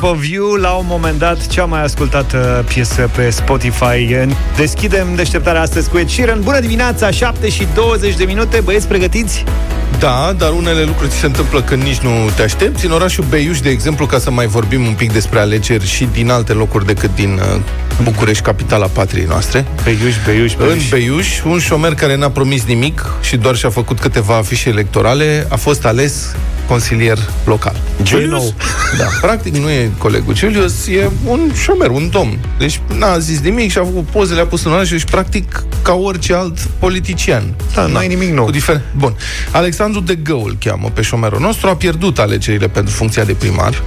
Shape 0.00 0.18
of 0.18 0.26
You, 0.28 0.54
la 0.54 0.70
un 0.70 0.84
moment 0.88 1.18
dat, 1.18 1.46
cea 1.46 1.64
mai 1.64 1.82
ascultată 1.82 2.64
piesă 2.68 3.10
pe 3.16 3.30
Spotify. 3.30 4.16
Deschidem 4.56 5.14
deșteptarea 5.14 5.60
astăzi 5.60 5.90
cu 5.90 5.98
Ed 5.98 6.08
Sheeran. 6.08 6.40
Bună 6.40 6.60
dimineața, 6.60 7.10
7 7.10 7.48
și 7.48 7.66
20 7.74 8.16
de 8.16 8.24
minute, 8.24 8.60
băieți 8.60 8.88
pregătiți? 8.88 9.44
Da, 9.98 10.34
dar 10.38 10.52
unele 10.52 10.82
lucruri 10.82 11.10
ți 11.10 11.16
se 11.16 11.26
întâmplă 11.26 11.62
când 11.62 11.82
nici 11.82 11.98
nu 11.98 12.10
te 12.36 12.42
aștepți. 12.42 12.86
În 12.86 12.92
orașul 12.92 13.24
Beiuș, 13.28 13.60
de 13.60 13.70
exemplu, 13.70 14.06
ca 14.06 14.18
să 14.18 14.30
mai 14.30 14.46
vorbim 14.46 14.86
un 14.86 14.94
pic 14.94 15.12
despre 15.12 15.38
alegeri 15.38 15.86
și 15.86 16.08
din 16.12 16.30
alte 16.30 16.52
locuri 16.52 16.86
decât 16.86 17.14
din 17.14 17.32
uh, 17.54 17.60
București, 18.02 18.42
capitala 18.42 18.86
patriei 18.86 19.26
noastre. 19.26 19.64
Beiuș, 19.84 20.14
Beiuș, 20.24 20.54
Beiuș. 20.54 20.72
În 20.72 20.78
Beiuș, 20.90 21.42
un 21.44 21.58
șomer 21.58 21.94
care 21.94 22.16
n-a 22.16 22.30
promis 22.30 22.64
nimic 22.64 23.06
și 23.20 23.36
doar 23.36 23.56
și-a 23.56 23.70
făcut 23.70 24.00
câteva 24.00 24.36
afișe 24.36 24.68
electorale, 24.68 25.46
a 25.48 25.56
fost 25.56 25.84
ales 25.84 26.34
consilier 26.70 27.18
local. 27.44 27.76
Julius? 28.04 28.54
Da, 28.98 29.04
practic 29.20 29.56
nu 29.56 29.70
e 29.70 29.90
colegul 29.98 30.36
Julius, 30.36 30.86
e 30.86 31.10
un 31.24 31.50
șomer, 31.62 31.88
un 31.90 32.10
domn. 32.10 32.38
Deci 32.58 32.80
n-a 32.98 33.18
zis 33.18 33.40
nimic 33.40 33.70
și 33.70 33.78
a 33.78 33.84
făcut 33.84 34.04
pozele, 34.06 34.40
a 34.40 34.46
pus 34.46 34.64
în 34.64 34.72
oraș 34.72 34.88
și 34.88 35.04
practic 35.04 35.64
ca 35.82 35.92
orice 35.92 36.34
alt 36.34 36.58
politician. 36.78 37.42
Da, 37.74 37.86
nu 37.86 37.96
ai 37.96 38.08
nimic 38.08 38.32
nou. 38.34 38.44
Cu 38.44 38.50
difer- 38.50 38.80
Bun. 38.96 39.16
Alexandru 39.50 40.00
de 40.00 40.14
Gău 40.14 40.42
îl 40.44 40.56
cheamă 40.64 40.90
pe 40.92 41.02
șomerul 41.02 41.40
nostru, 41.40 41.68
a 41.68 41.76
pierdut 41.76 42.18
alegerile 42.18 42.68
pentru 42.68 42.94
funcția 42.94 43.24
de 43.24 43.32
primar. 43.32 43.82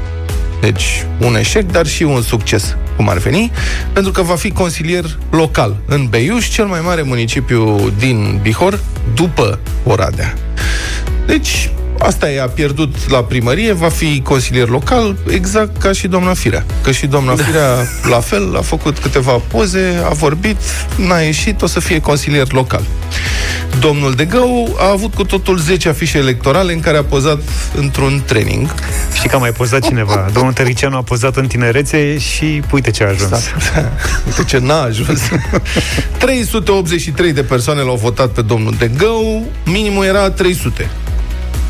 Deci, 0.61 1.05
un 1.19 1.35
eșec, 1.35 1.71
dar 1.71 1.85
și 1.87 2.03
un 2.03 2.21
succes, 2.21 2.75
cum 2.95 3.09
ar 3.09 3.17
veni, 3.17 3.51
pentru 3.93 4.11
că 4.11 4.21
va 4.21 4.35
fi 4.35 4.51
consilier 4.51 5.17
local 5.31 5.75
în 5.85 6.07
Beiuș, 6.09 6.49
cel 6.49 6.65
mai 6.65 6.79
mare 6.83 7.01
municipiu 7.01 7.91
din 7.97 8.39
Bihor, 8.41 8.79
după 9.15 9.59
Oradea. 9.83 10.33
Deci, 11.25 11.71
Asta 12.03 12.31
e, 12.31 12.41
a 12.41 12.47
pierdut 12.47 13.09
la 13.09 13.23
primărie, 13.23 13.71
va 13.71 13.89
fi 13.89 14.21
consilier 14.21 14.67
local, 14.67 15.15
exact 15.29 15.77
ca 15.77 15.91
și 15.91 16.07
doamna 16.07 16.33
Firea. 16.33 16.65
Că 16.81 16.91
și 16.91 17.07
doamna 17.07 17.35
da. 17.35 17.43
Firea, 17.43 17.87
la 18.09 18.19
fel, 18.19 18.57
a 18.57 18.61
făcut 18.61 18.99
câteva 18.99 19.31
poze, 19.31 20.01
a 20.05 20.13
vorbit, 20.13 20.57
n-a 20.95 21.19
ieșit, 21.19 21.61
o 21.61 21.67
să 21.67 21.79
fie 21.79 21.99
consilier 21.99 22.51
local. 22.51 22.81
Domnul 23.79 24.13
de 24.13 24.25
Gău 24.25 24.75
a 24.79 24.89
avut 24.89 25.13
cu 25.13 25.23
totul 25.23 25.57
10 25.57 25.89
afișe 25.89 26.17
electorale 26.17 26.73
în 26.73 26.79
care 26.79 26.97
a 26.97 27.03
pozat 27.03 27.41
într-un 27.75 28.23
training. 28.25 28.73
Știi 29.13 29.29
că 29.29 29.35
a 29.35 29.39
mai 29.39 29.51
pozat 29.51 29.81
cineva. 29.85 30.29
Domnul 30.33 30.53
Tăricianu 30.53 30.97
a 30.97 31.01
pozat 31.01 31.35
în 31.35 31.47
tinerețe 31.47 32.17
și 32.17 32.61
uite 32.71 32.91
ce 32.91 33.03
a 33.03 33.07
ajuns. 33.07 33.31
Exact. 33.31 33.91
uite 34.27 34.43
ce 34.43 34.57
n-a 34.57 34.81
ajuns. 34.81 35.21
383 36.17 37.33
de 37.33 37.43
persoane 37.43 37.81
l-au 37.81 37.95
votat 37.95 38.29
pe 38.29 38.41
domnul 38.41 38.75
de 38.77 38.91
Gău, 38.97 39.43
minimul 39.65 40.05
era 40.05 40.29
300. 40.29 40.89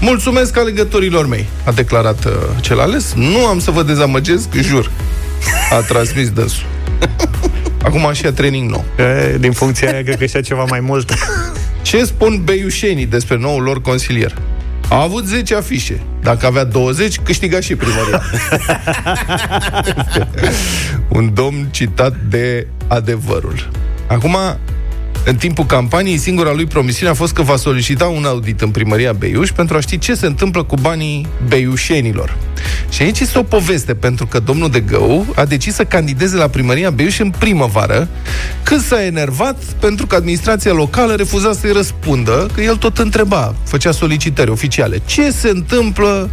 Mulțumesc 0.03 0.57
alegătorilor 0.57 1.27
mei, 1.27 1.45
a 1.65 1.71
declarat 1.71 2.25
uh, 2.25 2.31
cel 2.61 2.79
ales. 2.79 3.13
Nu 3.13 3.45
am 3.45 3.59
să 3.59 3.71
vă 3.71 3.83
dezamăgesc, 3.83 4.53
jur. 4.53 4.91
A 5.71 5.75
transmis 5.75 6.29
dânsul. 6.29 6.65
Acum 7.85 8.09
și 8.13 8.25
a 8.25 8.31
training 8.31 8.69
nou. 8.69 8.85
E, 8.97 9.37
din 9.37 9.51
funcția 9.51 9.91
aia, 9.91 10.03
cred 10.03 10.17
că 10.17 10.25
și 10.25 10.41
ceva 10.41 10.63
mai 10.63 10.79
mult. 10.79 11.13
Ce 11.81 12.03
spun 12.03 12.41
beiușenii 12.43 13.05
despre 13.05 13.37
noul 13.37 13.63
lor 13.63 13.81
consilier? 13.81 14.37
A 14.89 15.01
avut 15.01 15.25
10 15.25 15.55
afișe. 15.55 16.01
Dacă 16.21 16.45
avea 16.45 16.63
20, 16.63 17.19
câștiga 17.23 17.59
și 17.59 17.75
primăria. 17.75 18.21
Un 21.17 21.33
domn 21.33 21.67
citat 21.71 22.15
de 22.29 22.67
adevărul. 22.87 23.69
Acum, 24.07 24.37
în 25.25 25.35
timpul 25.35 25.65
campaniei, 25.65 26.17
singura 26.17 26.53
lui 26.53 26.65
promisiune 26.65 27.11
a 27.11 27.13
fost 27.13 27.33
că 27.33 27.41
va 27.41 27.55
solicita 27.55 28.05
un 28.05 28.25
audit 28.25 28.61
în 28.61 28.69
primăria 28.69 29.13
Beiuș 29.13 29.49
pentru 29.49 29.77
a 29.77 29.79
ști 29.79 29.97
ce 29.97 30.13
se 30.13 30.25
întâmplă 30.25 30.63
cu 30.63 30.75
banii 30.75 31.27
beiușenilor. 31.47 32.37
Și 32.89 33.01
aici 33.01 33.19
este 33.19 33.39
o 33.39 33.43
poveste, 33.43 33.93
pentru 33.93 34.25
că 34.25 34.39
domnul 34.39 34.69
de 34.69 34.79
Gău 34.79 35.25
a 35.35 35.45
decis 35.45 35.73
să 35.73 35.83
candideze 35.83 36.35
la 36.35 36.47
primăria 36.47 36.89
Beiuș 36.89 37.19
în 37.19 37.29
primăvară, 37.29 38.07
când 38.63 38.81
s-a 38.81 39.03
enervat 39.03 39.63
pentru 39.79 40.07
că 40.07 40.15
administrația 40.15 40.71
locală 40.71 41.13
refuza 41.15 41.53
să-i 41.53 41.71
răspundă, 41.71 42.47
că 42.53 42.61
el 42.61 42.75
tot 42.75 42.97
întreba, 42.97 43.55
făcea 43.63 43.91
solicitări 43.91 44.49
oficiale. 44.49 45.01
Ce 45.05 45.31
se 45.31 45.49
întâmplă 45.49 46.29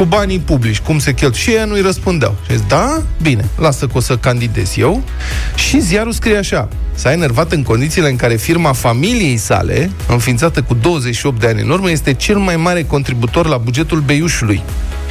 cu 0.00 0.06
banii 0.06 0.38
publici, 0.38 0.78
cum 0.78 0.98
se 0.98 1.14
cheltuie. 1.14 1.42
Și 1.42 1.50
ei 1.50 1.64
nu-i 1.66 1.80
răspundeau. 1.80 2.36
Și 2.46 2.56
zis, 2.56 2.66
da, 2.68 3.02
bine, 3.22 3.44
lasă 3.58 3.86
că 3.86 3.92
o 3.96 4.00
să 4.00 4.16
candidez 4.16 4.76
eu. 4.76 5.02
Și 5.54 5.80
ziarul 5.80 6.12
scrie 6.12 6.36
așa, 6.36 6.68
s-a 6.94 7.12
enervat 7.12 7.52
în 7.52 7.62
condițiile 7.62 8.08
în 8.08 8.16
care 8.16 8.34
firma 8.34 8.72
familiei 8.72 9.36
sale, 9.36 9.90
înființată 10.08 10.62
cu 10.62 10.74
28 10.74 11.40
de 11.40 11.46
ani 11.46 11.60
în 11.60 11.70
urmă, 11.70 11.90
este 11.90 12.14
cel 12.14 12.36
mai 12.36 12.56
mare 12.56 12.82
contributor 12.82 13.46
la 13.46 13.56
bugetul 13.56 14.00
Beiușului. 14.00 14.62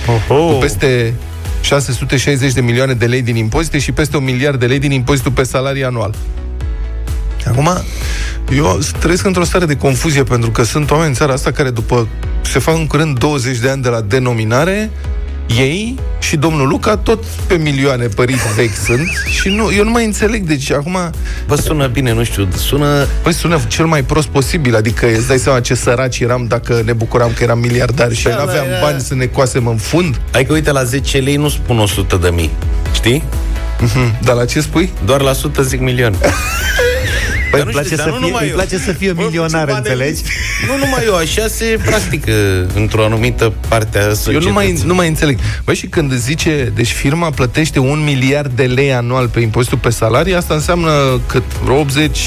Oho. 0.08 0.54
Cu 0.54 0.60
peste 0.60 1.14
660 1.62 2.54
de 2.54 2.62
milioane 2.62 2.94
de 2.94 3.06
lei 3.06 3.22
din 3.22 3.36
impozite 3.36 3.80
și 3.80 3.92
peste 3.92 4.18
un 4.18 4.24
miliard 4.24 4.60
de 4.60 4.66
lei 4.66 4.80
din 4.80 4.92
impozitul 4.92 5.32
pe 5.32 5.44
salarii 5.44 5.84
anual. 5.84 6.16
Acum, 7.46 7.70
eu 8.56 8.80
trăiesc 9.00 9.26
într-o 9.26 9.44
stare 9.44 9.66
de 9.66 9.76
confuzie 9.76 10.24
pentru 10.24 10.52
că 10.52 10.64
sunt 10.64 10.92
oameni 10.92 11.10
în 11.10 11.16
țara 11.16 11.34
asta 11.34 11.52
care 11.52 11.70
după 11.70 12.08
se 12.42 12.60
fac 12.60 12.76
în 12.76 12.88
curând 12.88 13.20
20 13.20 13.58
de 13.58 13.70
ani 13.70 13.82
de 13.82 13.90
la 13.90 14.02
denominare 14.02 14.92
ei 15.58 15.96
și 16.20 16.36
domnul 16.36 16.68
Luca 16.68 16.98
tot 16.98 17.24
pe 17.48 17.56
milioane 17.56 18.08
păriți 18.08 18.54
vechi 18.56 18.76
sunt 18.86 19.10
și 19.26 19.50
nu, 19.50 19.72
eu 19.74 19.84
nu 19.84 19.90
mai 19.90 20.06
înțeleg, 20.06 20.44
deci 20.44 20.72
acum... 20.72 20.98
Vă 21.48 21.56
sună 21.56 21.88
bine, 21.88 22.14
nu 22.14 22.24
știu, 22.24 22.48
sună... 22.56 23.08
Păi 23.24 23.34
sună 23.34 23.60
cel 23.68 23.86
mai 23.86 24.04
prost 24.04 24.28
posibil, 24.28 24.76
adică 24.76 25.06
îți 25.06 25.28
dai 25.28 25.38
seama 25.38 25.60
ce 25.60 25.76
săraci 25.76 26.20
eram 26.20 26.46
dacă 26.48 26.82
ne 26.86 26.94
bucuram 26.94 27.32
că 27.36 27.44
eram 27.44 27.60
miliardari 27.60 28.16
și 28.16 28.24
da, 28.24 28.36
nu 28.36 28.42
aveam 28.42 28.66
era... 28.68 28.80
bani 28.82 29.02
să 29.02 29.16
ne 29.16 29.26
coasem 29.26 29.68
în 29.68 29.78
fund. 29.78 30.22
Adică 30.34 30.54
uite, 30.54 30.72
la 30.72 30.84
10 30.84 31.18
lei 31.18 31.36
nu 31.36 31.50
spun 31.50 31.80
100 31.80 32.16
de 32.16 32.30
mii, 32.30 32.50
știi? 32.94 33.24
Mm-hmm. 33.80 34.20
Dar 34.24 34.36
la 34.36 34.46
ce 34.46 34.62
spui? 34.62 34.92
Doar 35.06 35.22
la 35.22 35.30
100 35.30 35.62
zic 35.62 35.80
milion. 35.80 36.16
Păi 37.52 37.62
îmi 37.62 37.72
place, 37.72 37.96
să 37.96 38.14
fie, 38.20 38.34
îmi 38.42 38.52
place 38.52 38.78
să 38.78 38.92
fie 38.92 39.14
milionar, 39.18 39.70
înțelegi? 39.70 40.22
Nu 40.68 40.78
numai 40.78 41.04
eu, 41.06 41.16
așa 41.16 41.48
se 41.48 41.80
practică 41.86 42.32
într-o 42.76 43.04
anumită 43.04 43.54
parte 43.68 43.98
a 43.98 44.02
societății. 44.02 44.34
Eu 44.34 44.42
nu 44.42 44.52
mai, 44.52 44.80
nu 44.86 44.94
mai 44.94 45.08
înțeleg. 45.08 45.40
Băi, 45.66 45.76
și 45.76 45.88
când 45.88 46.14
zice, 46.14 46.72
deci 46.76 46.92
firma 46.92 47.30
plătește 47.30 47.80
un 47.80 48.04
miliard 48.04 48.52
de 48.56 48.64
lei 48.64 48.94
anual 48.94 49.28
pe 49.28 49.40
impozitul 49.40 49.78
pe 49.78 49.90
salarii, 49.90 50.36
asta 50.36 50.54
înseamnă 50.54 51.22
cât 51.28 51.44
80 51.68 52.20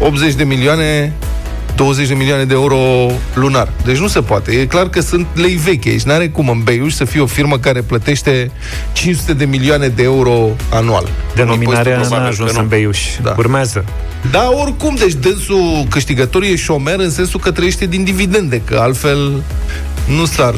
80 0.00 0.34
de 0.34 0.44
milioane 0.44 1.12
20 1.78 2.08
de 2.08 2.14
milioane 2.14 2.44
de 2.44 2.54
euro 2.54 2.76
lunar. 3.34 3.72
Deci 3.84 3.98
nu 3.98 4.06
se 4.06 4.20
poate. 4.20 4.52
E 4.52 4.66
clar 4.66 4.88
că 4.88 5.00
sunt 5.00 5.26
lei 5.34 5.54
vechi 5.54 5.86
aici. 5.86 6.02
N-are 6.02 6.28
cum 6.28 6.48
în 6.48 6.62
Beiuș 6.62 6.92
să 6.92 7.04
fie 7.04 7.20
o 7.20 7.26
firmă 7.26 7.58
care 7.58 7.80
plătește 7.80 8.50
500 8.92 9.32
de 9.32 9.44
milioane 9.44 9.88
de 9.88 10.02
euro 10.02 10.48
anual. 10.70 11.08
Denominarea 11.34 12.00
n-a 12.10 12.26
ajuns 12.26 12.56
în 12.56 12.68
Beiuș. 12.68 12.98
Da. 13.22 13.34
Urmează. 13.36 13.84
Da, 14.30 14.50
oricum, 14.52 14.94
deci 14.94 15.12
dânsul 15.12 15.86
câștigător 15.90 16.42
e 16.42 16.56
șomer 16.56 16.98
în 16.98 17.10
sensul 17.10 17.40
că 17.40 17.50
trăiește 17.50 17.86
din 17.86 18.04
dividende, 18.04 18.60
că 18.64 18.78
altfel 18.80 19.42
nu 20.16 20.24
s-ar 20.24 20.54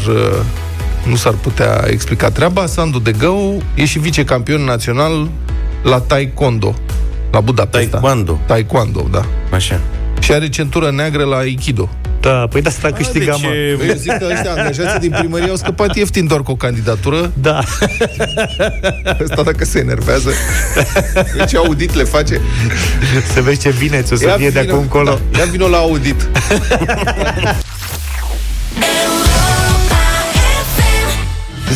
nu 1.09 1.16
s-ar 1.16 1.34
putea 1.34 1.84
explica 1.86 2.30
treaba. 2.30 2.66
Sandu 2.66 2.98
de 2.98 3.12
Gău 3.12 3.62
e 3.75 3.84
și 3.84 3.98
vicecampion 3.98 4.60
național 4.60 5.28
la 5.82 5.98
Taekwondo, 5.98 6.75
la 7.32 7.41
Budapesta. 7.41 7.98
Taekwondo. 7.98 8.41
Taekwondo, 8.47 9.09
da. 9.10 9.25
Așa 9.50 9.80
și 10.20 10.32
are 10.32 10.48
centură 10.48 10.91
neagră 10.91 11.25
la 11.25 11.36
Aikido. 11.36 11.88
Da, 12.20 12.47
păi 12.50 12.62
de 12.62 12.69
asta 12.69 12.88
a 12.88 12.92
câștigat, 12.92 13.41
mă. 13.41 13.48
Păi 13.78 13.88
eu 13.88 13.94
zic 13.94 14.19
că 14.19 14.28
ăștia 14.32 14.50
angajații 14.50 15.00
din 15.00 15.14
primărie 15.19 15.48
au 15.48 15.56
scăpat 15.56 15.97
ieftin 15.97 16.26
doar 16.26 16.42
cu 16.42 16.50
o 16.50 16.54
candidatură. 16.54 17.32
Da. 17.41 17.58
Asta 19.22 19.42
dacă 19.44 19.64
se 19.64 19.78
enervează, 19.78 20.30
ce 21.48 21.56
audit 21.56 21.94
le 21.94 22.04
face. 22.04 22.41
Să 23.32 23.41
vezi 23.41 23.60
ce 23.60 23.75
bine 23.78 24.03
ți 24.03 24.12
o 24.12 24.16
să 24.16 24.26
ia 24.26 24.36
fie 24.36 24.50
de 24.50 24.59
acum 24.59 24.78
încolo. 24.78 25.19
Da, 25.30 25.38
ia 25.38 25.44
vino 25.44 25.69
la 25.69 25.76
audit. 25.76 26.28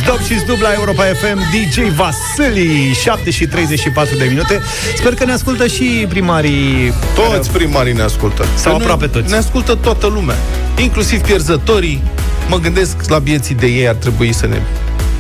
Zdop 0.05 0.23
și 0.23 0.39
Zdub 0.39 0.61
la 0.61 0.73
Europa 0.73 1.03
FM 1.03 1.39
DJ 1.39 1.95
Vasili 1.97 2.93
7 3.03 3.31
și 3.31 3.47
34 3.47 4.17
de 4.17 4.25
minute. 4.25 4.61
Sper 4.97 5.15
că 5.15 5.25
ne 5.25 5.33
ascultă 5.33 5.67
și 5.67 6.07
primarii 6.09 6.93
Toți 7.15 7.51
primarii 7.51 7.93
ne 7.93 8.03
ascultă. 8.03 8.47
Sau 8.55 8.75
aproape 8.75 9.07
toți. 9.07 9.31
Ne 9.31 9.37
ascultă 9.37 9.75
toată 9.75 10.07
lumea. 10.07 10.37
Inclusiv 10.79 11.21
pierzătorii. 11.21 12.03
Mă 12.49 12.59
gândesc 12.59 12.97
la 13.09 13.19
vieții 13.19 13.55
de 13.55 13.67
ei 13.67 13.89
Ar 13.89 13.95
trebui 13.95 14.33
să 14.33 14.47
ne 14.47 14.61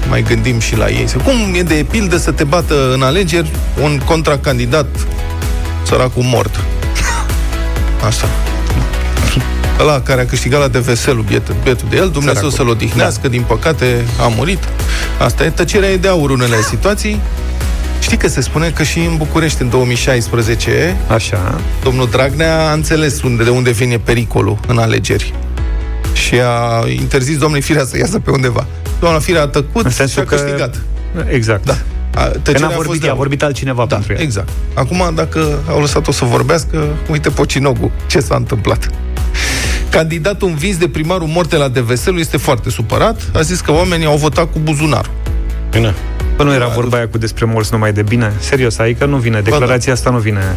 mai 0.08 0.22
gândim 0.22 0.58
și 0.58 0.76
la 0.76 0.88
ei. 0.88 1.06
Cum 1.25 1.54
e 1.54 1.62
de 1.62 1.86
pildă 1.90 2.16
să 2.16 2.31
te 2.31 2.44
bată 2.44 2.92
în 2.92 3.02
alegeri 3.02 3.50
Un 3.82 4.00
contracandidat 4.04 4.86
Săracul 5.82 6.22
mort? 6.22 6.60
Așa 8.08 8.28
ăla 9.80 10.00
care 10.00 10.20
a 10.20 10.26
câștigat 10.26 10.60
la 10.60 10.68
DVS-ul 10.68 11.24
bietul, 11.28 11.54
bietul 11.62 11.86
de 11.90 11.96
el, 11.96 12.08
Dumnezeu 12.08 12.48
să-l 12.48 12.68
odihnească, 12.68 13.20
da. 13.22 13.28
din 13.28 13.42
păcate 13.46 14.04
a 14.20 14.26
murit. 14.36 14.58
Asta 15.18 15.44
e 15.44 15.50
tăcerea 15.50 15.90
e 15.90 15.96
de 15.96 16.08
aur 16.08 16.30
unele 16.30 16.60
situații. 16.60 17.20
Știi 18.00 18.16
că 18.16 18.28
se 18.28 18.40
spune 18.40 18.70
că 18.70 18.82
și 18.82 18.98
în 18.98 19.16
București 19.16 19.62
în 19.62 19.68
2016 19.68 20.96
Așa. 21.08 21.60
domnul 21.82 22.08
Dragnea 22.10 22.68
a 22.68 22.72
înțeles 22.72 23.22
unde, 23.22 23.44
de 23.44 23.50
unde 23.50 23.70
vine 23.70 23.98
pericolul 23.98 24.58
în 24.68 24.78
alegeri 24.78 25.34
și 26.12 26.34
a 26.34 26.84
interzis 26.88 27.38
domnului 27.38 27.62
Firea 27.62 27.84
să 27.84 27.98
iasă 27.98 28.18
pe 28.18 28.30
undeva. 28.30 28.66
Doamna 29.00 29.18
Firea 29.18 29.42
a 29.42 29.46
tăcut 29.46 29.92
și 29.92 30.18
a 30.18 30.24
câștigat. 30.24 30.80
Exact. 31.28 31.64
Da. 31.64 31.76
A, 32.14 32.22
Că 32.24 32.38
tăcerea 32.42 32.66
n-a 32.66 32.72
a 32.72 32.76
fost 32.76 32.86
vorbit, 32.86 33.02
de 33.02 33.08
a 33.08 33.14
vorbit 33.14 33.42
altcineva 33.42 33.84
Da, 33.88 33.94
pentru 33.94 34.12
el. 34.12 34.20
exact. 34.20 34.48
Acum, 34.74 35.12
dacă 35.14 35.58
au 35.68 35.80
lăsat-o 35.80 36.12
să 36.12 36.24
vorbească, 36.24 36.86
uite 37.10 37.28
Pocinogu, 37.30 37.90
ce 38.06 38.20
s-a 38.20 38.34
întâmplat. 38.34 38.90
Candidatul 39.94 40.49
învins 40.49 40.76
de 40.76 40.88
primarul 40.88 41.26
Morte 41.26 41.56
la 41.56 41.69
Deveselu 41.69 42.19
este 42.19 42.37
foarte 42.37 42.70
supărat. 42.70 43.31
A 43.35 43.41
zis 43.41 43.61
că 43.61 43.73
oamenii 43.73 44.06
au 44.06 44.17
votat 44.17 44.52
cu 44.52 44.58
buzunarul. 44.58 45.12
Bine. 45.70 45.94
Bă, 46.37 46.43
nu 46.43 46.52
era 46.52 46.67
vorba 46.67 46.96
aia 46.96 47.08
cu 47.08 47.19
despre 47.19 47.44
morți 47.44 47.73
numai 47.73 47.93
de 47.93 48.02
bine? 48.02 48.32
Serios, 48.38 48.79
adică 48.79 49.05
nu 49.05 49.17
vine. 49.17 49.41
Declarația 49.41 49.93
asta 49.93 50.11
nu 50.11 50.19
vine. 50.19 50.56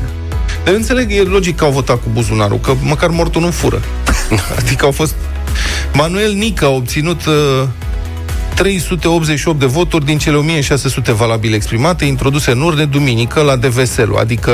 Dar 0.63 0.73
înțeleg, 0.73 1.11
e 1.11 1.21
logic 1.21 1.55
că 1.55 1.63
au 1.63 1.71
votat 1.71 1.95
cu 1.95 2.09
buzunarul, 2.13 2.59
că 2.59 2.73
măcar 2.81 3.09
mortul 3.09 3.41
nu 3.41 3.51
fură. 3.51 3.81
adică 4.59 4.85
au 4.85 4.91
fost... 4.91 5.15
Manuel 5.93 6.33
Nică 6.33 6.65
a 6.65 6.69
obținut 6.69 7.25
uh, 7.25 7.33
388 8.57 9.59
de 9.59 9.65
voturi 9.65 10.05
din 10.05 10.17
cele 10.17 10.35
1600 10.35 11.13
valabile 11.13 11.55
exprimate, 11.55 12.05
introduse 12.05 12.51
în 12.51 12.61
urne 12.61 12.85
duminică 12.85 13.41
la 13.41 13.55
Deveselu, 13.55 14.15
adică 14.15 14.51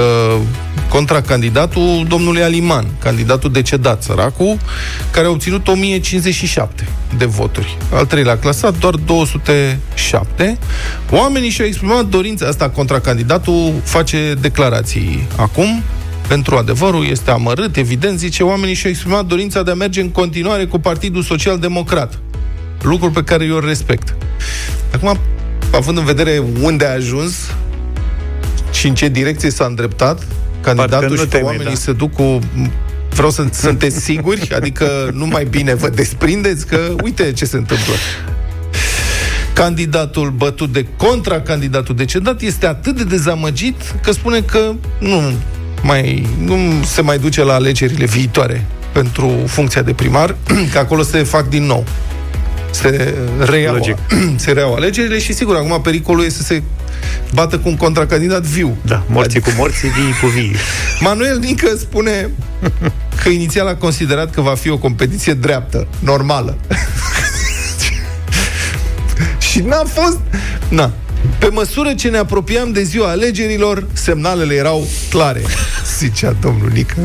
contra 0.90 1.22
candidatul 1.22 2.06
domnului 2.08 2.42
Aliman, 2.44 2.86
candidatul 3.00 3.52
decedat, 3.52 4.04
săracul, 4.04 4.58
care 5.12 5.26
a 5.26 5.30
obținut 5.30 5.68
1057 5.68 6.88
de 7.18 7.26
voturi. 7.26 7.78
Al 7.94 8.06
treilea 8.06 8.38
clasat, 8.38 8.78
doar 8.78 8.96
207. 8.96 10.58
Oamenii 11.12 11.50
și-au 11.50 11.68
exprimat 11.68 12.06
dorința 12.06 12.48
asta 12.48 12.70
contra 12.70 13.00
candidatul, 13.00 13.74
face 13.84 14.34
declarații 14.42 15.28
acum, 15.38 15.84
pentru 16.28 16.56
adevărul 16.56 17.06
este 17.06 17.32
amărât, 17.32 17.76
evident, 17.76 18.20
zice, 18.20 18.44
oamenii 18.44 18.76
și-au 18.76 18.92
exprimat 18.92 19.26
dorința 19.26 19.64
de 19.64 19.72
a 19.72 19.76
merge 19.76 20.02
în 20.02 20.10
continuare 20.10 20.66
cu 20.66 20.80
Partidul 20.80 21.22
Social 21.24 21.60
Democrat. 21.60 22.20
Lucru 22.84 23.12
pe 23.12 23.24
care 23.24 23.46
eu 23.46 23.56
îl 23.56 23.66
respect. 23.66 24.16
Acum, 24.94 25.20
având 25.72 25.98
în 25.98 26.06
vedere 26.06 26.44
unde 26.62 26.86
a 26.86 26.94
ajuns 26.94 27.34
și 28.72 28.88
în 28.88 28.96
ce 28.96 29.08
direcție 29.08 29.50
s-a 29.50 29.66
îndreptat, 29.66 30.28
candidatul 30.62 31.10
nu 31.10 31.16
și 31.16 31.22
că 31.22 31.28
teme, 31.28 31.44
oamenii 31.44 31.66
da. 31.66 31.80
se 31.80 31.94
duc 31.94 32.14
cu 32.14 32.40
Vreau 33.14 33.30
să 33.30 33.46
sunteți 33.54 34.00
siguri? 34.00 34.50
Adică 34.56 35.10
nu 35.14 35.26
mai 35.26 35.46
bine 35.50 35.74
vă 35.74 35.90
desprindeți 35.90 36.68
că 36.68 36.96
uite 37.04 37.32
ce 37.32 37.46
se 37.46 37.58
întâmplă. 37.58 37.94
Candidatul 39.54 40.30
bătut 40.30 40.72
de 40.72 40.86
contra 40.98 41.42
candidatul 41.42 41.96
decedat 41.96 42.42
este 42.42 42.66
atât 42.66 42.96
de 42.98 43.04
dezamăgit 43.04 43.96
că 44.02 44.12
spune 44.12 44.42
că 44.42 44.74
nu 45.00 45.34
mai 45.82 46.28
nu 46.40 46.58
se 46.86 47.02
mai 47.02 47.20
duce 47.20 47.44
la 47.44 47.54
alegerile 47.54 48.06
viitoare 48.06 48.66
pentru 48.92 49.32
funcția 49.46 49.82
de 49.82 49.94
primar, 49.94 50.36
că 50.72 50.78
acolo 50.78 51.02
se 51.02 51.24
fac 51.24 51.50
din 51.50 51.64
nou. 51.64 51.86
Se 52.74 53.14
reiau, 53.40 53.74
Logic. 53.74 53.98
se 54.36 54.52
reiau 54.52 54.74
alegerile 54.74 55.20
și 55.20 55.34
sigur, 55.34 55.56
acum 55.56 55.82
pericolul 55.82 56.26
este 56.26 56.38
să 56.38 56.44
se 56.44 56.64
bată 57.34 57.60
cu 57.60 57.70
un 57.70 57.78
contracandidat 57.78 58.42
viu. 58.42 58.78
Da, 58.82 59.04
morții 59.08 59.40
cu 59.40 59.50
morții, 59.58 59.90
vii 59.90 60.14
cu 60.22 60.28
vii. 60.28 60.56
Manuel 61.00 61.40
Nică 61.40 61.76
spune 61.78 62.30
că 63.24 63.30
inițial 63.30 63.68
a 63.68 63.76
considerat 63.76 64.32
că 64.32 64.42
va 64.42 64.56
fi 64.56 64.70
o 64.70 64.78
competiție 64.78 65.34
dreaptă, 65.34 65.88
normală. 66.00 66.58
și 69.52 69.60
n-a 69.60 69.84
fost... 69.94 70.20
Na. 70.70 70.92
Pe 71.38 71.48
măsură 71.48 71.94
ce 71.94 72.10
ne 72.10 72.18
apropiam 72.18 72.72
de 72.72 72.84
ziua 72.84 73.10
alegerilor, 73.10 73.88
semnalele 73.94 74.54
erau 74.54 74.88
clare, 75.10 75.42
zicea 75.98 76.36
domnul 76.42 76.70
Nică. 76.74 76.96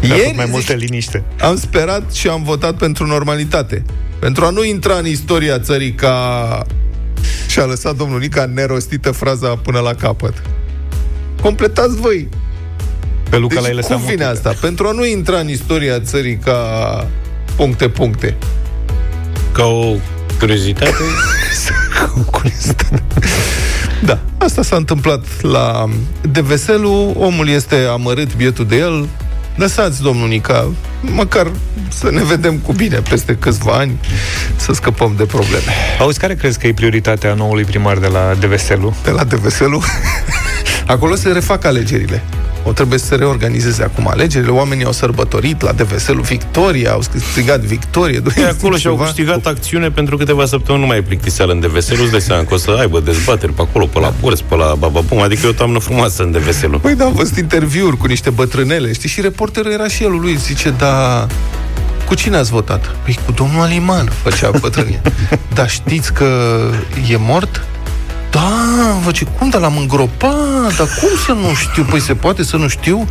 Ieri, 0.00 0.22
mai 0.22 0.34
zice, 0.34 0.46
multă 0.50 0.72
liniște. 0.72 1.22
am 1.40 1.56
sperat 1.56 2.12
și 2.12 2.28
am 2.28 2.42
votat 2.42 2.74
pentru 2.74 3.06
normalitate. 3.06 3.84
Pentru 4.18 4.44
a 4.44 4.50
nu 4.50 4.64
intra 4.64 4.94
în 4.94 5.06
istoria 5.06 5.58
țării 5.58 5.92
ca... 5.92 6.66
Și 7.48 7.58
a 7.58 7.64
lăsat 7.64 7.96
domnul 7.96 8.18
Nica 8.18 8.46
nerostită 8.54 9.10
fraza 9.10 9.48
până 9.48 9.78
la 9.78 9.94
capăt. 9.94 10.42
Completați 11.40 11.96
voi. 11.96 12.28
Pe 13.30 13.36
Luca 13.36 13.54
Deci 13.54 13.62
l-ai 13.62 13.74
lăsat 13.74 13.96
cum 13.96 14.06
vine 14.06 14.24
mult. 14.24 14.36
asta? 14.36 14.54
Pentru 14.60 14.86
a 14.86 14.92
nu 14.92 15.06
intra 15.06 15.38
în 15.38 15.48
istoria 15.48 16.00
țării 16.00 16.36
ca 16.36 17.06
puncte, 17.56 17.88
puncte. 17.88 18.36
Ca 19.52 19.66
o 22.20 22.30
curiozitate. 22.30 22.90
Da, 24.04 24.20
asta 24.38 24.62
s-a 24.62 24.76
întâmplat 24.76 25.42
la 25.42 25.88
De 26.32 26.40
Veselu. 26.40 27.14
Omul 27.18 27.48
este 27.48 27.76
amărât, 27.90 28.36
bietul 28.36 28.66
de 28.66 28.76
el. 28.76 29.08
Lăsați, 29.58 30.02
domnul 30.02 30.28
Nica, 30.28 30.72
măcar 31.00 31.50
să 31.88 32.10
ne 32.10 32.24
vedem 32.24 32.58
cu 32.58 32.72
bine 32.72 32.98
peste 32.98 33.36
câțiva 33.36 33.72
ani, 33.72 34.00
să 34.56 34.72
scăpăm 34.72 35.14
de 35.16 35.24
probleme. 35.24 35.72
Auzi, 36.00 36.18
care 36.18 36.34
crezi 36.34 36.58
că 36.58 36.66
e 36.66 36.72
prioritatea 36.72 37.34
noului 37.34 37.64
primar 37.64 37.98
de 37.98 38.06
la 38.06 38.34
Devestelu? 38.40 38.96
de 39.04 39.10
la 39.10 39.24
Deveselu. 39.24 39.82
Acolo 40.86 41.14
se 41.14 41.28
refac 41.28 41.64
alegerile. 41.64 42.22
O 42.68 42.72
trebuie 42.72 42.98
să 42.98 43.06
se 43.06 43.14
reorganizeze 43.14 43.82
acum 43.82 44.08
alegerile. 44.08 44.50
Oamenii 44.50 44.84
au 44.84 44.92
sărbătorit 44.92 45.62
la 45.62 45.72
Deveselu 45.72 46.22
victoria, 46.22 46.92
au 46.92 47.00
strigat 47.30 47.60
victorie. 47.60 48.22
E 48.36 48.44
acolo 48.44 48.76
și-au 48.76 48.96
câștigat 48.96 49.46
acțiune 49.46 49.90
pentru 49.90 50.16
câteva 50.16 50.46
săptămâni, 50.46 50.82
nu 50.82 50.88
mai 50.88 50.98
e 50.98 51.02
plictiseală 51.02 51.52
în 51.52 51.60
Deveselu, 51.60 52.02
îți 52.02 52.10
dai 52.10 52.20
seama 52.20 52.44
că 52.44 52.54
o 52.54 52.56
să 52.56 52.76
aibă 52.80 53.00
dezbateri 53.00 53.52
pe 53.52 53.62
acolo, 53.62 53.86
pe 53.86 53.98
la 53.98 54.14
porți, 54.20 54.44
pe 54.44 54.54
la 54.54 54.74
bababum, 54.78 55.20
adică 55.20 55.46
e 55.46 55.48
o 55.48 55.52
toamnă 55.52 55.78
frumoasă 55.78 56.22
în 56.22 56.30
Deveselu. 56.30 56.78
Păi 56.78 56.94
da, 56.94 57.04
am 57.04 57.12
văzut 57.12 57.36
interviuri 57.36 57.96
cu 57.96 58.06
niște 58.06 58.30
bătrânele, 58.30 58.92
știi, 58.92 59.08
și 59.08 59.20
reporterul 59.20 59.72
era 59.72 59.88
și 59.88 60.02
el 60.02 60.10
lui, 60.20 60.36
zice, 60.36 60.74
da, 60.78 61.26
cu 62.06 62.14
cine 62.14 62.36
ați 62.36 62.50
votat? 62.50 62.94
Păi 63.04 63.18
cu 63.26 63.32
domnul 63.32 63.60
Aliman, 63.60 64.08
făcea 64.22 64.50
bătrânie. 64.60 65.00
Dar 65.54 65.70
știți 65.70 66.12
că 66.12 66.58
e 67.10 67.16
mort? 67.16 67.66
Da, 68.30 68.50
vă 69.04 69.10
ce, 69.10 69.24
cum, 69.24 69.48
dar 69.48 69.60
l-am 69.60 69.76
îngropat, 69.76 70.76
dar 70.76 70.88
cum 71.00 71.08
să 71.26 71.32
nu 71.32 71.54
știu? 71.54 71.84
Păi 71.84 72.00
se 72.00 72.14
poate 72.14 72.42
să 72.42 72.56
nu 72.56 72.68
știu? 72.68 73.08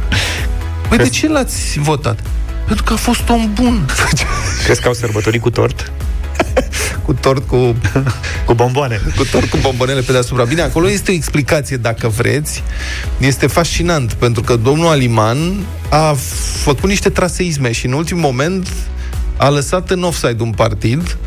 Păi 0.89 0.97
de 0.97 1.09
ce 1.09 1.27
l-ați 1.27 1.79
votat? 1.79 2.19
Pentru 2.65 2.83
că 2.83 2.93
a 2.93 2.95
fost 2.95 3.29
om 3.29 3.49
bun. 3.53 3.85
Crezi 4.63 4.81
că 4.81 4.87
au 4.87 4.93
sărbătorit 4.93 5.41
cu 5.41 5.49
tort? 5.49 5.91
cu 7.05 7.13
tort, 7.13 7.47
cu, 7.47 7.75
Cu 8.45 8.53
bomboane. 8.53 9.01
cu 9.17 9.25
tort, 9.25 9.49
cu 9.49 9.57
bombonele 9.61 10.01
pe 10.01 10.11
deasupra. 10.11 10.43
Bine, 10.43 10.61
acolo 10.61 10.89
este 10.89 11.11
o 11.11 11.13
explicație, 11.13 11.77
dacă 11.77 12.07
vreți. 12.07 12.63
Este 13.17 13.47
fascinant, 13.47 14.13
pentru 14.13 14.41
că 14.41 14.55
domnul 14.55 14.87
Aliman 14.87 15.65
a 15.89 16.15
făcut 16.63 16.89
niște 16.89 17.09
traseisme 17.09 17.71
și 17.71 17.85
în 17.85 17.91
ultimul 17.91 18.21
moment 18.21 18.67
a 19.37 19.49
lăsat 19.49 19.89
în 19.89 20.03
offside 20.03 20.43
un 20.43 20.51
partid 20.51 21.17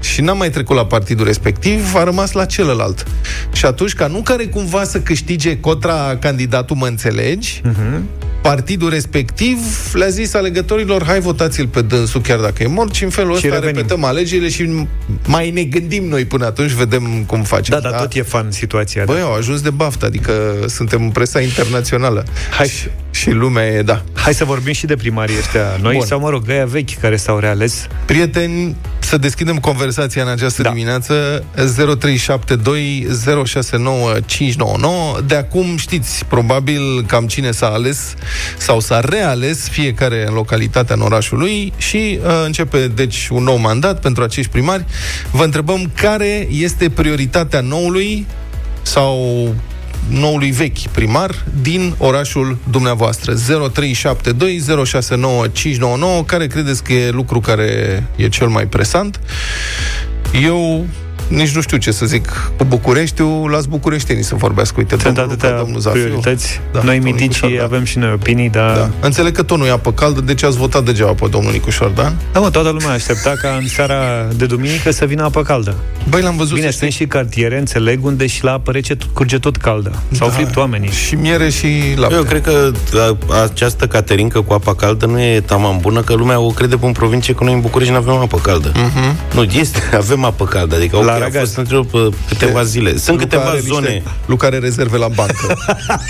și 0.00 0.20
n-a 0.20 0.32
mai 0.32 0.50
trecut 0.50 0.76
la 0.76 0.86
partidul 0.86 1.26
respectiv, 1.26 1.94
a 1.94 2.04
rămas 2.04 2.32
la 2.32 2.44
celălalt. 2.44 3.04
Și 3.52 3.64
atunci, 3.64 3.92
ca 3.92 4.06
nu 4.06 4.20
care 4.20 4.46
cumva 4.46 4.84
să 4.84 5.00
câștige 5.00 5.60
contra 5.60 6.16
candidatul, 6.20 6.76
mă 6.76 6.86
înțelegi, 6.86 7.60
uh-huh. 7.64 8.00
partidul 8.42 8.90
respectiv 8.90 9.58
le-a 9.92 10.08
zis 10.08 10.34
alegătorilor, 10.34 11.04
hai 11.04 11.20
votați-l 11.20 11.66
pe 11.66 11.82
dânsul, 11.82 12.20
chiar 12.20 12.38
dacă 12.38 12.62
e 12.62 12.66
mort, 12.66 12.94
și 12.94 13.04
în 13.04 13.10
felul 13.10 13.30
Și 13.30 13.46
ăsta 13.46 13.48
revenim. 13.48 13.74
repetăm 13.76 14.04
alegerile 14.04 14.48
și 14.48 14.86
mai 15.26 15.50
ne 15.50 15.62
gândim 15.62 16.04
noi 16.08 16.24
până 16.24 16.46
atunci, 16.46 16.70
vedem 16.70 17.24
cum 17.26 17.42
facem. 17.42 17.80
Da, 17.80 17.90
dar 17.90 18.00
tot 18.00 18.12
e 18.12 18.22
fan 18.22 18.50
situația. 18.50 19.02
Băi, 19.04 19.16
da. 19.18 19.24
au 19.24 19.34
ajuns 19.34 19.60
de 19.60 19.70
baftă, 19.70 20.06
adică 20.06 20.32
suntem 20.66 21.02
în 21.02 21.10
presa 21.10 21.40
internațională. 21.40 22.24
Hai. 22.56 22.66
Și, 22.66 22.88
și 23.18 23.30
lumea 23.30 23.66
e, 23.66 23.82
da. 23.82 24.02
Hai 24.14 24.34
să 24.34 24.44
vorbim 24.44 24.72
și 24.72 24.86
de 24.86 24.96
primarii 24.96 25.36
ăștia 25.38 25.76
noi, 25.80 25.96
Bun. 25.96 26.06
sau 26.06 26.20
mă 26.20 26.30
rog, 26.30 26.48
ăia 26.48 26.66
vechi 26.66 26.98
care 27.00 27.16
s-au 27.16 27.38
reales. 27.38 27.86
Prieteni, 28.04 28.76
să 28.98 29.18
deschidem 29.18 29.56
conversația 29.56 30.22
în 30.22 30.28
această 30.28 30.62
Da. 30.62 30.68
da. 30.68 30.74
dimineață 30.74 31.44
0372 31.54 33.06
069 33.44 34.12
599 34.26 35.20
De 35.26 35.34
acum 35.34 35.76
știți 35.76 36.24
probabil 36.24 37.04
cam 37.06 37.26
cine 37.26 37.50
s-a 37.50 37.66
ales 37.66 38.14
sau 38.58 38.80
s-a 38.80 39.00
reales 39.00 39.68
fiecare 39.68 40.24
în 40.28 40.34
localitatea 40.34 40.94
în 40.94 41.00
orașul 41.00 41.38
lui 41.38 41.72
și 41.76 42.18
uh, 42.24 42.42
începe 42.44 42.86
deci 42.86 43.28
un 43.30 43.42
nou 43.42 43.56
mandat 43.56 44.00
pentru 44.00 44.22
acești 44.22 44.50
primari. 44.50 44.84
Vă 45.30 45.44
întrebăm 45.44 45.90
care 45.94 46.46
este 46.50 46.90
prioritatea 46.90 47.60
noului 47.60 48.26
sau 48.82 49.54
noului 50.08 50.50
vechi 50.50 50.88
primar 50.92 51.44
din 51.62 51.94
orașul 51.98 52.58
dumneavoastră. 52.70 53.34
0372069599 53.34 53.36
care 56.26 56.46
credeți 56.46 56.82
că 56.82 56.92
e 56.92 57.10
lucru 57.10 57.40
care 57.40 58.04
e 58.16 58.28
cel 58.28 58.48
mai 58.48 58.66
presant? 58.66 59.20
Eu 60.42 60.86
nici 61.28 61.54
nu 61.54 61.60
știu 61.60 61.76
ce 61.76 61.90
să 61.90 62.06
zic. 62.06 62.50
Cu 62.56 62.64
Bucureștiul, 62.64 63.50
las 63.50 63.64
bucureștenii 63.64 64.22
să 64.22 64.34
vorbească. 64.34 64.74
Uite, 64.78 64.96
Sunt 65.00 65.14
domnul 65.14 65.22
Luca, 65.32 65.46
atâtea 65.46 65.58
domnul 65.62 65.80
Zafiu. 65.80 66.00
priorități. 66.02 66.60
Da, 66.72 66.80
noi 66.82 66.94
domnul 66.94 67.12
miticii 67.12 67.40
Nicușor, 67.48 67.58
da. 67.58 67.64
avem 67.64 67.84
și 67.84 67.98
noi 67.98 68.12
opinii, 68.12 68.48
dar... 68.50 68.76
Da. 68.76 68.90
Înțeleg 69.00 69.34
că 69.34 69.42
tot 69.42 69.58
nu 69.58 69.66
e 69.66 69.70
apă 69.70 69.92
caldă, 69.92 70.20
deci 70.20 70.42
ați 70.42 70.56
votat 70.56 70.84
degeaba 70.84 71.12
pe 71.12 71.26
domnul 71.30 71.52
Nicușor, 71.52 71.88
da? 71.88 72.12
Da, 72.32 72.40
mă, 72.40 72.50
toată 72.50 72.68
lumea 72.68 72.90
aștepta 72.90 73.32
ca 73.42 73.56
în 73.60 73.68
seara 73.68 74.28
de 74.36 74.46
duminică 74.46 74.90
să 74.90 75.04
vină 75.04 75.22
apă 75.24 75.42
caldă. 75.42 75.74
Băi, 76.08 76.22
l-am 76.22 76.36
văzut 76.36 76.54
Bine, 76.54 76.70
să 76.70 76.78
sunt 76.78 76.92
și 76.92 77.06
cartiere, 77.06 77.58
înțeleg, 77.58 78.04
unde 78.04 78.26
și 78.26 78.44
la 78.44 78.52
apă 78.52 78.70
rece 78.70 78.96
curge 79.12 79.38
tot 79.38 79.56
caldă. 79.56 79.92
S-au 80.10 80.28
Da. 80.28 80.34
fript 80.34 80.56
oamenii. 80.56 80.90
Și 80.90 81.14
miere 81.14 81.48
și 81.50 81.66
lapte. 81.96 82.14
Eu 82.14 82.22
cred 82.22 82.42
că 82.42 82.70
a, 83.30 83.42
această 83.42 83.86
caterincă 83.86 84.40
cu 84.40 84.52
apa 84.52 84.74
caldă 84.74 85.06
nu 85.06 85.20
e 85.20 85.40
tamam 85.40 85.78
bună, 85.80 86.00
că 86.02 86.14
lumea 86.14 86.38
o 86.40 86.48
crede 86.48 86.76
pe 86.76 86.86
în 86.86 86.92
provincie 86.92 87.34
că 87.34 87.44
noi 87.44 87.52
în 87.52 87.60
București 87.60 87.92
nu 87.92 87.98
avem 87.98 88.14
apă 88.14 88.38
caldă. 88.38 88.72
Mhm. 88.74 89.16
Nu, 89.34 89.42
este, 89.42 89.82
avem 89.96 90.24
apă 90.24 90.44
caldă, 90.44 90.74
adică 90.76 90.96
La 90.96 91.17
ok, 91.26 91.34
a 91.34 91.38
fost 91.38 91.56
între 91.56 91.80
câteva 92.28 92.62
zile. 92.62 92.96
Sunt 92.96 93.08
Luca 93.08 93.22
câteva 93.22 93.42
are 93.50 93.58
zone, 93.58 93.88
Niște, 93.88 94.02
Luca 94.26 94.46
are 94.46 94.58
rezerve 94.58 94.96
la 94.96 95.08
bancă. 95.08 95.56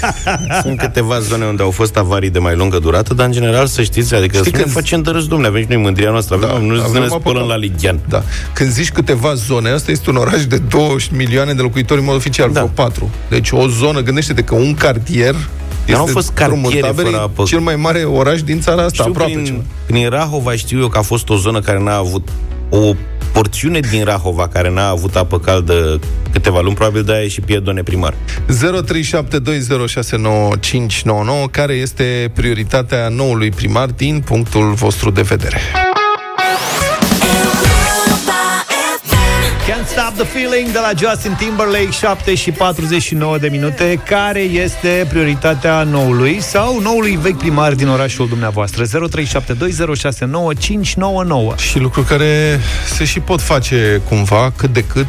sunt 0.62 0.78
câteva 0.78 1.18
zone 1.18 1.44
unde 1.44 1.62
au 1.62 1.70
fost 1.70 1.96
avarii 1.96 2.30
de 2.30 2.38
mai 2.38 2.56
lungă 2.56 2.78
durată, 2.78 3.14
dar 3.14 3.26
în 3.26 3.32
general 3.32 3.66
să 3.66 3.82
știți, 3.82 4.14
adică 4.14 4.36
Știi 4.36 4.38
Știi 4.38 4.50
să 4.50 4.56
ne 4.56 4.62
când- 4.62 4.74
facem 4.74 5.02
de 5.02 5.10
râs, 5.10 5.26
domnule, 5.26 5.48
avem 5.48 5.60
și 5.62 5.66
noi 5.68 5.76
mândria 5.82 6.10
noastră, 6.10 6.34
avem, 6.34 6.48
Da, 6.48 6.58
nu 6.58 6.72
avem 6.80 6.92
să 6.92 6.98
ne 6.98 7.04
apă 7.04 7.16
spălăm 7.20 7.38
caldă. 7.38 7.52
la 7.52 7.56
Ligian. 7.58 7.98
Da. 8.08 8.22
Când 8.52 8.70
zici 8.70 8.90
câteva 8.90 9.34
zone, 9.34 9.70
asta 9.70 9.90
este 9.90 10.10
un 10.10 10.16
oraș 10.16 10.44
de 10.46 10.56
20 10.58 11.10
milioane 11.16 11.52
de 11.52 11.62
locuitori 11.62 12.00
în 12.00 12.06
mod 12.06 12.14
oficial, 12.14 12.46
Da. 12.52 12.60
vreo 12.60 12.72
4. 12.74 13.10
Deci 13.28 13.50
o 13.50 13.66
zonă, 13.68 14.00
gândește-te 14.00 14.42
că 14.42 14.54
un 14.54 14.74
cartier 14.74 15.32
Dar 15.32 15.40
nu 15.86 15.94
au 15.96 16.00
este 16.00 16.12
fost 16.12 16.32
drumul 16.34 16.62
cartiere 16.62 16.86
taberei, 16.86 17.10
fără 17.10 17.22
apă. 17.22 17.42
cel 17.44 17.58
mai 17.58 17.76
mare 17.76 18.02
oraș 18.04 18.42
din 18.42 18.60
țara 18.60 18.82
asta, 18.82 18.92
Știu 18.92 19.04
aproape. 19.10 19.32
prin, 19.32 19.44
cel- 19.44 19.64
prin 19.86 20.08
Rahova 20.08 20.52
știu 20.52 20.80
eu 20.80 20.88
că 20.88 20.98
a 20.98 21.02
fost 21.02 21.28
o 21.28 21.36
zonă 21.36 21.60
care 21.60 21.78
n-a 21.82 21.96
avut 21.96 22.28
o 22.70 22.94
porțiune 23.32 23.80
din 23.80 24.04
Rahova 24.04 24.48
care 24.48 24.70
n-a 24.70 24.88
avut 24.88 25.16
apă 25.16 25.38
caldă 25.38 26.00
câteva 26.32 26.60
luni, 26.60 26.74
probabil 26.74 27.02
de-aia 27.02 27.24
e 27.24 27.28
și 27.28 27.40
pierdone 27.40 27.82
primar. 27.82 28.14
0372069599 28.14 28.16
care 31.50 31.72
este 31.72 32.30
prioritatea 32.34 33.08
noului 33.08 33.50
primar 33.50 33.86
din 33.86 34.20
punctul 34.20 34.72
vostru 34.72 35.10
de 35.10 35.22
vedere. 35.22 35.60
Can't 39.68 39.86
Stop 39.86 40.12
the 40.14 40.24
Feeling 40.24 40.70
de 40.70 40.78
la 40.78 40.90
Justin 40.96 41.34
Timberlake 41.38 41.90
7 41.90 42.34
și 42.34 42.50
49 42.50 43.38
de 43.38 43.48
minute. 43.48 44.00
Care 44.06 44.40
este 44.40 45.06
prioritatea 45.08 45.82
noului 45.82 46.40
Sau 46.40 46.80
noului 46.80 47.16
vechi 47.16 47.36
primar 47.36 47.74
din 47.74 47.88
orașul 47.88 48.28
dumneavoastră? 48.28 48.84
0372069599 48.84 48.88
Și 51.56 51.78
lucruri 51.78 52.06
care 52.06 52.60
se 52.94 53.04
și 53.04 53.20
pot 53.20 53.40
face 53.40 54.00
cumva, 54.08 54.52
cât 54.56 54.72
de 54.72 54.84
cât. 54.84 55.06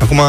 Acum, 0.00 0.20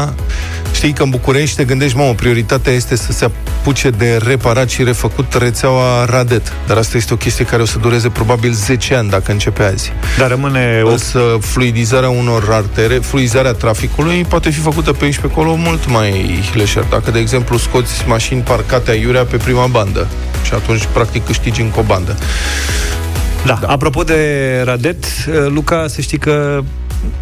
știi 0.77 0.93
că 0.93 1.03
în 1.03 1.09
București 1.09 1.55
te 1.55 1.63
gândești, 1.63 1.97
mamă, 1.97 2.13
prioritatea 2.13 2.73
este 2.73 2.95
să 2.95 3.11
se 3.11 3.25
apuce 3.25 3.89
de 3.89 4.19
reparat 4.23 4.69
și 4.69 4.83
refăcut 4.83 5.33
rețeaua 5.33 6.05
Radet. 6.05 6.53
Dar 6.67 6.77
asta 6.77 6.97
este 6.97 7.13
o 7.13 7.17
chestie 7.17 7.45
care 7.45 7.61
o 7.61 7.65
să 7.65 7.77
dureze 7.77 8.09
probabil 8.09 8.51
10 8.51 8.95
ani 8.95 9.09
dacă 9.09 9.31
începe 9.31 9.63
azi. 9.63 9.91
Dar 10.17 10.29
rămâne 10.29 10.81
o... 10.83 10.89
Însă 10.89 11.19
fluidizarea 11.41 12.09
unor 12.09 12.47
artere, 12.51 12.93
fluidizarea 12.93 13.51
traficului 13.51 14.25
poate 14.29 14.49
fi 14.49 14.59
făcută 14.59 14.93
pe 14.93 15.05
aici 15.05 15.17
pe 15.17 15.27
acolo 15.31 15.55
mult 15.55 15.89
mai 15.89 16.39
leșer. 16.53 16.83
Dacă, 16.83 17.11
de 17.11 17.19
exemplu, 17.19 17.57
scoți 17.57 18.07
mașini 18.07 18.41
parcate 18.41 18.91
aiurea 18.91 19.23
pe 19.23 19.37
prima 19.37 19.65
bandă 19.65 20.07
și 20.43 20.53
atunci, 20.53 20.87
practic, 20.93 21.25
câștigi 21.25 21.61
încă 21.61 21.79
o 21.79 21.83
bandă. 21.83 22.17
Da. 23.45 23.59
Apropo 23.65 24.03
de 24.03 24.61
Radet, 24.65 25.05
Luca, 25.47 25.85
să 25.87 26.01
știi 26.01 26.17
că 26.17 26.63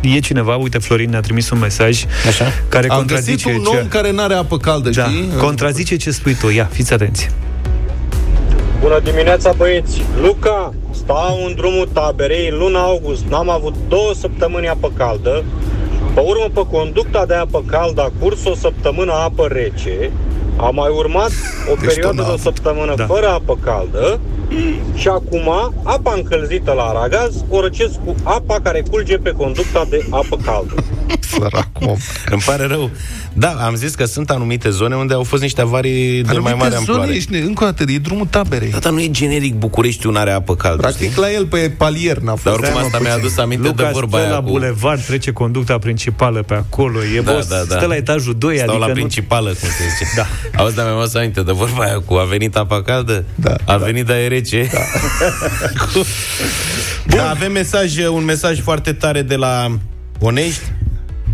e 0.01 0.19
cineva, 0.19 0.55
uite, 0.55 0.77
Florin 0.77 1.09
ne-a 1.09 1.19
trimis 1.19 1.49
un 1.49 1.59
mesaj 1.59 2.05
Așa? 2.27 2.45
care 2.69 2.87
Am 2.89 2.97
contrazice 2.97 3.49
găsit 3.49 3.67
un 3.67 3.73
ce... 3.73 3.77
om 3.79 3.87
care 3.87 4.11
n-are 4.11 4.33
apă 4.33 4.57
caldă, 4.57 4.89
Da, 4.89 5.03
știi? 5.03 5.27
contrazice 5.39 5.95
ce 5.95 6.11
spui 6.11 6.33
tu. 6.33 6.49
Ia, 6.49 6.69
fiți 6.71 6.93
atenți. 6.93 7.29
Bună 8.81 8.99
dimineața 9.03 9.51
băieți! 9.57 10.01
Luca, 10.21 10.73
stau 10.91 11.43
în 11.47 11.53
drumul 11.55 11.89
taberei 11.93 12.49
în 12.51 12.57
luna 12.57 12.79
august. 12.79 13.23
N-am 13.29 13.49
avut 13.49 13.75
două 13.87 14.11
săptămâni 14.19 14.67
apă 14.67 14.91
caldă. 14.97 15.43
Pe 16.13 16.19
urmă, 16.19 16.45
pe 16.53 16.61
conducta 16.71 17.25
de 17.25 17.33
apă 17.33 17.63
caldă 17.65 18.01
a 18.01 18.11
curs 18.19 18.45
o 18.45 18.55
săptămână 18.55 19.11
apă 19.11 19.47
rece. 19.51 20.11
A 20.57 20.69
mai 20.69 20.89
urmat 20.97 21.31
o 21.71 21.75
Deci 21.79 21.87
perioadă 21.89 22.15
tot 22.15 22.25
de 22.25 22.31
o 22.31 22.35
n-a 22.35 22.41
săptămână 22.41 22.93
Da. 22.95 23.05
fără 23.05 23.27
apă 23.27 23.57
caldă. 23.63 24.19
Și 24.95 25.07
acum, 25.07 25.73
apa 25.83 26.13
încălzită 26.15 26.71
la 26.71 26.83
aragaz 26.83 27.33
o 27.49 27.61
răcesc 27.61 27.93
cu 28.05 28.15
apa 28.23 28.59
care 28.63 28.83
curge 28.91 29.17
pe 29.17 29.31
conducta 29.31 29.85
de 29.89 30.05
apă 30.09 30.37
caldă. 30.45 30.73
Săracul 31.31 31.87
om. 31.87 31.97
Îmi 32.31 32.41
pare 32.45 32.65
rău. 32.65 32.89
Da, 33.37 33.49
am 33.49 33.75
zis 33.75 33.95
că 33.95 34.05
sunt 34.05 34.29
anumite 34.29 34.69
zone 34.69 34.95
unde 34.95 35.13
au 35.13 35.23
fost 35.23 35.41
niște 35.41 35.61
avarii 35.61 36.21
de 36.21 36.21
mai 36.27 36.35
Anumite 36.35 36.55
mare 36.55 36.69
zone, 36.75 36.79
amploare. 36.89 37.13
ești, 37.15 37.35
încă 37.35 37.63
o 37.63 37.65
dată, 37.67 37.91
e 37.91 37.97
drumul 37.97 38.25
taberei. 38.29 38.69
Da, 38.69 38.77
dar 38.77 38.91
nu 38.91 38.99
e 39.01 39.09
generic 39.11 39.53
Bucureștiul 39.55 40.13
n-are 40.13 40.31
apă 40.31 40.55
caldă, 40.55 40.81
Practic 40.81 41.09
știi? 41.09 41.21
la 41.21 41.31
el 41.31 41.45
pe 41.45 41.73
palier 41.77 42.17
n-a 42.17 42.31
fost. 42.31 42.43
Dar 42.43 42.53
oricum 42.53 42.69
Stai, 42.71 42.79
mă, 42.81 42.85
asta 42.85 42.97
mi-a 42.99 43.09
puțin. 43.11 43.25
adus 43.25 43.37
aminte 43.37 43.67
Luca 43.67 43.83
de 43.83 43.89
vorba 43.93 44.17
stă 44.17 44.25
aia 44.27 44.35
la 44.35 44.41
cu... 44.43 44.49
bulevard, 44.51 45.01
trece 45.05 45.31
conducta 45.31 45.77
principală 45.77 46.41
pe 46.41 46.53
acolo, 46.53 46.99
e 47.17 47.21
Da, 47.21 47.31
boss, 47.31 47.47
da, 47.47 47.55
da. 47.67 47.75
stă 47.77 47.85
la 47.85 47.95
etajul 47.95 48.35
2, 48.37 48.55
Stau 48.57 48.67
adică 48.69 48.79
la 48.85 48.87
nu... 48.87 48.93
principală, 48.93 49.47
cum 49.49 49.57
se 49.69 49.83
zice. 49.97 50.11
Da. 50.15 50.25
Auzi, 50.61 50.75
dar 50.75 50.85
mi-am 50.85 50.97
adus 50.97 51.15
aminte 51.15 51.41
de 51.41 51.51
vorba 51.51 51.83
aia 51.83 51.99
cu 52.05 52.13
a 52.13 52.23
venit 52.23 52.55
apa 52.55 52.81
caldă, 52.81 53.23
Da, 53.35 53.51
a 53.51 53.57
da. 53.65 53.77
venit, 53.77 54.05
dar 54.05 54.15
e 54.35 54.37
rece. 54.37 54.69
Da. 54.71 54.79
da, 57.15 57.29
avem 57.29 57.51
mesaj, 57.51 57.97
un 58.07 58.23
mesaj 58.23 58.61
foarte 58.61 58.93
tare 58.93 59.21
de 59.21 59.35
la 59.35 59.77
Onești, 60.19 60.61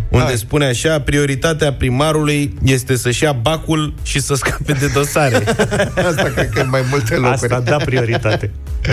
unde 0.08 0.24
Hai. 0.24 0.36
spune 0.36 0.66
așa, 0.66 1.00
prioritatea 1.00 1.72
primarului 1.72 2.54
este 2.64 2.96
să-și 2.96 3.22
ia 3.22 3.32
bacul 3.32 3.94
și 4.02 4.20
să 4.20 4.34
scape 4.34 4.72
de 4.72 4.86
dosare. 4.86 5.44
Asta 6.08 6.30
cred 6.34 6.50
că 6.50 6.60
în 6.60 6.68
mai 6.68 6.84
multe 6.90 7.14
locuri. 7.14 7.52
Asta 7.52 7.60
da 7.60 7.76
prioritate. 7.76 8.50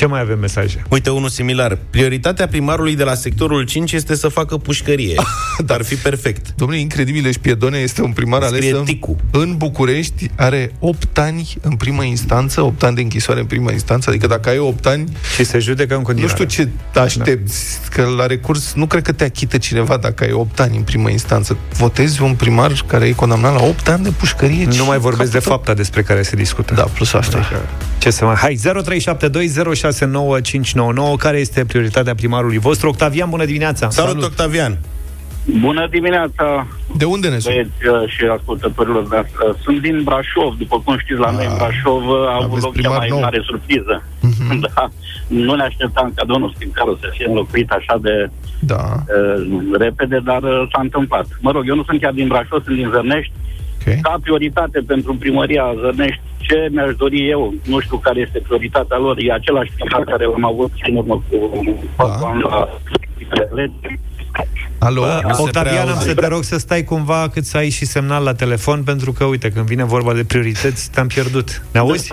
Ce 0.00 0.06
mai 0.06 0.20
avem 0.20 0.38
mesaje? 0.38 0.82
Uite, 0.88 1.10
unul 1.10 1.28
similar. 1.28 1.78
Prioritatea 1.90 2.48
primarului 2.48 2.96
de 2.96 3.04
la 3.04 3.14
sectorul 3.14 3.64
5 3.64 3.92
este 3.92 4.14
să 4.14 4.28
facă 4.28 4.56
pușcărie. 4.56 5.14
Dar 5.66 5.78
ar 5.78 5.84
fi 5.84 5.94
perfect. 5.94 6.52
Domnule, 6.56 6.80
incredibil, 6.80 7.22
deci 7.22 7.38
Piedone 7.38 7.78
este 7.78 8.02
un 8.02 8.12
primar 8.12 8.42
ales 8.42 8.56
Scrie 8.60 8.76
în, 8.76 8.84
Ticu. 8.84 9.16
în 9.30 9.56
București, 9.56 10.30
are 10.36 10.72
8 10.78 11.18
ani 11.18 11.54
în 11.60 11.76
primă 11.76 12.02
instanță, 12.04 12.60
8 12.60 12.82
ani 12.82 12.94
de 12.94 13.00
închisoare 13.00 13.40
în 13.40 13.46
primă 13.46 13.70
instanță, 13.70 14.10
adică 14.10 14.26
dacă 14.26 14.48
ai 14.48 14.58
8 14.58 14.86
ani, 14.86 15.04
Și 15.36 15.44
se 15.44 15.58
judecă 15.58 15.92
în 15.92 15.98
nu 16.00 16.04
continuare. 16.06 16.34
știu 16.34 16.64
ce 16.64 16.68
te 16.92 16.98
aștepți, 16.98 17.78
că 17.90 18.02
la 18.16 18.26
recurs 18.26 18.72
nu 18.72 18.86
cred 18.86 19.02
că 19.02 19.12
te 19.12 19.24
achită 19.24 19.58
cineva 19.58 19.96
dacă 19.96 20.24
ai 20.24 20.32
8 20.32 20.60
ani 20.60 20.76
în 20.76 20.82
primă 20.82 21.10
instanță. 21.10 21.56
Votezi 21.72 22.22
un 22.22 22.34
primar 22.34 22.84
care 22.86 23.06
e 23.06 23.12
condamnat 23.12 23.54
la 23.54 23.62
8 23.62 23.88
ani 23.88 24.02
de 24.02 24.10
pușcărie. 24.10 24.64
Nu 24.64 24.72
Ce 24.72 24.82
mai 24.82 24.98
vorbesc 24.98 25.30
de 25.30 25.38
capătă? 25.38 25.54
fapta 25.54 25.74
despre 25.74 26.02
care 26.02 26.22
se 26.22 26.36
discută. 26.36 26.74
Da, 26.74 26.82
plus 26.82 27.12
asta. 27.12 27.38
Adică, 27.38 27.68
ce 27.98 28.10
să 28.10 28.24
mai... 28.24 28.34
Hai, 28.34 28.54
0372069599 29.90 31.16
Care 31.18 31.38
este 31.38 31.64
prioritatea 31.64 32.14
primarului 32.14 32.58
vostru? 32.58 32.88
Octavian, 32.88 33.30
bună 33.30 33.44
dimineața! 33.44 33.90
Salut, 33.90 34.22
Octavian! 34.22 34.78
Bună 35.60 35.86
dimineața, 35.90 36.66
De 36.96 37.04
unde 37.04 37.28
ne 37.28 37.38
suni? 37.38 37.54
băieți 37.54 38.02
uh, 38.04 38.10
și 38.10 38.24
ascultătorilor 38.36 39.08
noastre. 39.08 39.44
Sunt 39.62 39.80
din 39.80 40.02
Brașov. 40.02 40.54
După 40.58 40.80
cum 40.84 40.98
știți, 40.98 41.20
la 41.20 41.30
noi 41.30 41.46
în 41.50 41.56
Brașov 41.56 42.02
uh, 42.08 42.28
a 42.28 42.34
avut 42.34 42.50
aveți 42.50 42.64
loc 42.64 42.72
cea 42.74 42.80
primar 42.80 42.98
mai 42.98 43.08
nou. 43.08 43.20
mare 43.20 43.40
surpriză. 43.44 44.02
Da. 44.74 44.88
Nu 45.26 45.54
ne 45.54 45.62
așteptam 45.62 46.12
ca 46.14 46.24
domnul 46.24 46.52
Stincaru 46.54 46.98
să 47.00 47.06
fie 47.12 47.26
înlocuit 47.28 47.70
așa 47.70 47.98
de 48.02 48.30
Da, 48.60 48.82
uh, 48.94 49.46
repede, 49.78 50.18
dar 50.24 50.42
uh, 50.42 50.68
s-a 50.72 50.80
întâmplat. 50.80 51.26
Mă 51.40 51.50
rog, 51.50 51.68
eu 51.68 51.74
nu 51.74 51.84
sunt 51.84 52.00
chiar 52.00 52.12
din 52.12 52.28
Brașov, 52.28 52.62
sunt 52.64 52.76
din 52.76 52.90
Zărnești. 52.92 53.32
Ok. 53.86 54.00
Ca 54.00 54.18
prioritate 54.22 54.80
pentru 54.86 55.14
primăria 55.14 55.74
Zărnești, 55.80 56.20
ce 56.38 56.68
mi-aș 56.70 56.94
dori 56.94 57.28
eu, 57.30 57.54
nu 57.64 57.80
știu 57.80 57.96
care 57.96 58.20
este 58.20 58.38
prioritatea 58.38 58.98
lor, 58.98 59.16
e 59.18 59.32
același 59.32 59.70
primar 59.76 60.04
care 60.04 60.24
am 60.24 60.44
avut 60.44 60.70
și 60.74 60.90
în 60.90 60.96
urmă 60.96 61.22
cu 61.28 61.36
patru 61.96 62.26
ani 62.26 62.42
la 62.42 62.68
lege. 63.54 63.98
Alo? 64.78 65.00
Bă, 65.00 65.20
Nu 65.22 65.34
se 65.34 65.42
Octavian, 65.42 65.74
prea 65.74 65.82
am 65.82 65.88
aude. 65.98 66.08
să 66.08 66.14
te 66.14 66.26
rog 66.26 66.42
să 66.42 66.58
stai 66.58 66.84
cumva 66.84 67.28
cât 67.32 67.44
să 67.44 67.56
ai 67.56 67.68
și 67.68 67.84
semnal 67.84 68.24
la 68.24 68.34
telefon, 68.34 68.82
pentru 68.82 69.12
că, 69.12 69.24
uite, 69.24 69.50
când 69.50 69.66
vine 69.66 69.84
vorba 69.84 70.12
de 70.12 70.24
priorități, 70.24 70.90
te-am 70.90 71.06
pierdut. 71.06 71.62
Ne 71.72 71.80
auzi? 71.80 72.06
și 72.06 72.12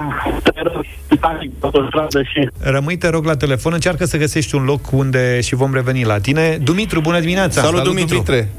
Rămâi, 2.59 2.97
te 2.97 3.09
rog, 3.09 3.25
la 3.25 3.35
telefon, 3.35 3.73
încearcă 3.73 4.05
să 4.05 4.17
găsești 4.17 4.55
un 4.55 4.63
loc 4.63 4.91
unde 4.91 5.41
și 5.41 5.55
vom 5.55 5.73
reveni 5.73 6.03
la 6.03 6.19
tine. 6.19 6.57
Dumitru, 6.61 7.01
bună 7.01 7.19
dimineața! 7.19 7.61
Salut, 7.61 7.83
Dumitru. 7.83 8.07
Dumitre. 8.07 8.49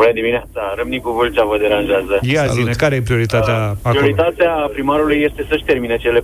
Bună 0.00 0.12
dimineața, 0.20 0.60
Râmnicu 0.76 1.10
Vâlcea 1.10 1.44
vă 1.44 1.56
deranjează. 1.58 2.14
Ia 2.22 2.40
Salut. 2.40 2.54
zine, 2.54 2.72
care 2.72 2.94
e 2.94 3.02
prioritatea 3.02 3.58
acolo? 3.82 3.94
Prioritatea 3.98 4.50
primarului 4.72 5.18
este 5.28 5.46
să-și 5.48 5.64
termine 5.64 5.96
cele 5.96 6.20
4-5 6.20 6.22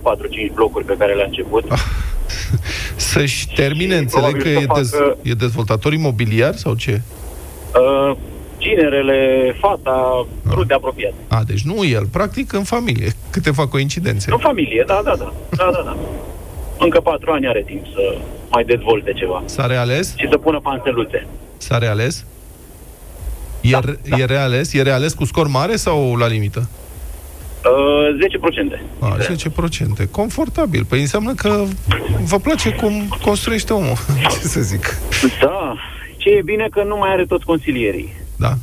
blocuri 0.53 0.85
pe 0.85 0.95
care 0.97 1.13
le-a 1.13 1.25
început. 1.25 1.63
Să-și 3.11 3.47
termine, 3.55 3.95
înțeleg 3.95 4.31
că 4.41 4.49
probabil 4.49 4.67
e, 4.67 4.67
să 4.67 4.79
dez, 4.79 4.89
facă- 4.91 5.17
e 5.21 5.31
dezvoltator 5.33 5.93
imobiliar 5.93 6.55
sau 6.55 6.73
ce? 6.75 7.01
Uh, 8.11 8.15
ginerele, 8.57 9.19
fata, 9.59 10.25
rude 10.49 10.73
apropiate. 10.73 11.13
A, 11.27 11.41
deci 11.47 11.61
nu 11.61 11.85
el, 11.85 12.05
practic 12.11 12.53
în 12.53 12.63
familie. 12.63 13.07
Câteva 13.31 13.67
coincidențe. 13.67 14.31
În 14.31 14.37
familie, 14.37 14.83
da, 14.87 15.01
da, 15.03 15.15
da. 15.15 15.33
da, 15.49 15.69
da, 15.73 15.81
da. 15.85 15.95
Încă 16.79 16.99
4 16.99 17.31
ani 17.31 17.47
are 17.47 17.63
timp 17.65 17.85
să 17.85 18.17
mai 18.49 18.63
dezvolte 18.63 19.11
ceva 19.11 19.41
S-a 19.45 19.65
reales? 19.65 20.13
și 20.17 20.27
să 20.29 20.37
pună 20.37 20.59
panteluțe. 20.59 21.27
S-a 21.57 21.77
reales? 21.77 22.25
E, 23.65 23.69
Da, 23.71 23.79
da, 24.09 24.17
e 24.17 24.25
reales? 24.25 24.73
E 24.73 24.81
reales 24.81 25.13
cu 25.13 25.25
scor 25.25 25.47
mare 25.47 25.75
sau 25.75 26.15
la 26.15 26.27
limită? 26.27 26.69
Uh, 27.65 28.77
10%. 28.77 28.81
A, 28.99 29.17
10%. 30.05 30.09
Confortabil. 30.11 30.85
Păi 30.85 31.01
înseamnă 31.01 31.33
că 31.33 31.63
vă 32.23 32.37
place 32.39 32.69
cum 32.69 33.07
construiește 33.21 33.73
omul. 33.73 33.97
Ce 34.41 34.47
să 34.47 34.61
zic? 34.61 34.97
Da, 35.41 35.75
ce 36.17 36.29
e 36.29 36.41
bine 36.41 36.67
că 36.71 36.83
nu 36.83 36.97
mai 36.97 37.09
are 37.11 37.25
toți 37.25 37.45
consilierii. 37.45 38.13
Da. 38.35 38.57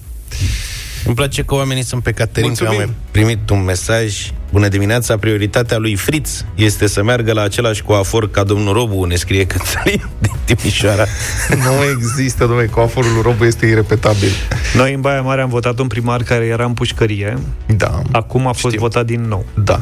Îmi 1.04 1.14
place 1.14 1.42
că 1.42 1.54
oamenii 1.54 1.84
sunt 1.84 2.02
pe 2.02 2.12
Caterin, 2.12 2.54
că 2.54 2.64
am 2.64 2.66
Mulțumim. 2.74 2.94
mai 2.94 3.10
primit 3.10 3.50
un 3.50 3.64
mesaj 3.64 4.30
Bună 4.52 4.68
dimineața, 4.68 5.16
prioritatea 5.16 5.78
lui 5.78 5.94
Fritz 5.94 6.44
este 6.54 6.86
să 6.86 7.02
meargă 7.02 7.32
la 7.32 7.42
același 7.42 7.82
coafor 7.82 8.30
ca 8.30 8.42
domnul 8.42 8.72
Robu, 8.72 9.04
ne 9.04 9.14
scrie 9.14 9.46
Cătălin 9.46 10.02
din 10.24 10.32
Timișoara. 10.44 11.04
Nu 11.48 11.72
există, 11.96 12.44
domnule, 12.46 12.66
coaforul 12.66 13.12
lui 13.12 13.22
Robu 13.22 13.44
este 13.44 13.66
irepetabil. 13.66 14.30
Noi 14.74 14.94
în 14.94 15.00
Baia 15.00 15.20
Mare 15.22 15.40
am 15.40 15.48
votat 15.48 15.78
un 15.78 15.86
primar 15.86 16.22
care 16.22 16.44
era 16.44 16.64
în 16.64 16.72
pușcărie. 16.72 17.38
Da. 17.66 18.02
Acum 18.10 18.46
a 18.46 18.52
fost 18.52 18.74
Știu. 18.74 18.80
votat 18.80 19.06
din 19.06 19.20
nou. 19.20 19.46
Da. 19.54 19.80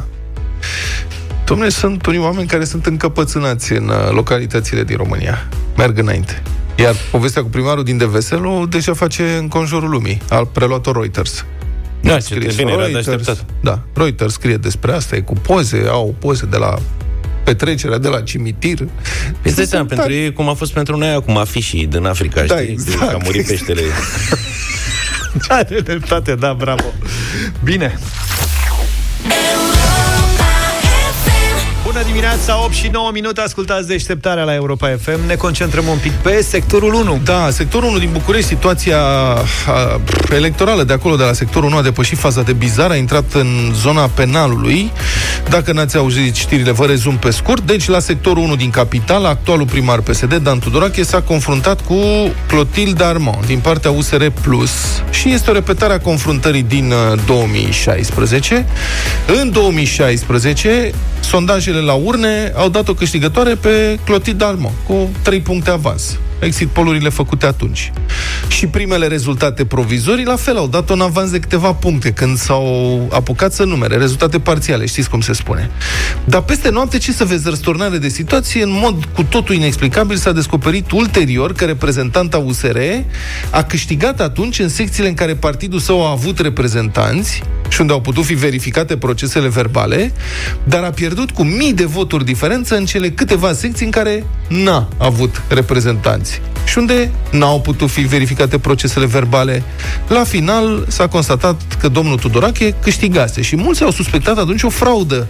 Domnule, 1.44 1.70
sunt 1.70 2.06
unii 2.06 2.20
oameni 2.20 2.46
care 2.48 2.64
sunt 2.64 2.86
încăpățânați 2.86 3.72
în 3.72 3.88
uh, 3.88 4.10
localitățile 4.10 4.84
din 4.84 4.96
România. 4.96 5.48
Merg 5.76 5.98
înainte. 5.98 6.42
Iar 6.80 6.94
povestea 7.10 7.42
cu 7.42 7.48
primarul 7.48 7.84
din 7.84 7.96
Deveselu 7.96 8.66
deja 8.68 8.94
face 8.94 9.22
în 9.38 9.48
conjurul 9.48 9.90
lumii. 9.90 10.20
A 10.28 10.44
preluat-o 10.52 10.92
Reuters. 10.92 11.44
Da, 12.00 12.14
ce 12.14 12.20
Scrie 12.20 12.50
bine, 12.56 12.70
era 12.72 12.80
de 12.80 12.90
Reuters. 12.92 13.08
așteptat. 13.08 13.44
Da, 13.60 13.82
Reuters 13.94 14.32
scrie 14.32 14.56
despre 14.56 14.92
asta, 14.92 15.16
e 15.16 15.20
cu 15.20 15.32
poze, 15.34 15.84
au 15.88 16.14
poze 16.18 16.46
de 16.46 16.56
la 16.56 16.74
petrecerea 17.44 17.98
de 17.98 18.08
la 18.08 18.20
cimitir. 18.20 18.78
Îți 19.42 19.56
dai 19.56 19.64
seama, 19.66 19.86
Sunt 19.88 19.88
pentru 19.88 20.12
ei, 20.12 20.32
cum 20.32 20.48
a 20.48 20.54
fost 20.54 20.72
pentru 20.72 20.96
noi 20.96 21.08
acum 21.08 21.36
afișii 21.36 21.86
din 21.86 22.04
Africa, 22.06 22.42
Da, 22.42 22.56
știi? 22.56 22.70
exact. 22.72 22.98
Că 22.98 23.14
a 23.14 23.18
murit 23.24 23.46
peștele. 23.46 23.82
Are 25.48 25.80
dreptate, 25.80 26.34
da, 26.34 26.52
bravo. 26.58 26.84
Bine. 27.64 27.98
Bună 32.10 32.22
dimineața, 32.22 32.64
8 32.64 32.72
și 32.72 32.88
9 32.88 33.10
minute, 33.12 33.40
ascultați 33.40 33.86
deșteptarea 33.86 34.44
la 34.44 34.54
Europa 34.54 34.96
FM. 35.00 35.26
Ne 35.26 35.34
concentrăm 35.34 35.86
un 35.86 35.98
pic 35.98 36.12
pe 36.12 36.42
sectorul 36.42 36.94
1. 36.94 37.20
Da, 37.24 37.50
sectorul 37.50 37.88
1 37.88 37.98
din 37.98 38.08
București, 38.12 38.48
situația 38.48 39.00
a, 39.66 40.00
electorală 40.34 40.82
de 40.82 40.92
acolo, 40.92 41.16
de 41.16 41.24
la 41.24 41.32
sectorul 41.32 41.68
1, 41.68 41.76
a 41.76 41.82
depășit 41.82 42.18
faza 42.18 42.42
de 42.42 42.52
bizar, 42.52 42.90
a 42.90 42.96
intrat 42.96 43.32
în 43.32 43.72
zona 43.74 44.10
penalului. 44.14 44.92
Dacă 45.48 45.72
n-ați 45.72 45.96
auzit 45.96 46.34
știrile, 46.34 46.70
vă 46.70 46.86
rezum 46.86 47.16
pe 47.16 47.30
scurt. 47.30 47.66
Deci, 47.66 47.88
la 47.88 47.98
sectorul 47.98 48.42
1 48.42 48.56
din 48.56 48.70
capital, 48.70 49.24
actualul 49.24 49.66
primar 49.66 50.00
PSD, 50.00 50.34
Dan 50.34 50.58
Tudorache, 50.58 51.02
s-a 51.02 51.20
confruntat 51.22 51.80
cu 51.80 51.94
Clotilde 52.46 53.04
Armand, 53.04 53.46
din 53.46 53.58
partea 53.58 53.90
USR 53.90 54.26
Plus. 54.42 54.70
Și 55.10 55.30
este 55.30 55.50
o 55.50 55.52
repetare 55.52 55.92
a 55.92 56.00
confruntării 56.00 56.62
din 56.62 56.92
uh, 56.92 57.18
2016. 57.26 58.66
În 59.40 59.50
2016, 59.52 60.90
sondajele 61.20 61.80
la 61.80 61.92
urne 61.92 62.52
au 62.56 62.68
dat 62.68 62.88
o 62.88 62.94
câștigătoare 62.94 63.54
pe 63.54 63.98
Clotilde 64.04 64.44
Armand, 64.44 64.74
cu 64.86 65.10
3 65.22 65.40
puncte 65.40 65.70
avans 65.70 66.18
exit 66.40 66.68
polurile 66.68 67.08
făcute 67.08 67.46
atunci. 67.46 67.92
Și 68.48 68.66
primele 68.66 69.06
rezultate 69.06 69.64
provizorii, 69.64 70.24
la 70.24 70.36
fel, 70.36 70.56
au 70.56 70.66
dat 70.66 70.90
un 70.90 71.00
avans 71.00 71.30
de 71.30 71.38
câteva 71.38 71.72
puncte 71.72 72.10
când 72.10 72.36
s-au 72.36 73.08
apucat 73.12 73.52
să 73.52 73.64
numere, 73.64 73.96
rezultate 73.96 74.38
parțiale, 74.38 74.86
știți 74.86 75.10
cum 75.10 75.20
se 75.20 75.32
spune. 75.32 75.70
Dar 76.24 76.42
peste 76.42 76.70
noapte, 76.70 76.98
ce 76.98 77.12
să 77.12 77.24
vezi, 77.24 77.48
răsturnare 77.48 77.98
de 77.98 78.08
situație, 78.08 78.62
în 78.62 78.72
mod 78.72 79.04
cu 79.14 79.22
totul 79.22 79.54
inexplicabil, 79.54 80.16
s-a 80.16 80.32
descoperit 80.32 80.90
ulterior 80.90 81.52
că 81.52 81.64
reprezentanta 81.64 82.38
USR 82.38 82.78
a 83.50 83.62
câștigat 83.62 84.20
atunci 84.20 84.58
în 84.58 84.68
secțiile 84.68 85.08
în 85.08 85.14
care 85.14 85.34
partidul 85.34 85.78
său 85.78 86.06
a 86.06 86.10
avut 86.10 86.38
reprezentanți 86.38 87.42
și 87.68 87.80
unde 87.80 87.92
au 87.92 88.00
putut 88.00 88.24
fi 88.24 88.34
verificate 88.34 88.96
procesele 88.96 89.48
verbale, 89.48 90.12
dar 90.64 90.82
a 90.82 90.90
pierdut 90.90 91.30
cu 91.30 91.42
mii 91.42 91.72
de 91.72 91.84
voturi 91.84 92.24
diferență 92.24 92.76
în 92.76 92.84
cele 92.84 93.10
câteva 93.10 93.52
secții 93.52 93.84
în 93.84 93.90
care 93.90 94.24
n-a 94.48 94.88
avut 94.98 95.42
reprezentanți 95.48 96.29
și 96.64 96.78
unde 96.78 97.10
n-au 97.30 97.60
putut 97.60 97.90
fi 97.90 98.00
verificate 98.00 98.58
procesele 98.58 99.06
verbale. 99.06 99.62
La 100.08 100.24
final 100.24 100.84
s-a 100.88 101.06
constatat 101.08 101.60
că 101.80 101.88
domnul 101.88 102.18
Tudorache 102.18 102.74
câștigase 102.82 103.42
și 103.42 103.56
mulți 103.56 103.82
au 103.82 103.90
suspectat 103.90 104.38
atunci 104.38 104.62
o 104.62 104.68
fraudă, 104.68 105.28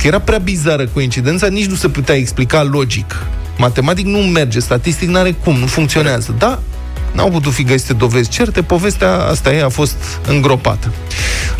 că 0.00 0.06
era 0.06 0.20
prea 0.20 0.38
bizară 0.38 0.86
coincidența, 0.86 1.46
nici 1.46 1.66
nu 1.66 1.74
se 1.74 1.88
putea 1.88 2.14
explica 2.14 2.62
logic. 2.62 3.26
Matematic 3.58 4.06
nu 4.06 4.18
merge, 4.18 4.60
statistic 4.60 5.08
n-are 5.08 5.32
cum, 5.32 5.56
nu 5.56 5.66
funcționează. 5.66 6.34
Da, 6.38 6.60
N-au 7.12 7.30
putut 7.30 7.52
fi 7.52 7.62
găsite 7.62 7.92
dovezi 7.92 8.28
certe, 8.28 8.62
povestea 8.62 9.14
asta 9.14 9.52
e, 9.52 9.62
a 9.62 9.68
fost 9.68 9.96
îngropată. 10.26 10.92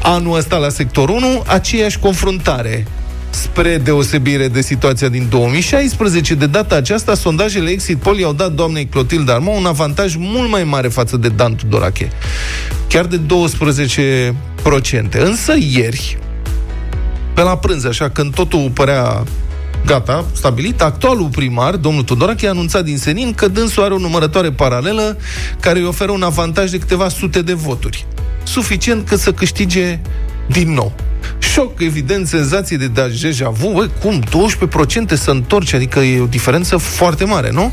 Anul 0.02 0.36
ăsta 0.36 0.56
la 0.56 0.68
sectorul 0.68 1.14
1, 1.16 1.42
aceeași 1.46 1.98
confruntare 1.98 2.86
spre 3.30 3.78
deosebire 3.78 4.48
de 4.48 4.60
situația 4.60 5.08
din 5.08 5.26
2016. 5.28 6.34
De 6.34 6.46
data 6.46 6.74
aceasta, 6.74 7.14
sondajele 7.14 7.70
Exit 7.70 7.98
Poll 7.98 8.18
i-au 8.18 8.32
dat 8.32 8.52
doamnei 8.52 8.86
Clotilde 8.86 9.32
Armand 9.32 9.58
un 9.58 9.66
avantaj 9.66 10.14
mult 10.16 10.50
mai 10.50 10.64
mare 10.64 10.88
față 10.88 11.16
de 11.16 11.28
Dan 11.28 11.54
Tudorache. 11.54 12.10
Chiar 12.88 13.04
de 13.04 13.20
12%. 15.16 15.20
Însă 15.20 15.54
ieri, 15.58 16.18
pe 17.34 17.42
la 17.42 17.56
prânz, 17.56 17.84
așa, 17.84 18.10
când 18.10 18.34
totul 18.34 18.70
părea 18.74 19.24
gata, 19.86 20.24
stabilit, 20.32 20.82
actualul 20.82 21.28
primar, 21.28 21.76
domnul 21.76 22.02
Tudorache, 22.02 22.46
a 22.46 22.50
anunțat 22.50 22.84
din 22.84 22.98
senin 22.98 23.32
că 23.32 23.48
dânsul 23.48 23.82
are 23.82 23.94
o 23.94 23.98
numărătoare 23.98 24.50
paralelă 24.50 25.16
care 25.60 25.78
îi 25.78 25.86
oferă 25.86 26.10
un 26.10 26.22
avantaj 26.22 26.70
de 26.70 26.78
câteva 26.78 27.08
sute 27.08 27.42
de 27.42 27.52
voturi. 27.52 28.06
Suficient 28.42 29.08
cât 29.08 29.18
să 29.18 29.32
câștige 29.32 30.00
din 30.46 30.72
nou. 30.72 30.92
Șoc, 31.38 31.80
evident, 31.80 32.26
senzație 32.26 32.76
de 32.76 33.08
deja 33.20 33.48
vu, 33.48 33.72
băi, 33.74 33.90
cum, 34.00 34.22
12% 35.12 35.14
să 35.14 35.30
întorci, 35.30 35.72
adică 35.72 35.98
e 35.98 36.20
o 36.20 36.26
diferență 36.26 36.76
foarte 36.76 37.24
mare, 37.24 37.50
nu? 37.50 37.72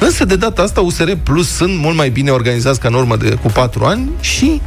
Însă, 0.00 0.24
de 0.24 0.36
data 0.36 0.62
asta, 0.62 0.80
USR 0.80 1.10
Plus 1.22 1.48
sunt 1.48 1.78
mult 1.78 1.96
mai 1.96 2.10
bine 2.10 2.30
organizați 2.30 2.80
ca 2.80 2.88
în 2.88 2.94
urmă 2.94 3.16
de, 3.16 3.30
cu 3.30 3.48
4 3.48 3.84
ani 3.84 4.10
și 4.20 4.60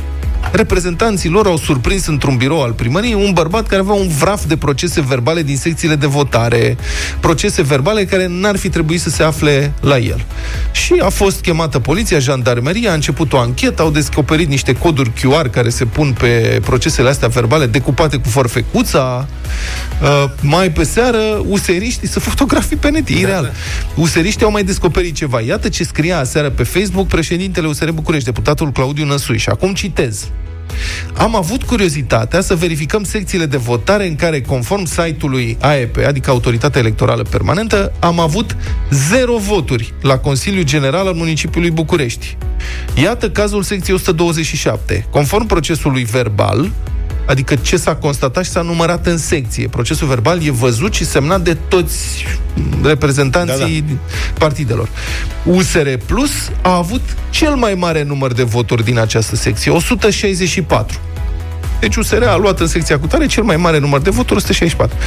reprezentanții 0.51 1.29
lor 1.29 1.45
au 1.45 1.58
surprins 1.58 2.05
într-un 2.05 2.38
birou 2.38 2.63
al 2.63 2.71
primăriei 2.71 3.13
un 3.13 3.31
bărbat 3.34 3.67
care 3.67 3.81
avea 3.81 3.93
un 3.93 4.08
vraf 4.08 4.45
de 4.45 4.58
procese 4.58 5.01
verbale 5.01 5.43
din 5.43 5.58
secțiile 5.58 5.95
de 5.95 6.05
votare, 6.05 6.77
procese 7.19 7.62
verbale 7.62 8.05
care 8.05 8.27
n-ar 8.29 8.58
fi 8.58 8.69
trebuit 8.69 9.01
să 9.01 9.10
se 9.10 9.23
afle 9.23 9.73
la 9.81 9.97
el. 9.97 10.25
Și 10.71 10.93
a 11.01 11.10
fost 11.10 11.41
chemată 11.41 11.79
poliția, 11.79 12.19
jandarmeria, 12.19 12.91
a 12.91 12.93
început 12.93 13.34
o 13.34 13.38
anchetă, 13.38 13.81
au 13.81 13.89
descoperit 13.89 14.47
niște 14.47 14.73
coduri 14.73 15.12
QR 15.12 15.49
care 15.51 15.69
se 15.69 15.86
pun 15.86 16.15
pe 16.19 16.60
procesele 16.65 17.10
astea 17.10 17.27
verbale 17.27 17.65
decupate 17.65 18.17
cu 18.17 18.29
forfecuța. 18.29 19.27
Uh, 20.01 20.29
mai 20.41 20.71
pe 20.71 20.84
seară, 20.84 21.43
useriștii 21.47 22.08
să 22.08 22.19
fotografii 22.19 22.75
pe 22.75 22.89
net, 22.89 23.08
e 23.08 23.13
ireal. 23.13 23.43
Da, 23.43 24.01
Useriștii 24.01 24.45
au 24.45 24.51
mai 24.51 24.63
descoperit 24.63 25.15
ceva. 25.15 25.41
Iată 25.41 25.69
ce 25.69 25.84
scria 25.84 26.19
aseară 26.19 26.49
pe 26.49 26.63
Facebook 26.63 27.08
președintele 27.08 27.67
USR 27.67 27.89
București, 27.89 28.25
deputatul 28.25 28.71
Claudiu 28.71 29.05
Năsui. 29.05 29.38
Și 29.38 29.49
acum 29.49 29.73
citez. 29.73 30.27
Am 31.13 31.36
avut 31.36 31.63
curiozitatea 31.63 32.41
să 32.41 32.55
verificăm 32.55 33.03
secțiile 33.03 33.45
de 33.45 33.58
votare 33.58 34.08
în 34.08 34.15
care, 34.15 34.41
conform 34.41 34.86
site-ului 34.86 35.58
AEP, 35.60 35.97
adică 36.08 36.29
Autoritatea 36.29 36.81
Electorală 36.81 37.23
Permanentă, 37.23 37.91
am 37.99 38.19
avut 38.19 38.58
zero 38.91 39.38
voturi 39.38 39.93
la 40.01 40.17
Consiliul 40.17 40.63
General 40.63 41.08
al 41.08 41.13
Municipiului 41.13 41.71
București. 41.71 42.38
Iată 43.01 43.29
cazul 43.29 43.63
secției 43.63 43.95
127. 43.95 45.05
Conform 45.10 45.45
procesului 45.45 46.03
verbal, 46.03 46.71
adică 47.25 47.55
ce 47.55 47.77
s-a 47.77 47.95
constatat 47.95 48.43
și 48.43 48.49
s-a 48.49 48.61
numărat 48.61 49.05
în 49.05 49.17
secție. 49.17 49.67
Procesul 49.67 50.07
verbal 50.07 50.45
e 50.45 50.51
văzut 50.51 50.93
și 50.93 51.05
semnat 51.05 51.41
de 51.41 51.57
toți 51.67 52.25
reprezentanții 52.83 53.81
da, 53.81 53.93
da. 53.93 53.99
partidelor. 54.38 54.89
USR 55.43 55.88
Plus 56.05 56.31
a 56.61 56.75
avut 56.75 57.01
cel 57.29 57.55
mai 57.55 57.73
mare 57.73 58.03
număr 58.03 58.33
de 58.33 58.43
voturi 58.43 58.83
din 58.83 58.99
această 58.99 59.35
secție, 59.35 59.71
164. 59.71 60.99
Deci 61.79 61.95
USR 61.95 62.23
a 62.23 62.35
luat 62.35 62.59
în 62.59 62.67
secția 62.67 62.99
cu 62.99 63.07
tare 63.07 63.25
cel 63.25 63.43
mai 63.43 63.57
mare 63.57 63.79
număr 63.79 64.01
de 64.01 64.09
voturi, 64.09 64.35
164. 64.35 64.97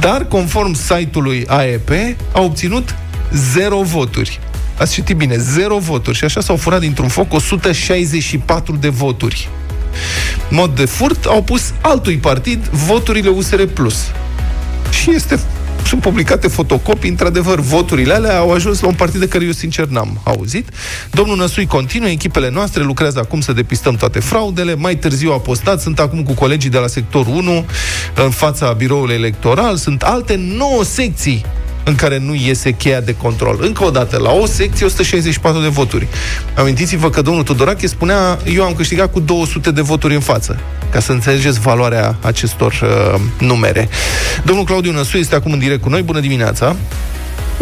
Dar, 0.00 0.24
conform 0.24 0.72
site-ului 0.72 1.44
AEP, 1.46 1.90
a 2.32 2.40
obținut 2.40 2.94
0 3.32 3.82
voturi. 3.82 4.40
Ați 4.78 4.92
citit 4.92 5.16
bine, 5.16 5.36
0 5.36 5.78
voturi. 5.78 6.16
Și 6.16 6.24
așa 6.24 6.40
s-au 6.40 6.56
furat 6.56 6.80
dintr-un 6.80 7.08
foc 7.08 7.32
164 7.32 8.76
de 8.76 8.88
voturi 8.88 9.48
mod 10.50 10.74
de 10.74 10.84
furt, 10.84 11.24
au 11.24 11.42
pus 11.42 11.72
altui 11.80 12.16
partid 12.16 12.64
voturile 12.66 13.28
USR+. 13.28 13.60
Și 14.90 15.10
este 15.10 15.40
sunt 15.86 16.00
publicate 16.00 16.48
fotocopii, 16.48 17.10
într-adevăr, 17.10 17.60
voturile 17.60 18.14
alea 18.14 18.38
au 18.38 18.52
ajuns 18.52 18.80
la 18.80 18.86
un 18.86 18.94
partid 18.94 19.20
de 19.20 19.28
care 19.28 19.44
eu 19.44 19.50
sincer 19.50 19.86
n-am 19.86 20.20
auzit. 20.24 20.68
Domnul 21.10 21.36
Năsui 21.36 21.66
continuă, 21.66 22.08
echipele 22.08 22.50
noastre 22.50 22.82
lucrează 22.82 23.18
acum 23.18 23.40
să 23.40 23.52
depistăm 23.52 23.94
toate 23.94 24.20
fraudele, 24.20 24.74
mai 24.74 24.96
târziu 24.96 25.32
a 25.32 25.38
postat, 25.38 25.80
sunt 25.80 25.98
acum 25.98 26.22
cu 26.22 26.32
colegii 26.32 26.70
de 26.70 26.78
la 26.78 26.86
sectorul 26.86 27.34
1 27.34 27.64
în 28.14 28.30
fața 28.30 28.72
biroului 28.72 29.14
electoral, 29.14 29.76
sunt 29.76 30.02
alte 30.02 30.34
9 30.38 30.84
secții 30.84 31.44
în 31.84 31.94
care 31.94 32.18
nu 32.18 32.34
iese 32.34 32.70
cheia 32.70 33.00
de 33.00 33.14
control. 33.14 33.58
Încă 33.60 33.84
o 33.84 33.90
dată, 33.90 34.18
la 34.18 34.32
o 34.32 34.46
secție 34.46 34.86
164 34.86 35.60
de 35.60 35.68
voturi. 35.68 36.06
Amintiți-vă 36.54 37.10
că 37.10 37.22
domnul 37.22 37.42
Tudorache 37.42 37.86
spunea 37.86 38.38
eu 38.44 38.64
am 38.64 38.74
câștigat 38.74 39.12
cu 39.12 39.20
200 39.20 39.70
de 39.70 39.80
voturi 39.80 40.14
în 40.14 40.20
față, 40.20 40.60
ca 40.90 41.00
să 41.00 41.12
înțelegeți 41.12 41.60
valoarea 41.60 42.16
acestor 42.20 42.72
uh, 42.82 43.20
numere. 43.38 43.88
Domnul 44.44 44.64
Claudiu 44.64 44.92
Năsu 44.92 45.16
este 45.16 45.34
acum 45.34 45.52
în 45.52 45.58
direct 45.58 45.82
cu 45.82 45.88
noi. 45.88 46.02
Bună 46.02 46.20
dimineața! 46.20 46.76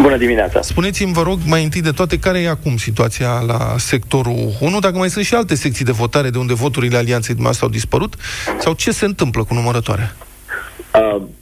Bună 0.01 0.17
dimineața! 0.17 0.61
Spuneți-mi, 0.61 1.13
vă 1.13 1.21
rog, 1.21 1.39
mai 1.45 1.63
întâi 1.63 1.81
de 1.81 1.91
toate, 1.91 2.17
care 2.17 2.39
e 2.39 2.49
acum 2.49 2.77
situația 2.77 3.43
la 3.47 3.75
sectorul 3.77 4.55
1, 4.59 4.79
dacă 4.79 4.97
mai 4.97 5.09
sunt 5.09 5.25
și 5.25 5.33
alte 5.33 5.55
secții 5.55 5.85
de 5.85 5.91
votare 5.91 6.29
de 6.29 6.37
unde 6.37 6.53
voturile 6.53 6.97
alianței 6.97 7.33
dumneavoastră 7.33 7.65
au 7.65 7.71
dispărut, 7.71 8.15
sau 8.59 8.73
ce 8.73 8.91
se 8.91 9.05
întâmplă 9.05 9.43
cu 9.43 9.53
numărătoarea? 9.53 10.15
Uh, 10.19 10.30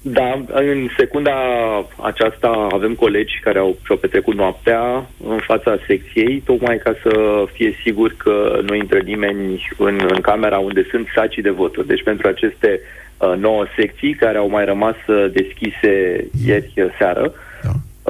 da, 0.01 0.41
în 0.47 0.89
secunda 0.97 1.33
aceasta 2.01 2.67
avem 2.71 2.93
colegi 2.93 3.39
care 3.43 3.59
au 3.59 3.77
și-au 3.85 3.97
petrecut 3.97 4.35
noaptea 4.35 5.09
în 5.27 5.37
fața 5.37 5.77
secției, 5.87 6.41
tocmai 6.45 6.77
ca 6.77 6.95
să 7.03 7.43
fie 7.53 7.75
sigur 7.83 8.13
că 8.17 8.59
nu 8.67 8.75
intră 8.75 8.99
nimeni 8.99 9.67
în, 9.77 9.99
în 10.09 10.21
camera 10.21 10.57
unde 10.57 10.87
sunt 10.89 11.07
sacii 11.15 11.41
de 11.41 11.49
voturi. 11.49 11.87
Deci 11.87 12.03
pentru 12.03 12.27
aceste 12.27 12.79
uh, 13.17 13.33
nouă 13.37 13.65
secții 13.77 14.13
care 14.13 14.37
au 14.37 14.49
mai 14.49 14.65
rămas 14.65 14.95
uh, 15.07 15.25
deschise 15.31 16.25
ieri 16.45 16.73
seară, 16.97 17.21
da. 17.21 17.27
uh, 17.27 17.48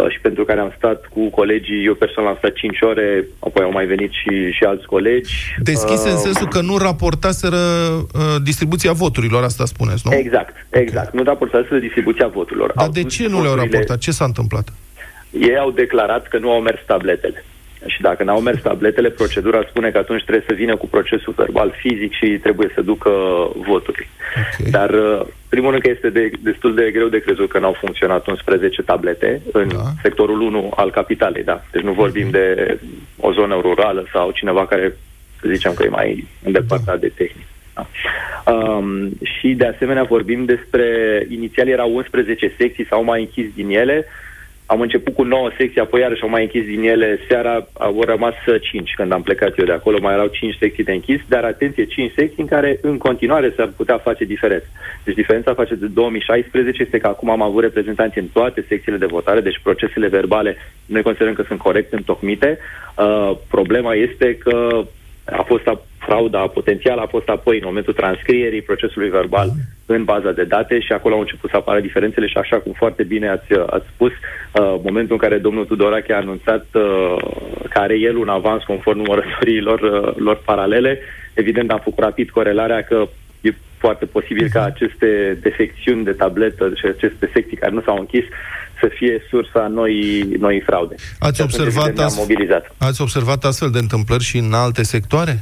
și 0.10 0.20
pentru 0.20 0.46
care 0.46 0.60
am 0.60 0.74
stat 0.78 1.06
cu 1.14 1.30
colegii, 1.30 1.86
eu 1.86 1.94
personal 1.94 2.30
am 2.30 2.36
stat 2.38 2.54
5 2.54 2.82
ore, 2.82 3.26
apoi 3.40 3.64
au 3.64 3.72
mai 3.72 3.86
venit 3.86 4.12
și, 4.12 4.52
și 4.52 4.64
alți 4.64 4.86
colegi. 4.86 5.34
Deschise 5.60 6.08
uh, 6.08 6.14
în 6.14 6.18
sensul 6.18 6.48
că 6.48 6.62
nu 6.62 6.78
raportaseră 6.78 7.58
uh, 7.58 8.36
distribuția 8.44 8.92
voturilor, 8.92 9.44
asta 9.44 9.66
spuneți, 9.66 10.02
nu? 10.06 10.14
Exact, 10.14 10.56
exact. 10.70 11.08
Okay. 11.08 11.20
Nu 11.20 11.24
raportaseră 11.24 11.78
distribuția 11.78 12.28
voturilor. 12.28 12.72
Dar 12.76 12.86
au 12.86 12.92
de 12.92 13.04
ce 13.04 13.28
nu 13.28 13.42
le-au 13.42 13.56
raportat? 13.56 13.98
Ce 13.98 14.12
s-a 14.12 14.26
întâmplat? 14.26 14.74
Ei 15.32 15.58
au 15.58 15.72
declarat 15.72 16.28
că 16.28 16.38
nu 16.38 16.52
au 16.52 16.62
mers 16.62 16.80
tabletele. 16.86 17.44
Și 17.86 18.02
dacă 18.02 18.24
n-au 18.24 18.42
mers 18.42 18.62
tabletele, 18.62 19.10
procedura 19.10 19.66
spune 19.70 19.90
că 19.90 19.98
atunci 19.98 20.24
trebuie 20.24 20.44
să 20.48 20.54
vină 20.54 20.76
cu 20.76 20.88
procesul 20.88 21.34
verbal 21.38 21.74
fizic 21.78 22.14
și 22.14 22.28
trebuie 22.28 22.72
să 22.74 22.82
ducă 22.82 23.10
voturi. 23.56 24.10
Okay. 24.60 24.72
Dar 24.72 24.90
uh, 24.90 25.26
primul 25.50 25.70
rând 25.70 25.82
că 25.82 25.90
este 25.90 26.10
de, 26.10 26.32
destul 26.40 26.76
de 26.76 26.92
greu 26.92 27.08
de 27.08 27.20
crezut 27.20 27.50
că 27.50 27.60
n-au 27.60 27.76
funcționat 27.80 28.28
11 28.28 28.82
tablete 28.82 29.42
în 29.52 29.68
da. 29.68 29.84
sectorul 30.02 30.42
1 30.42 30.72
al 30.76 30.92
capitalei, 30.92 31.44
da. 31.44 31.62
Deci 31.72 31.82
nu 31.82 31.92
vorbim 31.92 32.28
okay. 32.28 32.42
de 32.42 32.80
o 33.18 33.32
zonă 33.32 33.60
rurală 33.62 34.06
sau 34.14 34.32
cineva 34.32 34.66
care, 34.66 34.96
să 35.42 35.48
zicem 35.52 35.74
că 35.74 35.84
e 35.84 35.90
mai 35.90 36.28
îndepărtat 36.44 36.86
da. 36.86 36.96
de 36.96 37.12
tehnic. 37.16 37.46
Da. 37.74 37.88
Um, 38.52 39.10
și 39.22 39.48
de 39.48 39.66
asemenea 39.66 40.04
vorbim 40.04 40.46
despre, 40.46 40.86
inițial 41.30 41.68
erau 41.68 41.96
11 41.96 42.54
secții, 42.58 42.86
sau 42.86 43.04
mai 43.04 43.20
închis 43.20 43.54
din 43.54 43.70
ele, 43.70 44.06
uh, 44.06 44.29
am 44.72 44.82
început 44.82 45.14
cu 45.16 45.24
9 45.24 45.50
secții, 45.58 45.82
apoi 45.82 46.02
iarăși 46.02 46.22
au 46.22 46.30
mai 46.30 46.42
închis 46.42 46.66
din 46.66 46.84
ele. 46.84 47.20
Seara 47.28 47.68
au 47.74 48.02
rămas 48.02 48.34
5 48.62 48.94
când 48.96 49.12
am 49.12 49.22
plecat 49.22 49.58
eu 49.58 49.66
de 49.66 49.72
acolo. 49.72 49.98
Mai 50.02 50.14
erau 50.14 50.28
5 50.28 50.56
secții 50.60 50.84
de 50.84 50.92
închis, 50.92 51.22
dar 51.28 51.44
atenție, 51.44 51.86
5 51.86 52.12
secții 52.16 52.42
în 52.42 52.46
care 52.46 52.80
în 52.82 52.98
continuare 52.98 53.54
s-ar 53.56 53.72
putea 53.78 53.98
face 53.98 54.24
diferență. 54.24 54.66
Deci 55.04 55.16
diferența 55.16 55.54
face 55.54 55.76
de 55.76 55.86
2016 55.86 56.82
este 56.82 56.98
că 56.98 57.08
acum 57.08 57.30
am 57.30 57.42
avut 57.42 57.62
reprezentanți 57.62 58.18
în 58.18 58.28
toate 58.34 58.66
secțiile 58.68 58.98
de 58.98 59.06
votare, 59.06 59.42
deci 59.42 59.60
procesele 59.64 60.08
verbale 60.08 60.58
noi 60.86 61.02
considerăm 61.02 61.34
că 61.34 61.44
sunt 61.48 61.60
corect 61.60 61.94
întocmite. 61.94 62.58
Uh, 62.98 63.32
problema 63.48 63.94
este 63.94 64.38
că 64.38 64.86
a 65.32 65.44
fost 65.44 65.68
a, 65.68 65.82
frauda 65.98 66.40
potențială 66.40 67.02
a 67.02 67.08
fost 67.08 67.28
apoi 67.28 67.56
în 67.56 67.64
momentul 67.66 67.94
transcrierii 67.94 68.62
procesului 68.62 69.10
verbal 69.10 69.52
în 69.86 70.04
baza 70.04 70.32
de 70.32 70.44
date 70.44 70.80
și 70.80 70.92
acolo 70.92 71.14
au 71.14 71.20
început 71.20 71.50
să 71.50 71.56
apară 71.56 71.80
diferențele 71.80 72.28
și 72.28 72.38
așa 72.38 72.58
cum 72.58 72.72
foarte 72.72 73.04
bine 73.04 73.30
ați, 73.30 73.54
ați 73.70 73.86
spus, 73.94 74.12
uh, 74.12 74.76
momentul 74.84 75.14
în 75.14 75.18
care 75.18 75.38
domnul 75.38 75.66
Tudorache 75.66 76.14
a 76.14 76.18
anunțat 76.18 76.66
uh, 76.74 77.16
că 77.70 77.80
are 77.80 77.98
el 77.98 78.16
un 78.16 78.30
avans 78.30 78.64
conform 78.64 78.98
numărătoriilor 78.98 79.80
uh, 79.80 80.16
lor 80.16 80.42
paralele, 80.46 81.00
evident 81.34 81.72
am 81.72 81.82
făcut 81.84 82.04
rapid 82.04 82.30
corelarea 82.30 82.82
că 82.82 83.08
e 83.42 83.52
foarte 83.78 84.06
posibil 84.06 84.48
ca 84.52 84.64
aceste 84.64 85.38
defecțiuni 85.42 86.04
de 86.04 86.12
tabletă 86.12 86.72
și 86.76 86.86
aceste 86.86 87.30
secții 87.34 87.58
care 87.58 87.74
nu 87.74 87.82
s-au 87.82 87.98
închis 87.98 88.24
să 88.80 88.88
fie 88.88 89.26
sursa 89.30 89.68
noi, 89.68 90.22
noi 90.40 90.62
fraude. 90.66 90.96
Ați 91.20 91.42
observat, 91.42 91.98
as... 91.98 92.18
mobilizat. 92.18 92.76
ați 92.78 93.02
observat 93.02 93.44
astfel 93.44 93.70
de 93.70 93.80
întâmplări 93.80 94.24
și 94.24 94.38
în 94.38 94.54
alte 94.54 94.84
sectoare? 94.84 95.40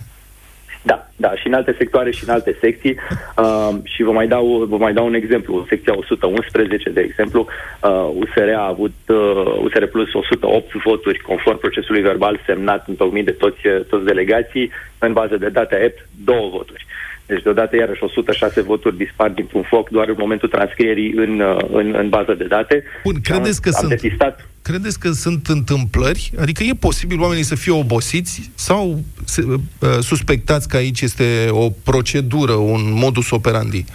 Da, 0.82 1.08
da, 1.15 1.36
și 1.36 1.47
în 1.47 1.54
alte 1.54 1.76
sectoare 1.78 2.12
și 2.12 2.23
în 2.28 2.34
alte 2.34 2.58
secții. 2.60 2.95
Uh, 3.38 3.69
și 3.84 4.04
vă 4.04 4.12
mai, 4.12 4.28
dau, 4.28 4.65
vă 4.69 4.78
mai 4.78 4.93
dau 4.93 5.06
un 5.06 5.13
exemplu. 5.13 5.65
Secția 5.69 5.97
111, 5.97 6.89
de 6.89 7.02
exemplu, 7.02 7.47
uh, 7.82 8.10
USR 8.13 8.50
a 8.58 8.67
avut 8.67 8.95
uh, 9.08 9.17
USR 9.63 9.86
Plus 9.86 10.13
108 10.13 10.73
voturi 10.84 11.19
conform 11.19 11.60
procesului 11.60 12.02
verbal 12.02 12.39
semnat 12.45 12.88
întocmit 12.88 13.26
de 13.26 13.32
toți, 13.32 13.62
toți 13.89 14.06
delegații. 14.06 14.71
În 15.00 15.13
bază 15.13 15.38
de 15.38 15.50
date 15.50 15.76
EPT, 15.76 16.08
două 16.26 16.50
voturi. 16.50 16.86
Deci 17.27 17.41
deodată 17.43 17.75
iarăși 17.75 18.03
106 18.03 18.61
voturi 18.61 18.97
dispar 18.97 19.29
dintr-un 19.29 19.61
foc 19.61 19.89
doar 19.89 20.07
în 20.07 20.15
momentul 20.17 20.49
transcrierii 20.49 21.13
în, 21.15 21.39
uh, 21.39 21.57
în, 21.71 21.95
în 21.97 22.09
bază 22.09 22.33
de 22.33 22.43
date. 22.43 22.83
Bun, 23.03 23.15
credeți 23.21 23.61
că, 23.61 23.69
am, 23.69 23.79
sunt, 23.79 23.89
depistat. 23.89 24.47
credeți 24.61 24.99
că 24.99 25.09
sunt 25.09 25.47
întâmplări? 25.47 26.31
Adică 26.39 26.63
e 26.63 26.73
posibil 26.79 27.19
oamenii 27.19 27.43
să 27.43 27.55
fie 27.55 27.73
obosiți 27.73 28.51
sau 28.55 28.99
se, 29.25 29.43
uh, 29.47 29.59
suspectați 29.99 30.67
că 30.69 30.77
aici 30.77 31.01
este 31.01 31.47
o 31.49 31.69
procedură, 31.83 32.53
un 32.53 32.81
modus 32.93 33.31
operandi? 33.31 33.85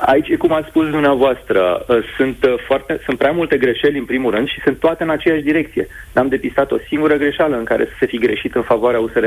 Aici, 0.00 0.36
cum 0.36 0.52
ați 0.52 0.68
spus 0.68 0.90
dumneavoastră, 0.90 1.84
uh, 1.88 1.98
sunt, 2.16 2.44
uh, 2.44 2.54
foarte, 2.66 3.00
sunt 3.04 3.18
prea 3.18 3.30
multe 3.30 3.56
greșeli 3.56 3.98
în 3.98 4.04
primul 4.04 4.30
rând 4.30 4.48
și 4.48 4.60
sunt 4.64 4.78
toate 4.78 5.02
în 5.02 5.10
aceeași 5.10 5.42
direcție. 5.42 5.88
N-am 6.12 6.28
depistat 6.28 6.70
o 6.70 6.76
singură 6.88 7.16
greșeală 7.16 7.56
în 7.56 7.64
care 7.64 7.84
să 7.84 7.92
se 7.98 8.06
fi 8.06 8.18
greșit 8.18 8.54
în 8.54 8.62
favoarea 8.62 9.00
USR+. 9.00 9.26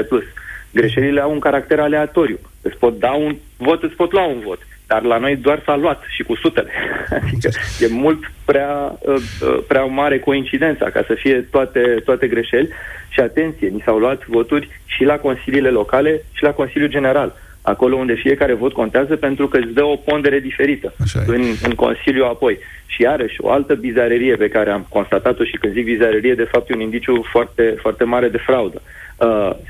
Greșelile 0.73 1.21
au 1.21 1.31
un 1.31 1.39
caracter 1.39 1.79
aleatoriu. 1.79 2.39
Îți 2.61 2.77
pot 2.77 2.99
da 2.99 3.11
un 3.11 3.35
vot, 3.57 3.83
îți 3.83 3.95
pot 3.95 4.11
lua 4.11 4.25
un 4.25 4.39
vot. 4.45 4.59
Dar 4.87 5.01
la 5.01 5.17
noi 5.17 5.35
doar 5.35 5.61
s-a 5.65 5.75
luat 5.75 6.03
și 6.15 6.23
cu 6.23 6.35
sutele. 6.35 6.71
Adică 7.09 7.49
e 7.83 7.87
mult 7.87 8.31
prea, 8.45 8.97
uh, 8.99 9.63
prea 9.67 9.83
mare 9.83 10.19
coincidența 10.19 10.89
ca 10.89 11.03
să 11.07 11.13
fie 11.13 11.47
toate, 11.51 12.01
toate 12.05 12.27
greșeli. 12.27 12.69
Și 13.09 13.19
atenție, 13.19 13.67
ni 13.67 13.81
s-au 13.85 13.97
luat 13.97 14.27
voturi 14.27 14.69
și 14.85 15.03
la 15.03 15.17
consiliile 15.17 15.69
locale 15.69 16.21
și 16.31 16.43
la 16.43 16.51
Consiliul 16.51 16.89
General 16.89 17.35
acolo 17.67 17.95
unde 17.95 18.13
fiecare 18.13 18.53
vot 18.53 18.73
contează 18.73 19.15
pentru 19.15 19.47
că 19.47 19.57
îți 19.57 19.73
dă 19.73 19.83
o 19.83 19.95
pondere 19.95 20.39
diferită 20.39 20.93
în, 21.25 21.43
în 21.63 21.71
Consiliu 21.71 22.23
apoi. 22.23 22.57
Și 22.85 23.01
iarăși, 23.01 23.35
o 23.41 23.51
altă 23.51 23.73
bizarerie 23.75 24.35
pe 24.35 24.49
care 24.49 24.69
am 24.69 24.85
constatat-o 24.89 25.43
și 25.43 25.57
când 25.57 25.73
zic 25.73 25.83
bizarerie, 25.83 26.33
de 26.33 26.49
fapt 26.51 26.69
e 26.69 26.73
un 26.73 26.79
indiciu 26.81 27.25
foarte, 27.31 27.75
foarte 27.81 28.03
mare 28.03 28.29
de 28.29 28.37
fraudă. 28.37 28.81
Uh, 28.81 29.06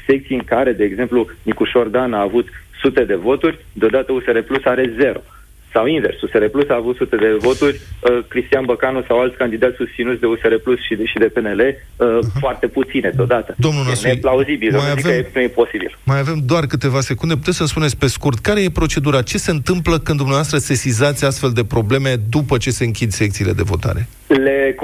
secții 0.05 0.35
în 0.35 0.43
care, 0.43 0.71
de 0.71 0.83
exemplu, 0.83 1.27
Nicușor 1.41 1.87
Dan 1.87 2.13
a 2.13 2.21
avut 2.21 2.47
sute 2.81 3.03
de 3.03 3.15
voturi, 3.15 3.65
deodată 3.73 4.11
USR 4.11 4.39
Plus 4.39 4.65
are 4.65 4.93
zero. 4.99 5.19
Uh, 5.19 5.36
sau 5.77 5.85
invers, 5.85 6.21
USR 6.21 6.45
Plus 6.55 6.69
a 6.69 6.75
avut 6.75 6.95
sute 6.95 7.15
de 7.15 7.29
voturi, 7.47 7.79
uh, 7.79 8.19
Cristian 8.27 8.65
Băcanu 8.65 9.01
sau 9.07 9.19
alți 9.19 9.37
candidați 9.37 9.75
susținuți 9.75 10.19
de 10.19 10.25
USR 10.25 10.53
Plus 10.63 10.79
și 10.87 10.95
de, 10.95 11.05
și 11.05 11.17
de 11.23 11.25
PNL, 11.25 11.61
uh, 11.61 11.73
uh-huh. 12.07 12.39
foarte 12.39 12.67
puține 12.67 13.09
deodată. 13.15 13.55
Domnul 13.57 13.83
Năsui, 13.85 14.09
e 14.09 14.13
neplauzibil, 14.13 14.71
mai 14.71 14.91
avem, 14.91 15.21
că 15.21 15.27
nu 15.33 15.41
e 15.41 15.47
posibil. 15.47 15.97
Mai 16.03 16.19
avem 16.19 16.39
doar 16.45 16.65
câteva 16.65 16.99
secunde. 16.99 17.33
Puteți 17.35 17.57
să 17.57 17.65
spuneți 17.65 17.97
pe 17.97 18.07
scurt, 18.07 18.37
care 18.39 18.59
e 18.63 18.69
procedura? 18.69 19.21
Ce 19.21 19.37
se 19.37 19.51
întâmplă 19.51 19.95
când 19.99 20.17
dumneavoastră 20.17 20.57
sesizați 20.57 21.25
astfel 21.25 21.51
de 21.53 21.63
probleme 21.63 22.11
după 22.29 22.57
ce 22.57 22.69
se 22.69 22.83
închid 22.83 23.11
secțiile 23.11 23.51
de 23.51 23.63
votare? 23.65 24.07
Le, 24.27 24.75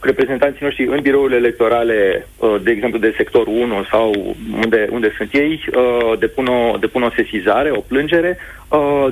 reprezentanții 0.00 0.64
noștri 0.64 0.86
în 0.86 1.00
birourile 1.02 1.36
electorale, 1.36 2.26
uh, 2.36 2.56
de 2.62 2.70
exemplu 2.70 2.98
de 2.98 3.14
sectorul 3.16 3.52
1 3.52 3.84
sau 3.90 4.36
unde, 4.62 4.88
unde 4.90 5.12
sunt 5.16 5.30
ei, 5.32 5.64
uh, 5.66 6.18
depun 6.18 6.46
o, 6.46 6.76
depun 6.76 7.02
o 7.02 7.10
sesizare, 7.16 7.70
o 7.70 7.80
plângere, 7.80 8.38
Uh, 8.38 8.55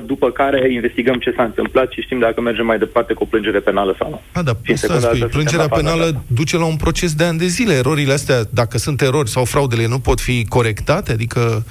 după 0.05 0.31
care 0.31 0.73
investigăm 0.73 1.15
ce 1.15 1.33
s-a 1.35 1.43
întâmplat 1.43 1.91
și 1.91 2.01
știm 2.01 2.19
dacă 2.19 2.41
mergem 2.41 2.65
mai 2.65 2.77
departe 2.77 3.13
cu 3.13 3.23
o 3.23 3.25
plângere 3.25 3.59
penală 3.59 3.95
sau 3.99 4.09
nu. 4.09 4.21
A, 4.31 4.41
da, 4.41 4.51
spui, 4.75 5.25
plângerea 5.25 5.67
penală 5.67 6.23
duce 6.27 6.57
la 6.57 6.65
un 6.65 6.75
proces 6.75 7.13
de 7.13 7.23
ani 7.23 7.37
de 7.37 7.45
zile. 7.45 7.73
Erorile 7.73 8.13
astea, 8.13 8.43
dacă 8.49 8.77
sunt 8.77 9.01
erori 9.01 9.29
sau 9.29 9.45
fraudele, 9.45 9.87
nu 9.87 9.99
pot 9.99 10.19
fi 10.19 10.45
corectate? 10.45 11.11
Adică 11.11 11.65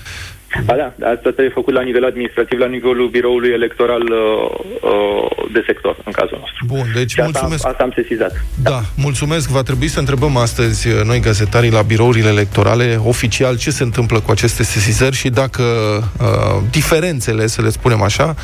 Ba 0.64 0.74
da, 0.74 0.92
asta 1.06 1.28
trebuie 1.36 1.48
făcut 1.54 1.74
la 1.74 1.82
nivel 1.82 2.04
administrativ, 2.04 2.58
la 2.58 2.66
nivelul 2.66 3.08
biroului 3.08 3.50
electoral 3.50 4.02
uh, 4.02 4.60
uh, 4.80 5.52
de 5.52 5.62
sector, 5.66 5.96
în 6.04 6.12
cazul 6.12 6.38
nostru. 6.40 6.64
Bun, 6.66 6.86
deci 6.94 7.10
și 7.10 7.22
mulțumesc. 7.22 7.54
Asta, 7.54 7.68
asta 7.68 7.82
am 7.82 7.92
sesizat. 7.94 8.44
Da, 8.62 8.70
da, 8.70 8.80
mulțumesc. 8.96 9.48
Va 9.48 9.62
trebui 9.62 9.88
să 9.88 9.98
întrebăm 9.98 10.36
astăzi 10.36 10.88
uh, 10.88 11.02
noi, 11.04 11.20
gazetarii, 11.20 11.70
la 11.70 11.82
birourile 11.82 12.28
electorale, 12.28 13.00
oficial, 13.04 13.58
ce 13.58 13.70
se 13.70 13.82
întâmplă 13.82 14.20
cu 14.20 14.30
aceste 14.30 14.62
sesizări 14.62 15.16
și 15.16 15.28
dacă 15.28 15.62
uh, 16.20 16.62
diferențele, 16.70 17.46
să 17.46 17.62
le 17.62 17.70
spunem 17.70 18.02
așa, 18.02 18.34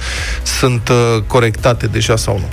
sunt 0.42 0.88
uh, 0.88 1.22
corectate 1.26 1.86
deja 1.86 2.16
sau 2.16 2.38
nu. 2.38 2.48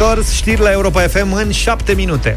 Întors, 0.00 0.32
știri 0.32 0.60
la 0.60 0.70
Europa 0.70 1.00
FM 1.00 1.32
în 1.32 1.50
7 1.50 1.92
minute. 1.92 2.34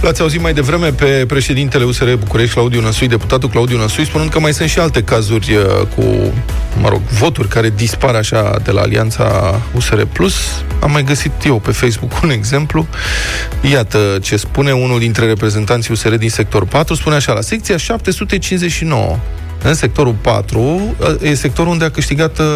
L-ați 0.00 0.20
auzit 0.20 0.40
mai 0.40 0.52
devreme 0.52 0.92
pe 0.92 1.24
președintele 1.26 1.84
USR 1.84 2.12
București, 2.12 2.54
Claudiu 2.54 2.80
Năsui, 2.80 3.08
deputatul 3.08 3.48
Claudiu 3.48 3.78
Năsui, 3.78 4.04
spunând 4.04 4.30
că 4.30 4.40
mai 4.40 4.54
sunt 4.54 4.68
și 4.68 4.78
alte 4.78 5.02
cazuri 5.02 5.54
uh, 5.54 5.86
cu, 5.96 6.02
mă 6.80 6.88
rog, 6.88 7.00
voturi 7.00 7.48
care 7.48 7.72
dispar 7.76 8.14
așa 8.14 8.56
de 8.64 8.70
la 8.70 8.80
alianța 8.80 9.54
USR 9.74 10.02
Plus. 10.02 10.34
Am 10.80 10.90
mai 10.90 11.02
găsit 11.02 11.32
eu 11.44 11.58
pe 11.58 11.70
Facebook 11.70 12.22
un 12.22 12.30
exemplu. 12.30 12.86
Iată 13.70 14.18
ce 14.22 14.36
spune 14.36 14.72
unul 14.72 14.98
dintre 14.98 15.26
reprezentanții 15.26 15.92
USR 15.92 16.14
din 16.14 16.30
sector 16.30 16.66
4, 16.66 16.94
spune 16.94 17.14
așa, 17.14 17.32
la 17.32 17.40
secția 17.40 17.76
759 17.76 19.18
În 19.62 19.74
sectorul 19.74 20.14
4 20.20 20.96
e 21.22 21.34
sectorul 21.34 21.72
unde 21.72 21.84
a 21.84 21.90
câștigat 21.90 22.38
uh, 22.38 22.46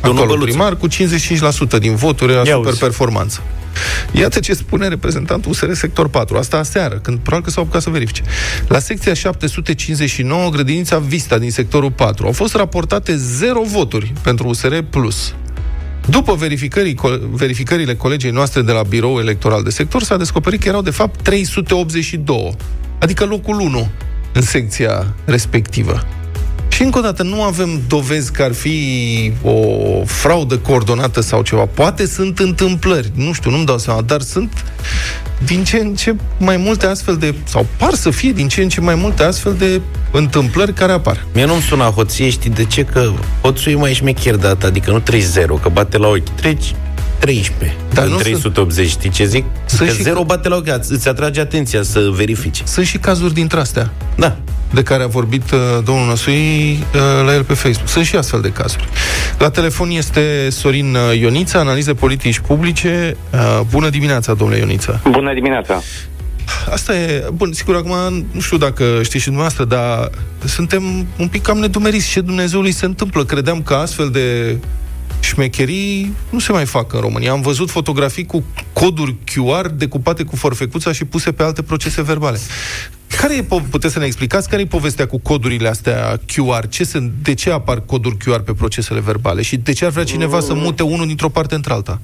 actualul 0.00 0.26
Băluță. 0.26 0.44
primar 0.44 0.76
cu 0.76 0.88
55% 0.88 1.78
din 1.78 1.94
voturi 1.94 2.32
la 2.32 2.42
Ia 2.46 2.54
super 2.54 2.70
uzi. 2.70 2.80
performanță. 2.80 3.42
Iată 4.12 4.40
ce 4.40 4.54
spune 4.54 4.88
reprezentantul 4.88 5.50
USR 5.50 5.72
sector 5.72 6.08
4. 6.08 6.36
Asta 6.36 6.56
aseară, 6.56 6.94
când 6.94 7.18
probabil 7.18 7.44
că 7.44 7.50
s-au 7.50 7.62
apucat 7.62 7.82
să 7.82 7.90
verifice. 7.90 8.22
La 8.68 8.78
secția 8.78 9.14
759, 9.14 10.48
grădinița 10.50 10.98
Vista 10.98 11.38
din 11.38 11.50
sectorul 11.50 11.90
4, 11.90 12.26
au 12.26 12.32
fost 12.32 12.54
raportate 12.54 13.16
0 13.16 13.62
voturi 13.66 14.12
pentru 14.22 14.48
USR+. 14.48 14.78
Plus. 14.90 15.34
După 16.06 16.34
verificării, 16.34 16.94
co- 16.94 17.20
verificările 17.30 17.94
colegii 17.94 18.30
noastre 18.30 18.62
de 18.62 18.72
la 18.72 18.82
birou 18.82 19.18
electoral 19.18 19.62
de 19.62 19.70
sector, 19.70 20.02
s-a 20.02 20.16
descoperit 20.16 20.60
că 20.62 20.68
erau 20.68 20.82
de 20.82 20.90
fapt 20.90 21.20
382, 21.22 22.56
adică 22.98 23.24
locul 23.24 23.60
1 23.60 23.90
în 24.32 24.42
secția 24.42 25.14
respectivă. 25.24 26.04
Și 26.82 26.88
încă 26.88 27.00
o 27.00 27.02
dată, 27.02 27.22
nu 27.22 27.42
avem 27.42 27.80
dovezi 27.88 28.32
că 28.32 28.42
ar 28.42 28.52
fi 28.52 29.32
o 29.42 29.54
fraudă 30.04 30.58
coordonată 30.58 31.20
sau 31.20 31.42
ceva. 31.42 31.66
Poate 31.66 32.06
sunt 32.06 32.38
întâmplări, 32.38 33.10
nu 33.14 33.32
știu, 33.32 33.50
nu-mi 33.50 33.64
dau 33.64 33.78
seama, 33.78 34.00
dar 34.00 34.20
sunt 34.20 34.64
din 35.44 35.64
ce 35.64 35.76
în 35.76 35.94
ce 35.94 36.14
mai 36.38 36.56
multe 36.56 36.86
astfel 36.86 37.16
de, 37.16 37.34
sau 37.44 37.66
par 37.76 37.94
să 37.94 38.10
fie 38.10 38.32
din 38.32 38.48
ce 38.48 38.62
în 38.62 38.68
ce 38.68 38.80
mai 38.80 38.94
multe 38.94 39.22
astfel 39.22 39.54
de 39.54 39.80
întâmplări 40.10 40.72
care 40.74 40.92
apar. 40.92 41.26
Mie 41.34 41.44
nu-mi 41.44 41.60
sună 41.60 41.84
hoție, 41.84 42.30
știi 42.30 42.50
de 42.50 42.64
ce? 42.64 42.84
Că 42.84 43.12
hoțul 43.42 43.72
e 43.72 43.74
mai 43.74 43.94
șmecher 43.94 44.36
data, 44.36 44.66
adică 44.66 44.90
nu 44.90 45.00
3-0, 45.00 45.62
că 45.62 45.68
bate 45.72 45.98
la 45.98 46.08
ochi. 46.08 46.28
Treci 46.28 46.74
13. 47.22 47.76
Dar 47.92 47.94
Dar 47.94 48.04
nu 48.06 48.12
în 48.16 48.18
380, 48.20 48.88
știi 48.88 49.10
ce 49.10 49.24
zic? 49.24 49.44
Sunt 49.64 49.88
că 49.88 49.94
și 49.94 50.02
0 50.02 50.18
că- 50.18 50.24
bate 50.24 50.48
la 50.48 50.56
ochi, 50.56 50.66
îți 50.78 50.92
îți 50.92 51.08
atrage 51.08 51.40
atenția 51.40 51.82
să 51.82 52.00
verifici. 52.12 52.62
Sunt 52.64 52.86
și 52.86 52.98
cazuri 52.98 53.34
dintre 53.34 53.60
astea 53.60 53.90
Da. 54.16 54.36
de 54.70 54.82
care 54.82 55.02
a 55.02 55.06
vorbit 55.06 55.50
uh, 55.50 55.58
domnul 55.84 56.06
Năsui 56.06 56.70
uh, 56.94 57.00
la 57.26 57.34
el 57.34 57.44
pe 57.44 57.54
Facebook. 57.54 57.88
Sunt 57.88 58.04
și 58.04 58.16
astfel 58.16 58.40
de 58.40 58.48
cazuri. 58.52 58.88
La 59.38 59.50
telefon 59.50 59.90
este 59.90 60.48
Sorin 60.50 60.94
uh, 60.94 61.18
Ionița, 61.20 61.58
analize 61.58 61.94
politici 61.94 62.38
publice. 62.38 63.16
Uh, 63.32 63.60
bună 63.70 63.88
dimineața, 63.88 64.34
domnule 64.34 64.58
Ionița. 64.60 65.00
Bună 65.10 65.34
dimineața! 65.34 65.82
Asta 66.70 66.96
e, 66.96 67.24
bun, 67.34 67.52
sigur, 67.52 67.76
acum 67.76 68.26
nu 68.30 68.40
știu 68.40 68.56
dacă 68.56 68.84
știți 69.02 69.18
și 69.18 69.24
dumneavoastră, 69.24 69.64
dar 69.64 70.10
suntem 70.44 71.06
un 71.18 71.28
pic 71.28 71.42
cam 71.42 71.58
nedumeriți 71.58 72.08
ce 72.10 72.20
Dumnezeului 72.20 72.72
se 72.72 72.84
întâmplă. 72.84 73.24
Credeam 73.24 73.62
că 73.62 73.74
astfel 73.74 74.08
de 74.10 74.56
șmecherii 75.22 76.14
nu 76.30 76.38
se 76.38 76.52
mai 76.52 76.66
fac 76.66 76.92
în 76.92 77.00
România. 77.00 77.32
Am 77.32 77.40
văzut 77.40 77.70
fotografii 77.70 78.26
cu 78.26 78.44
coduri 78.72 79.14
QR 79.14 79.66
decupate 79.74 80.22
cu 80.22 80.36
forfecuța 80.36 80.92
și 80.92 81.04
puse 81.04 81.32
pe 81.32 81.42
alte 81.42 81.62
procese 81.62 82.02
verbale. 82.02 82.38
Care 83.20 83.36
e, 83.36 83.42
po- 83.42 83.70
puteți 83.70 83.92
să 83.92 83.98
ne 83.98 84.04
explicați, 84.04 84.48
care 84.48 84.62
e 84.62 84.66
povestea 84.66 85.06
cu 85.06 85.18
codurile 85.18 85.68
astea 85.68 86.16
QR? 86.16 86.68
Ce 86.68 86.84
sunt, 86.84 87.12
de 87.22 87.34
ce 87.34 87.50
apar 87.50 87.80
coduri 87.80 88.16
QR 88.16 88.40
pe 88.44 88.52
procesele 88.52 89.00
verbale? 89.00 89.42
Și 89.42 89.56
de 89.56 89.72
ce 89.72 89.84
ar 89.84 89.90
vrea 89.90 90.04
cineva 90.04 90.40
să 90.40 90.54
mute 90.54 90.82
unul 90.82 91.06
dintr-o 91.06 91.28
parte 91.28 91.54
într-alta? 91.54 92.00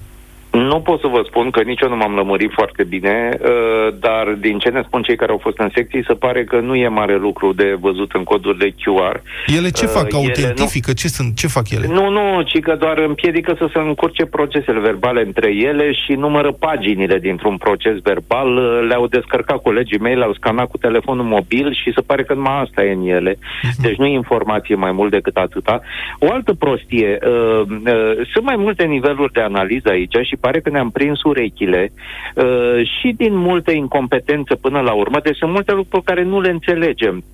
Nu 0.58 0.80
pot 0.80 1.00
să 1.00 1.06
vă 1.06 1.22
spun 1.26 1.50
că 1.50 1.62
nici 1.62 1.80
eu 1.80 1.88
nu 1.88 1.96
m-am 1.96 2.14
lămurit 2.14 2.52
foarte 2.52 2.84
bine, 2.84 3.38
uh, 3.42 3.94
dar 4.00 4.28
din 4.40 4.58
ce 4.58 4.68
ne 4.68 4.82
spun 4.86 5.02
cei 5.02 5.16
care 5.16 5.32
au 5.32 5.38
fost 5.42 5.58
în 5.58 5.70
secții, 5.74 6.04
se 6.06 6.14
pare 6.14 6.44
că 6.44 6.58
nu 6.60 6.74
e 6.74 6.88
mare 6.88 7.16
lucru 7.16 7.52
de 7.52 7.76
văzut 7.80 8.12
în 8.12 8.24
codurile 8.24 8.68
QR. 8.70 9.22
Ele 9.56 9.70
ce 9.70 9.84
Uh, 9.84 9.90
fac? 9.90 10.12
ele 10.12 10.16
Autentifică? 10.16 10.92
Ce 10.92 11.08
sunt? 11.08 11.36
Ce 11.36 11.46
fac 11.46 11.70
ele? 11.70 11.86
Nu, 11.86 12.08
nu, 12.10 12.42
ci 12.42 12.60
că 12.60 12.74
doar 12.74 12.98
împiedică 12.98 13.54
să 13.58 13.68
se 13.72 13.78
încurce 13.78 14.24
procesele 14.24 14.80
verbale 14.80 15.20
între 15.22 15.54
ele 15.54 15.92
și 15.92 16.12
numără 16.12 16.52
paginile 16.52 17.18
dintr-un 17.18 17.56
proces 17.56 17.96
verbal. 18.02 18.56
Uh, 18.56 18.86
Le-au 18.88 19.06
descărcat 19.06 19.62
colegii 19.62 19.98
mei, 19.98 20.14
le-au 20.16 20.32
scanat 20.34 20.68
cu 20.70 20.76
telefonul 20.76 21.24
mobil 21.24 21.74
și 21.74 21.92
se 21.94 22.00
pare 22.00 22.22
că 22.22 22.34
numai 22.34 22.60
asta 22.62 22.84
e 22.84 22.92
în 22.92 23.06
ele. 23.06 23.38
Deci 23.82 23.96
nu 23.96 24.06
e 24.06 24.12
informație 24.12 24.74
mai 24.74 24.92
mult 24.92 25.10
decât 25.10 25.36
atâta. 25.36 25.80
O 26.18 26.30
altă 26.32 26.52
prostie. 26.54 27.18
Uh, 27.22 27.60
uh, 27.68 28.26
sunt 28.32 28.44
mai 28.44 28.56
multe 28.56 28.84
niveluri 28.84 29.32
de 29.32 29.40
analiză 29.40 29.88
aici 29.88 30.16
și 30.22 30.36
pare 30.48 30.60
că 30.60 30.70
ne-am 30.70 30.90
prins 30.90 31.22
urechile 31.22 31.92
uh, 32.34 32.80
și 32.98 33.14
din 33.16 33.34
multă 33.36 33.70
incompetență 33.70 34.54
până 34.54 34.80
la 34.80 34.92
urmă. 34.92 35.20
Deci 35.22 35.36
sunt 35.36 35.52
multe 35.52 35.72
lucruri 35.72 36.04
care 36.04 36.22
nu 36.22 36.40
le 36.40 36.50
înțelegem. 36.50 37.24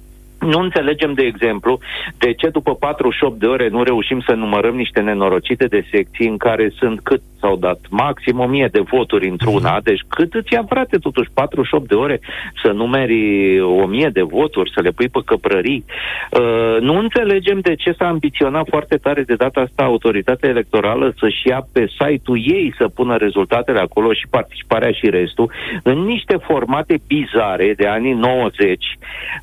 Nu 0.41 0.59
înțelegem, 0.61 1.13
de 1.13 1.23
exemplu, 1.23 1.79
de 2.19 2.33
ce 2.33 2.49
după 2.49 2.75
48 2.75 3.39
de 3.39 3.47
ore 3.47 3.69
nu 3.69 3.83
reușim 3.83 4.21
să 4.21 4.33
numărăm 4.33 4.75
niște 4.75 5.01
nenorocite 5.01 5.67
de 5.67 5.87
secții 5.91 6.29
în 6.29 6.37
care 6.37 6.73
sunt 6.79 7.01
cât 7.01 7.23
s-au 7.45 7.57
dat 7.57 7.79
maxim 7.91 8.39
1000 8.39 8.69
de 8.73 8.81
voturi 8.81 9.29
într-una, 9.29 9.81
deci 9.81 10.03
cât 10.09 10.35
îți 10.35 10.53
ia, 10.53 10.65
frate, 10.69 10.97
totuși 10.97 11.31
48 11.35 11.89
de 11.89 11.95
ore 11.95 12.21
să 12.63 12.71
numeri 12.73 13.61
1000 13.61 14.09
de 14.09 14.23
voturi, 14.23 14.73
să 14.75 14.81
le 14.81 14.91
pui 14.91 15.09
pe 15.09 15.21
căprării. 15.25 15.85
Uh, 15.85 16.81
nu 16.81 16.99
înțelegem 16.99 17.59
de 17.61 17.75
ce 17.75 17.93
s-a 17.99 18.07
ambiționat 18.09 18.67
foarte 18.69 18.97
tare 18.97 19.23
de 19.23 19.35
data 19.35 19.61
asta 19.61 19.83
autoritatea 19.83 20.49
electorală 20.49 21.15
să-și 21.19 21.49
ia 21.49 21.67
pe 21.73 21.87
site-ul 21.99 22.39
ei 22.45 22.75
să 22.79 22.89
pună 22.89 23.17
rezultatele 23.17 23.79
acolo 23.79 24.13
și 24.13 24.27
participarea 24.31 24.91
și 24.91 25.11
restul 25.11 25.53
în 25.83 25.99
niște 25.99 26.37
formate 26.37 27.01
bizare 27.07 27.75
de 27.77 27.87
anii 27.87 28.13
90 28.13 28.85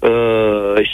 uh, 0.02 0.10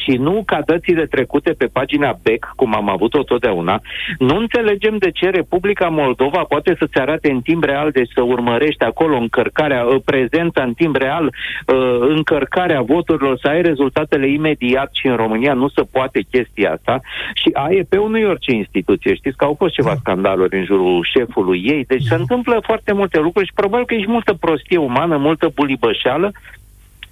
și 0.04 0.18
nu 0.18 0.44
ca 0.46 0.60
dățile 0.66 1.06
trecute 1.06 1.52
pe 1.52 1.66
pagina 1.66 2.20
BEC, 2.24 2.54
cum 2.56 2.76
am 2.76 2.90
avut-o 2.90 3.24
totdeauna, 3.24 3.82
nu 4.20 4.36
înțelegem 4.38 4.98
de 4.98 5.12
ce 5.12 5.30
Republica 5.30 5.88
Moldova 5.88 6.44
poate 6.44 6.76
să-ți 6.98 7.10
arate 7.10 7.32
în 7.32 7.42
timp 7.42 7.64
real, 7.64 7.92
deci 7.92 8.12
să 8.14 8.22
urmărești 8.22 8.84
acolo 8.84 9.16
încărcarea, 9.18 9.84
uh, 9.84 10.02
prezența 10.06 10.64
în 10.64 10.74
timp 10.74 10.96
real, 10.96 11.26
uh, 11.26 11.98
încărcarea 12.16 12.82
voturilor, 12.82 13.38
să 13.42 13.48
ai 13.48 13.62
rezultatele 13.62 14.28
imediat 14.28 14.90
și 14.94 15.08
în 15.08 15.16
România. 15.16 15.54
Nu 15.54 15.68
se 15.68 15.82
poate 15.92 16.20
chestia 16.32 16.72
asta. 16.72 17.02
Și 17.34 17.50
AEP-ul 17.54 18.10
nu 18.10 18.18
e 18.18 18.26
orice 18.26 18.52
instituție. 18.52 19.16
Știți 19.16 19.38
că 19.38 19.46
au 19.46 19.56
fost 19.58 19.74
ceva 19.74 19.96
scandaluri 20.00 20.58
în 20.58 20.66
jurul 20.66 21.08
șefului 21.14 21.64
ei, 21.66 21.86
deci 21.88 22.04
se 22.04 22.16
întâmplă 22.16 22.60
foarte 22.64 22.94
multe 22.94 23.20
lucruri 23.20 23.48
și 23.48 23.54
probabil 23.54 23.86
că 23.86 23.94
e 23.94 24.02
și 24.02 24.10
multă 24.10 24.34
prostie 24.34 24.78
umană, 24.78 25.18
multă 25.18 25.52
bulibășeală 25.56 26.32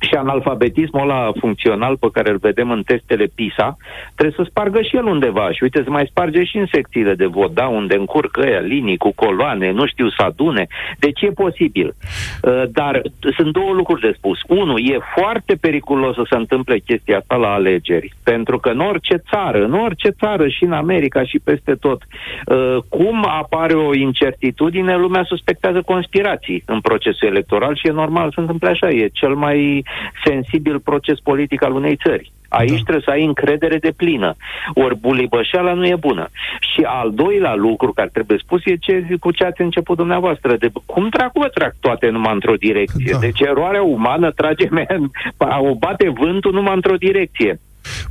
și 0.06 0.16
analfabetismul 0.16 1.10
ăla 1.10 1.32
funcțional 1.40 1.98
pe 1.98 2.08
care 2.14 2.30
îl 2.30 2.38
vedem 2.38 2.72
în 2.72 2.84
testele 2.84 3.26
PISA, 3.36 3.78
trebuie 4.16 4.36
să 4.38 4.50
spargă 4.50 4.82
și 4.82 4.96
el 4.96 5.06
undeva. 5.06 5.52
Și 5.52 5.64
uite, 5.64 5.82
se 5.84 5.90
mai 5.90 6.06
sparge 6.10 6.44
și 6.44 6.58
în 6.58 6.66
secțiile 6.72 7.14
de 7.14 7.26
vot, 7.26 7.54
da, 7.54 7.68
unde 7.68 7.96
încurcă 7.96 8.42
ăia 8.42 8.60
linii 8.60 8.98
cu 8.98 9.12
coloane, 9.16 9.72
nu 9.72 9.86
știu 9.86 10.10
să 10.10 10.22
adune. 10.22 10.68
Deci 11.00 11.22
e 11.22 11.32
posibil. 11.32 11.96
Uh, 12.42 12.64
Dar 12.72 13.02
sunt 13.36 13.54
două 13.54 13.72
lucruri 13.72 14.02
de 14.02 14.14
spus. 14.18 14.40
Unu, 14.48 14.78
e 14.78 14.98
foarte 15.16 15.56
periculos 15.56 16.16
să 16.16 16.26
se 16.30 16.36
întâmple 16.36 16.78
chestia 16.80 17.18
asta 17.18 17.36
la 17.36 17.54
alegeri. 17.54 18.14
Pentru 18.24 18.58
că 18.58 18.70
în 18.70 18.80
orice 18.80 19.16
țară, 19.30 19.64
în 19.64 19.74
orice 19.74 20.10
țară 20.10 20.48
și 20.48 20.64
în 20.64 20.72
America 20.72 21.24
și 21.24 21.40
peste 21.44 21.76
tot, 21.76 22.02
uh, 22.46 22.78
cum 22.90 23.26
apare 23.28 23.74
o 23.74 23.94
incertitudine, 23.94 24.96
lumea 24.96 25.24
suspectează 25.24 25.82
conspirații 25.82 26.64
în 26.66 26.80
procesul 26.80 27.28
electoral 27.28 27.76
și 27.76 27.88
e 27.88 27.92
normal 27.92 28.28
să 28.28 28.32
se 28.36 28.42
întâmple 28.42 28.70
așa. 28.70 28.90
E 28.90 29.10
cel 29.14 29.34
mai 29.34 29.86
sensibil 30.26 30.80
proces 30.80 31.20
politic 31.20 31.64
al 31.64 31.74
unei 31.74 31.96
țări. 31.96 32.32
Aici 32.50 32.70
da. 32.70 32.84
trebuie 32.84 33.04
să 33.06 33.12
ai 33.12 33.26
încredere 33.26 33.78
de 33.78 33.92
plină. 33.92 34.36
Ori 34.74 34.98
bulibășeala 34.98 35.74
nu 35.74 35.86
e 35.86 35.96
bună. 35.96 36.30
Și 36.60 36.82
al 36.82 37.12
doilea 37.14 37.56
lucru 37.56 37.94
care 37.94 38.10
trebuie 38.14 38.38
spus 38.42 38.66
e 38.66 38.76
ce, 38.76 39.06
cu 39.20 39.32
ce 39.32 39.44
ați 39.44 39.62
început 39.62 39.98
dumneavoastră. 39.98 40.56
De, 40.58 40.70
cum 40.86 41.08
dracu 41.10 41.40
vă 41.40 41.48
trag 41.48 41.76
toate 41.80 42.10
numai 42.10 42.34
într-o 42.34 42.56
direcție? 42.56 43.12
Da. 43.12 43.18
Da. 43.18 43.20
Deci 43.20 43.40
eroarea 43.40 43.82
umană 43.82 44.32
trage 44.32 44.68
o 45.70 45.76
bate 45.76 46.10
vântul 46.10 46.54
numai 46.54 46.74
într-o 46.74 46.96
direcție. 46.96 47.60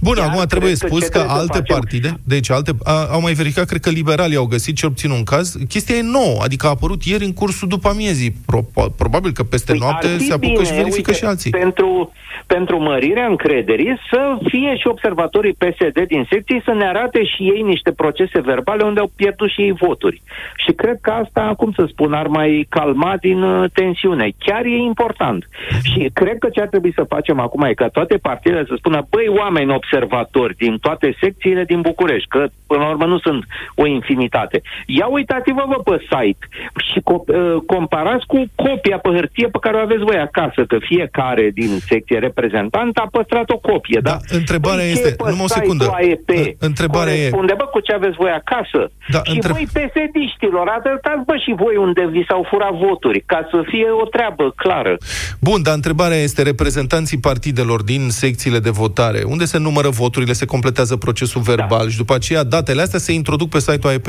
Bun, 0.01 0.17
Iar 0.17 0.27
acum 0.27 0.37
cred 0.37 0.49
trebuie 0.49 0.71
că 0.71 0.87
spus 0.87 1.01
ce 1.03 1.09
că 1.09 1.11
trebuie 1.11 1.35
să 1.35 1.41
alte 1.41 1.59
facem- 1.59 1.75
partide, 1.75 2.11
deci 2.25 2.51
alte, 2.51 2.71
a, 2.85 3.07
au 3.13 3.21
mai 3.21 3.33
verificat, 3.33 3.67
cred 3.67 3.81
că 3.81 3.91
liberalii 3.91 4.37
au 4.37 4.47
găsit 4.47 4.77
cel 4.77 4.89
puțin 4.89 5.11
un 5.11 5.23
caz. 5.25 5.57
Chestia 5.69 5.97
e 5.97 6.03
nouă, 6.03 6.39
adică 6.43 6.67
a 6.67 6.69
apărut 6.69 7.03
ieri 7.03 7.25
în 7.25 7.33
cursul 7.33 7.69
după 7.69 7.89
amiezii. 7.89 8.35
Pro, 8.47 8.61
probabil 8.97 9.33
că 9.33 9.43
peste 9.43 9.73
Păi 9.73 9.81
noapte 9.81 10.07
ar 10.07 10.13
fi 10.19 10.25
se 10.25 10.33
apucă 10.33 10.53
bine, 10.53 10.65
și 10.65 10.73
verifică 10.73 11.11
uite, 11.11 11.13
și 11.13 11.25
alții. 11.25 11.51
Pentru, 11.51 12.13
pentru 12.47 12.79
mărirea 12.83 13.27
încrederii 13.27 13.99
să 14.11 14.37
fie 14.49 14.77
și 14.77 14.87
observatorii 14.87 15.53
PSD 15.53 15.99
din 16.07 16.27
secții 16.31 16.63
să 16.65 16.73
ne 16.73 16.87
arate 16.87 17.25
și 17.25 17.43
ei 17.43 17.63
niște 17.63 17.93
procese 17.93 18.41
verbale 18.41 18.83
unde 18.83 19.01
au 19.01 19.11
pierdut 19.17 19.51
și 19.51 19.61
ei 19.61 19.73
voturi. 19.73 20.23
Și 20.57 20.73
cred 20.73 20.99
că 21.01 21.11
asta, 21.11 21.55
cum 21.57 21.73
să 21.77 21.85
spun, 21.89 22.13
ar 22.13 22.27
mai 22.27 22.67
calma 22.69 23.17
din 23.21 23.43
uh, 23.43 23.71
tensiune. 23.73 24.33
Chiar 24.39 24.65
e 24.65 24.77
important. 24.77 25.49
Și 25.83 26.11
cred 26.13 26.39
că 26.39 26.49
ce 26.49 26.61
ar 26.61 26.67
trebui 26.69 26.93
să 26.95 27.05
facem 27.09 27.41
acum 27.41 27.63
e 27.63 27.75
ca 27.75 27.89
toate 27.89 28.17
partidele 28.17 28.65
să 28.69 28.75
spună, 28.77 29.07
băi, 29.11 29.27
oameni 29.29 29.73
observatori 29.89 30.55
din 30.57 30.79
toate 30.79 31.17
secțiile 31.21 31.65
din 31.65 31.81
București, 31.81 32.29
că 32.29 32.47
până 32.67 32.81
la 32.83 32.89
urmă 32.89 33.05
nu 33.05 33.19
sunt 33.19 33.45
o 33.75 33.87
infinitate. 33.87 34.63
Ia 34.87 35.07
uitați-vă 35.07 35.65
vă 35.67 35.79
pe 35.91 35.97
site 36.11 36.47
și 36.93 36.99
co- 37.01 37.27
uh, 37.27 37.57
comparați 37.67 38.27
cu 38.27 38.45
copia 38.55 38.99
pe 38.99 39.09
hârtie 39.09 39.47
pe 39.49 39.59
care 39.61 39.77
o 39.77 39.81
aveți 39.81 40.05
voi 40.11 40.17
acasă, 40.29 40.65
că 40.65 40.77
fiecare 40.81 41.51
din 41.55 41.71
secție 41.89 42.19
reprezentant 42.19 42.97
a 42.97 43.09
păstrat 43.11 43.51
o 43.51 43.57
copie, 43.59 44.01
da? 44.03 44.11
Da, 44.11 44.37
întrebarea 44.37 44.85
Păi 44.85 44.93
ce 44.93 44.99
este- 44.99 45.09
e 45.09 45.15
pe 45.25 45.31
numai 45.31 45.45
o 45.45 45.49
site-ul 45.49 45.63
secundă. 45.79 45.85
AEP, 45.95 46.29
În- 46.29 46.55
întrebarea 46.59 47.13
e- 47.13 47.17
corespunde, 47.17 47.55
bă, 47.57 47.65
cu 47.65 47.81
ce 47.81 47.93
aveți 47.93 48.17
voi 48.17 48.31
acasă. 48.31 48.81
Da, 49.15 49.21
și 49.25 49.33
întreb- 49.35 49.55
voi, 49.57 49.67
PSD-știlor, 49.77 50.67
arătați, 50.69 51.25
bă, 51.27 51.37
și 51.45 51.53
voi 51.63 51.77
unde 51.77 52.03
vi 52.11 52.25
s-au 52.29 52.47
furat 52.51 52.73
voturi, 52.87 53.21
ca 53.27 53.49
să 53.51 53.63
fie 53.71 53.89
o 54.03 54.05
treabă 54.07 54.53
clară. 54.57 54.97
Bun, 55.41 55.63
dar 55.63 55.75
întrebarea 55.75 56.17
este 56.17 56.43
reprezentanții 56.43 57.19
partidelor 57.19 57.83
din 57.83 58.03
secțiile 58.11 58.59
de 58.59 58.71
votare, 58.71 59.23
unde 59.27 59.45
se 59.45 59.59
numără 59.65 59.89
voturile, 59.89 60.33
se 60.33 60.45
completează 60.45 60.97
procesul 60.97 61.41
verbal 61.41 61.85
da. 61.85 61.91
și 61.91 61.97
după 61.97 62.15
aceea 62.15 62.43
datele 62.43 62.83
astea 62.83 62.99
se 62.99 63.13
introduc 63.13 63.49
pe 63.49 63.59
site-ul 63.59 63.93
AEP. 63.93 64.07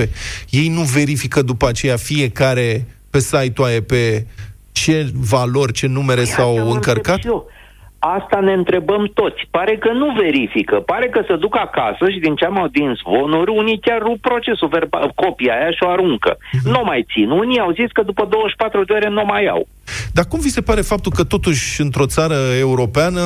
Ei 0.50 0.68
nu 0.68 0.82
verifică 0.82 1.41
după 1.41 1.68
aceea 1.68 1.98
fiecare 1.98 2.88
pe 3.10 3.20
site-ul 3.20 3.68
AEP 3.68 3.91
ce 4.72 5.12
valori, 5.32 5.74
ce 5.74 5.88
numere 5.88 6.22
păi 6.22 6.30
s-au 6.30 6.72
încărcat? 6.72 7.26
Eu. 7.26 7.50
Asta 8.00 8.39
ne 8.39 8.54
întrebăm 8.54 9.12
toți. 9.13 9.41
Pare 9.52 9.78
că 9.78 9.91
nu 9.91 10.08
verifică. 10.24 10.76
Pare 10.76 11.08
că 11.10 11.22
se 11.28 11.36
duc 11.36 11.58
acasă 11.58 12.10
și 12.13 12.20
din 12.20 12.36
ce 12.36 12.46
am 12.46 12.58
audit 12.58 12.84
zvonuri, 13.02 13.52
unii 13.52 13.80
chiar 13.80 14.02
rup 14.02 14.20
procesul 14.22 14.68
verbal, 14.68 15.12
copia 15.15 15.54
aia 15.54 15.72
și 15.72 15.84
o 15.86 15.89
aruncă. 15.89 16.38
Mm-hmm. 16.38 16.72
Nu 16.74 16.82
mai 16.84 17.06
țin. 17.13 17.30
Unii 17.30 17.60
au 17.60 17.72
zis 17.72 17.89
că 17.91 18.02
după 18.02 18.28
24 18.30 18.84
de 18.84 18.94
ore 18.94 19.10
nu 19.10 19.24
mai 19.26 19.46
au. 19.46 19.68
Dar 20.13 20.26
cum 20.30 20.39
vi 20.39 20.50
se 20.58 20.62
pare 20.62 20.82
faptul 20.82 21.12
că 21.15 21.24
totuși 21.24 21.82
într-o 21.82 22.06
țară 22.06 22.38
europeană 22.60 23.24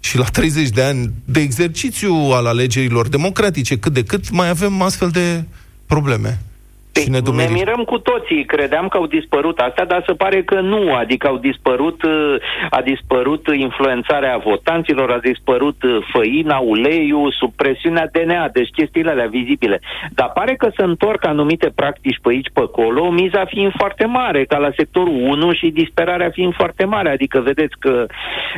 și 0.00 0.16
la 0.16 0.24
30 0.24 0.68
de 0.68 0.82
ani 0.82 1.12
de 1.24 1.40
exercițiu 1.40 2.14
al 2.14 2.46
alegerilor 2.46 3.08
democratice, 3.08 3.78
cât 3.78 3.92
de 3.92 4.02
cât 4.02 4.30
mai 4.30 4.48
avem 4.48 4.82
astfel 4.82 5.08
de 5.08 5.44
probleme? 5.86 6.42
Și 6.92 7.10
Ne 7.10 7.48
mirăm 7.52 7.82
cu 7.84 7.98
toții, 7.98 8.44
credeam 8.44 8.88
că 8.88 8.96
au 8.96 9.06
dispărut 9.06 9.58
astea, 9.58 9.84
dar 9.84 10.02
se 10.06 10.12
pare 10.12 10.42
că 10.42 10.60
nu, 10.60 10.94
adică 10.94 11.26
au 11.26 11.36
dispărut, 11.36 12.02
uh, 12.02 12.34
a 12.70 12.80
dispărut 12.82 13.46
influențarea 13.52 14.36
votanților, 14.36 15.10
a 15.10 15.18
dispărut 15.18 15.82
uh, 15.82 15.98
făina, 16.12 16.58
uleiul, 16.58 17.34
sub 17.38 17.52
presiunea 17.52 18.10
DNA, 18.12 18.48
deci 18.48 18.70
chestiile 18.70 19.10
alea 19.10 19.26
vizibile. 19.26 19.80
Dar 20.10 20.30
pare 20.34 20.54
că 20.54 20.70
se 20.76 20.82
întorc 20.82 21.26
anumite 21.26 21.72
practici 21.74 22.18
pe 22.22 22.28
aici, 22.28 22.50
pe 22.52 22.60
acolo, 22.60 23.10
miza 23.10 23.44
fiind 23.44 23.72
foarte 23.76 24.04
mare, 24.04 24.44
ca 24.44 24.58
la 24.58 24.70
sectorul 24.76 25.14
1 25.14 25.52
și 25.52 25.70
disperarea 25.70 26.30
fiind 26.30 26.54
foarte 26.54 26.84
mare, 26.84 27.10
adică 27.10 27.40
vedeți 27.40 27.74
că 27.78 28.06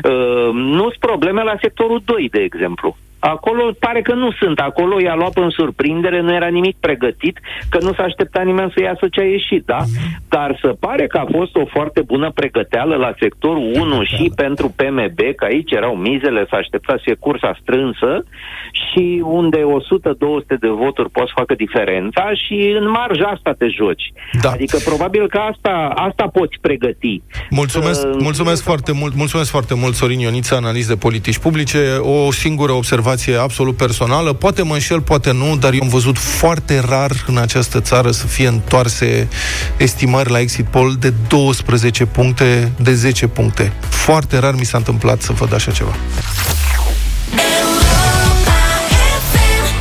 uh, 0.04 0.50
nu 0.52 0.82
sunt 0.82 0.96
probleme 1.00 1.42
la 1.42 1.56
sectorul 1.60 2.02
2, 2.04 2.28
de 2.32 2.40
exemplu. 2.40 2.96
Acolo 3.20 3.70
pare 3.78 4.00
că 4.02 4.14
nu 4.14 4.33
sunt. 4.33 4.59
Acolo 4.59 5.00
i-a 5.00 5.14
luat 5.14 5.37
în 5.37 5.50
surprindere, 5.50 6.20
nu 6.20 6.35
era 6.35 6.46
nimic 6.46 6.76
pregătit, 6.80 7.38
că 7.68 7.78
nu 7.83 7.92
s-a 7.92 8.02
așteptat 8.02 8.44
nimeni 8.44 8.72
să 8.74 8.83
iasă 8.83 9.09
ce 9.11 9.20
a 9.20 9.24
ieșit, 9.24 9.64
da? 9.64 9.83
Dar 10.28 10.59
se 10.62 10.68
pare 10.68 11.06
că 11.06 11.18
a 11.18 11.26
fost 11.37 11.56
o 11.56 11.64
foarte 11.66 12.00
bună 12.02 12.30
pregăteală 12.30 12.96
la 12.96 13.14
sectorul 13.18 13.70
1 13.74 14.02
și 14.02 14.33
pentru 14.37 14.74
PMB, 14.76 15.18
că 15.37 15.44
aici 15.44 15.70
erau 15.70 15.94
mizele, 15.94 16.46
s-a 16.50 16.56
așteptat 16.56 16.96
să 16.96 17.02
fie 17.04 17.14
cursa 17.14 17.59
strânsă 17.62 18.24
și 18.72 19.22
unde 19.24 19.59
100-200 19.59 20.59
de 20.61 20.68
voturi 20.68 21.11
poți 21.11 21.33
facă 21.35 21.54
diferența 21.54 22.30
și 22.35 22.74
în 22.78 22.90
marja 22.90 23.26
asta 23.26 23.52
te 23.59 23.66
joci. 23.68 24.12
Da. 24.42 24.50
Adică 24.50 24.76
probabil 24.85 25.28
că 25.28 25.38
asta, 25.38 25.92
asta 25.94 26.24
poți 26.33 26.56
pregăti. 26.61 27.22
Mulțumesc, 27.50 28.06
uh, 28.06 28.16
mulțumesc 28.18 28.62
foarte 28.62 28.92
mult, 28.92 29.14
mulțumesc 29.14 29.50
foarte 29.50 29.74
mult, 29.74 29.94
Sorin 29.94 30.18
Ionița, 30.18 30.56
analiz 30.56 30.87
de 30.87 30.96
politici 30.96 31.38
publice. 31.38 31.78
O 32.00 32.33
singură 32.33 32.72
observație 32.72 33.09
observație 33.10 33.42
absolut 33.42 33.76
personală, 33.76 34.32
poate 34.32 34.62
mă 34.62 34.74
înșel, 34.74 35.00
poate 35.00 35.32
nu, 35.32 35.56
dar 35.56 35.72
eu 35.72 35.80
am 35.82 35.88
văzut 35.88 36.18
foarte 36.18 36.80
rar 36.88 37.10
în 37.26 37.36
această 37.36 37.80
țară 37.80 38.10
să 38.10 38.26
fie 38.26 38.48
întoarse 38.48 39.28
estimări 39.76 40.30
la 40.30 40.40
exit 40.40 40.66
poll 40.66 40.96
de 40.98 41.12
12 41.28 42.06
puncte, 42.06 42.72
de 42.76 42.94
10 42.94 43.26
puncte. 43.26 43.72
Foarte 43.88 44.38
rar 44.38 44.54
mi 44.54 44.64
s-a 44.64 44.78
întâmplat 44.78 45.20
să 45.20 45.32
văd 45.32 45.54
așa 45.54 45.70
ceva. 45.70 45.94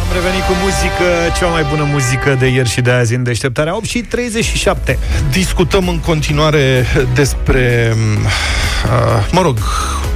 Am 0.07 0.15
revenit 0.15 0.43
cu 0.43 0.53
muzică, 0.63 1.37
cea 1.39 1.47
mai 1.47 1.65
bună 1.69 1.87
muzică 1.91 2.35
de 2.39 2.47
ieri 2.47 2.69
și 2.69 2.81
de 2.81 2.91
azi 2.91 3.15
în 3.15 3.23
deșteptarea 3.23 3.75
8 3.75 3.85
și 3.85 3.99
37. 3.99 4.99
Discutăm 5.31 5.87
în 5.87 5.99
continuare 5.99 6.85
despre, 7.13 7.95
uh, 7.95 9.27
mă 9.31 9.41
rog, 9.41 9.57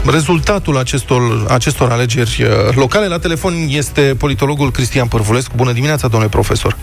rezultatul 0.06 0.78
acestor, 0.78 1.46
acestor 1.50 1.92
alegeri 1.92 2.44
uh, 2.44 2.76
locale. 2.76 3.08
La 3.08 3.20
telefon 3.20 3.54
este 3.70 4.02
politologul 4.18 4.72
Cristian 4.72 5.08
Părvulescu. 5.08 5.54
Bună 5.56 5.72
dimineața, 5.72 6.08
domnule 6.08 6.32
profesor! 6.32 6.78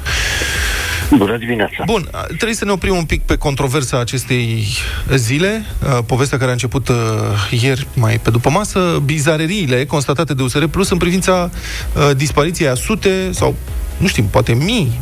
Bună 1.17 1.37
dimineața! 1.37 1.83
Bun, 1.87 2.09
trebuie 2.27 2.55
să 2.55 2.65
ne 2.65 2.71
oprim 2.71 2.97
un 2.97 3.05
pic 3.05 3.23
pe 3.23 3.37
controversa 3.37 4.01
acestei 4.01 4.67
zile, 5.15 5.65
uh, 5.83 5.99
povestea 6.07 6.39
care 6.39 6.51
a 6.51 6.53
început 6.53 6.89
uh, 6.89 6.97
ieri 7.63 7.87
mai 7.95 8.19
pe 8.19 8.31
după 8.31 8.51
masă, 8.51 9.03
bizareriile 9.05 9.85
constatate 9.85 10.35
de 10.35 10.43
USR 10.43 10.65
Plus 10.65 10.91
în 10.91 10.99
privința 10.99 11.51
dispariției 12.17 12.69
a 12.69 12.75
sute 12.75 13.29
sau, 13.33 13.55
nu 13.97 14.07
știm, 14.07 14.25
poate 14.25 14.53
mii 14.53 15.01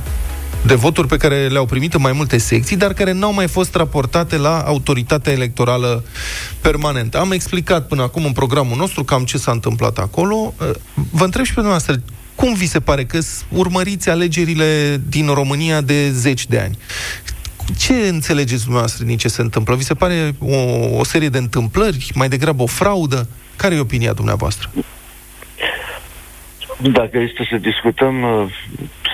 de 0.66 0.74
voturi 0.74 1.08
pe 1.08 1.16
care 1.16 1.46
le-au 1.46 1.66
primit 1.66 1.94
în 1.94 2.00
mai 2.00 2.12
multe 2.12 2.38
secții, 2.38 2.76
dar 2.76 2.92
care 2.92 3.12
n-au 3.12 3.32
mai 3.32 3.48
fost 3.48 3.74
raportate 3.74 4.36
la 4.36 4.60
autoritatea 4.60 5.32
electorală 5.32 6.04
permanentă. 6.60 7.18
Am 7.18 7.32
explicat 7.32 7.86
până 7.86 8.02
acum 8.02 8.24
în 8.24 8.32
programul 8.32 8.76
nostru 8.76 9.04
cam 9.04 9.24
ce 9.24 9.38
s-a 9.38 9.50
întâmplat 9.50 9.98
acolo. 9.98 10.54
Vă 11.10 11.24
întreb 11.24 11.44
și 11.44 11.54
pe 11.54 11.60
dumneavoastră, 11.60 12.02
cum 12.34 12.54
vi 12.54 12.66
se 12.66 12.80
pare 12.80 13.04
că 13.04 13.18
urmăriți 13.48 14.10
alegerile 14.10 15.00
din 15.08 15.26
România 15.26 15.80
de 15.80 16.10
zeci 16.10 16.46
de 16.46 16.58
ani? 16.58 16.78
Ce 17.78 17.92
înțelegeți 17.92 18.62
dumneavoastră 18.62 19.04
din 19.04 19.16
ce 19.16 19.28
se 19.28 19.42
întâmplă? 19.42 19.74
Vi 19.74 19.84
se 19.84 19.94
pare 19.94 20.34
o, 20.38 20.56
o 20.98 21.04
serie 21.04 21.28
de 21.28 21.38
întâmplări, 21.38 22.10
mai 22.14 22.28
degrabă 22.28 22.62
o 22.62 22.66
fraudă? 22.66 23.28
Care 23.56 23.74
e 23.74 23.80
opinia 23.80 24.12
dumneavoastră? 24.12 24.70
Dacă 26.82 27.18
este 27.18 27.46
să 27.50 27.56
discutăm 27.56 28.22
uh, 28.22 28.52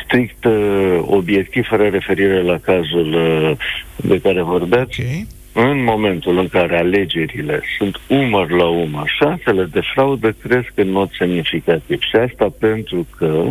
strict 0.04 0.44
uh, 0.44 0.98
obiectiv, 1.00 1.66
fără 1.66 1.88
referire 1.88 2.42
la 2.42 2.58
cazul 2.58 3.12
uh, 3.12 3.56
de 3.96 4.20
care 4.20 4.42
vorbeați, 4.42 5.00
okay. 5.00 5.26
în 5.52 5.84
momentul 5.84 6.38
în 6.38 6.48
care 6.48 6.78
alegerile 6.78 7.60
sunt 7.78 8.00
umăr 8.08 8.50
la 8.50 8.66
umăr, 8.66 9.12
șansele 9.20 9.64
de 9.64 9.80
fraudă 9.94 10.36
cresc 10.42 10.72
în 10.74 10.90
mod 10.90 11.10
semnificativ. 11.18 12.00
Și 12.00 12.16
asta 12.16 12.52
pentru 12.58 13.06
că 13.16 13.44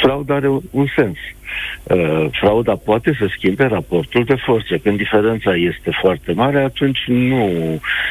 frauda 0.00 0.34
are 0.34 0.48
un 0.70 0.86
sens. 0.96 1.16
Uh, 1.82 2.26
frauda 2.30 2.74
poate 2.74 3.16
să 3.18 3.26
schimbe 3.36 3.64
raportul 3.64 4.24
de 4.24 4.34
forțe. 4.34 4.78
Când 4.78 4.96
diferența 4.96 5.54
este 5.54 5.90
foarte 6.00 6.32
mare, 6.32 6.62
atunci 6.62 6.98
nu, 7.06 7.48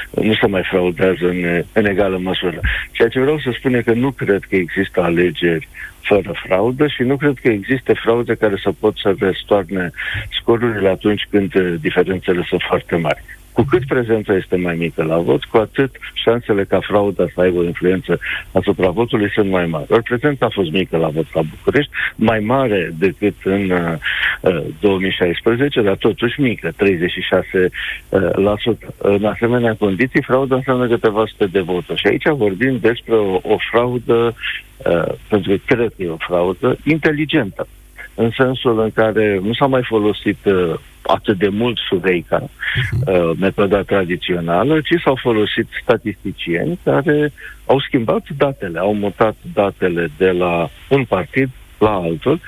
nu 0.10 0.34
se 0.34 0.48
mai 0.48 0.63
fraudează 0.69 1.28
în, 1.28 1.63
în 1.74 1.86
egală 1.86 2.17
măsură. 2.17 2.60
Ceea 2.91 3.08
ce 3.10 3.19
vreau 3.19 3.39
să 3.39 3.50
spun 3.58 3.74
e 3.74 3.82
că 3.82 3.93
nu 3.93 4.12
cred 4.12 4.43
că 4.50 4.56
există 4.56 5.02
alegeri 5.02 5.67
fără 6.02 6.32
fraudă 6.45 6.88
și 6.88 7.02
nu 7.02 7.17
cred 7.17 7.38
că 7.41 7.48
există 7.48 7.93
fraude 7.93 8.36
care 8.36 8.56
să 8.63 8.72
pot 8.80 8.98
să 8.98 9.15
restoarne 9.19 9.91
scorurile 10.39 10.89
atunci 10.89 11.28
când 11.30 11.60
diferențele 11.82 12.43
sunt 12.48 12.62
foarte 12.67 12.95
mari. 12.95 13.24
Cu 13.60 13.65
cât 13.69 13.86
prezența 13.86 14.34
este 14.36 14.56
mai 14.56 14.76
mică 14.76 15.04
la 15.04 15.17
vot, 15.17 15.43
cu 15.43 15.58
atât 15.58 15.95
șansele 16.13 16.63
ca 16.63 16.80
frauda 16.80 17.26
să 17.34 17.41
aibă 17.41 17.58
o 17.58 17.63
influență 17.63 18.19
asupra 18.52 18.89
votului 18.89 19.32
sunt 19.34 19.50
mai 19.50 19.65
mari. 19.65 19.86
Ori 19.89 20.04
prezența 20.04 20.45
a 20.45 20.50
fost 20.50 20.72
mică 20.72 20.98
la 20.98 21.08
vot 21.08 21.34
la 21.34 21.41
București, 21.41 21.91
mai 22.15 22.39
mare 22.39 22.93
decât 23.00 23.36
în 23.43 23.69
uh, 23.69 24.62
2016, 24.80 25.82
dar 25.82 25.95
totuși 25.95 26.41
mică, 26.41 26.72
36%. 26.72 26.74
Uh, 28.10 28.76
în 28.98 29.26
asemenea 29.26 29.76
condiții, 29.80 30.22
frauda 30.22 30.56
înseamnă 30.56 30.88
câteva 30.88 31.26
sute 31.28 31.45
de 31.45 31.60
voturi. 31.60 32.00
Și 32.00 32.08
aici 32.08 32.28
vorbim 32.28 32.78
despre 32.78 33.13
o, 33.13 33.39
o 33.43 33.58
fraudă, 33.72 34.36
uh, 34.78 35.13
pentru 35.28 35.52
că 35.52 35.74
cred 35.76 35.93
că 35.98 36.04
e 36.04 36.10
o 36.10 36.17
fraudă, 36.17 36.78
inteligentă 36.84 37.67
în 38.20 38.32
sensul 38.38 38.80
în 38.80 38.92
care 38.92 39.40
nu 39.44 39.54
s-a 39.54 39.66
mai 39.66 39.84
folosit 39.84 40.38
uh, 40.46 40.74
atât 41.02 41.38
de 41.38 41.48
mult 41.48 41.78
Suveica, 41.78 42.42
uh, 42.44 43.32
metoda 43.40 43.82
tradițională, 43.82 44.82
ci 44.82 45.02
s-au 45.04 45.16
folosit 45.16 45.68
statisticieni 45.82 46.80
care 46.84 47.32
au 47.66 47.80
schimbat 47.80 48.24
datele, 48.38 48.80
au 48.80 48.94
mutat 48.94 49.36
datele 49.54 50.10
de 50.18 50.32
la 50.32 50.70
un 50.90 51.06
partid 51.06 51.50
la 51.80 51.89
altul. 51.89 52.39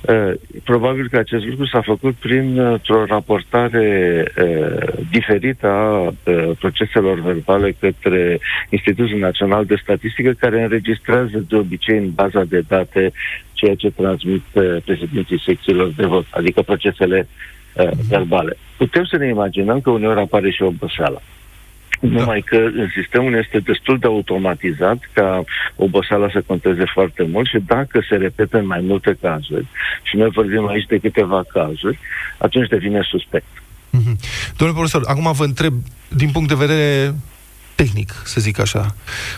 Uh, 0.00 0.32
probabil 0.64 1.08
că 1.08 1.18
acest 1.18 1.44
lucru 1.44 1.66
s-a 1.66 1.80
făcut 1.80 2.14
printr-o 2.14 3.04
raportare 3.04 4.24
uh, 4.38 5.04
diferită 5.10 5.66
a 5.66 6.00
uh, 6.00 6.50
proceselor 6.58 7.20
verbale 7.20 7.76
către 7.80 8.38
Institutul 8.68 9.18
Național 9.18 9.64
de 9.64 9.76
Statistică, 9.82 10.32
care 10.32 10.62
înregistrează 10.62 11.44
de 11.48 11.56
obicei 11.56 11.98
în 11.98 12.10
baza 12.14 12.44
de 12.44 12.62
date 12.68 13.12
ceea 13.52 13.74
ce 13.74 13.90
transmit 13.90 14.44
uh, 14.52 14.76
președinții 14.84 15.40
secțiilor 15.40 15.92
de 15.96 16.06
vot, 16.06 16.26
adică 16.30 16.62
procesele 16.62 17.28
uh, 17.74 17.88
verbale. 18.08 18.56
Putem 18.76 19.04
să 19.04 19.16
ne 19.16 19.28
imaginăm 19.28 19.80
că 19.80 19.90
uneori 19.90 20.20
apare 20.20 20.50
și 20.50 20.62
oboseala. 20.62 21.20
Da. 22.00 22.08
Numai 22.08 22.40
că 22.46 22.56
în 22.56 22.88
sistemul 22.94 23.34
este 23.34 23.58
destul 23.58 23.98
de 23.98 24.06
automatizat 24.06 24.98
ca 25.12 25.44
oboseala 25.76 26.28
să 26.32 26.42
conteze 26.46 26.84
foarte 26.92 27.22
mult 27.30 27.48
și 27.48 27.58
dacă 27.66 28.04
se 28.08 28.16
repetă 28.16 28.58
în 28.58 28.66
mai 28.66 28.80
multe 28.80 29.16
cazuri, 29.20 29.66
și 30.02 30.16
noi 30.16 30.28
vorbim 30.30 30.68
aici 30.68 30.86
de 30.86 30.98
câteva 30.98 31.44
cazuri, 31.52 31.98
atunci 32.38 32.68
devine 32.68 33.00
suspect. 33.10 33.46
Mm-hmm. 33.46 34.16
Domnule 34.56 34.78
profesor, 34.78 35.02
acum 35.06 35.32
vă 35.32 35.44
întreb, 35.44 35.74
din 36.08 36.30
punct 36.30 36.48
de 36.48 36.54
vedere 36.54 37.14
tehnic, 37.74 38.22
să 38.24 38.40
zic 38.40 38.58
așa. 38.58 38.94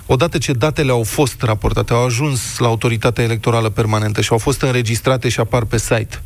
Odată 0.06 0.38
ce 0.38 0.52
datele 0.52 0.90
au 0.90 1.02
fost 1.02 1.42
raportate, 1.42 1.92
au 1.92 2.04
ajuns 2.04 2.58
la 2.58 2.66
autoritatea 2.66 3.24
electorală 3.24 3.68
permanentă 3.68 4.20
și 4.20 4.32
au 4.32 4.38
fost 4.38 4.62
înregistrate 4.62 5.28
și 5.28 5.40
apar 5.40 5.64
pe 5.64 5.78
site, 5.78 6.22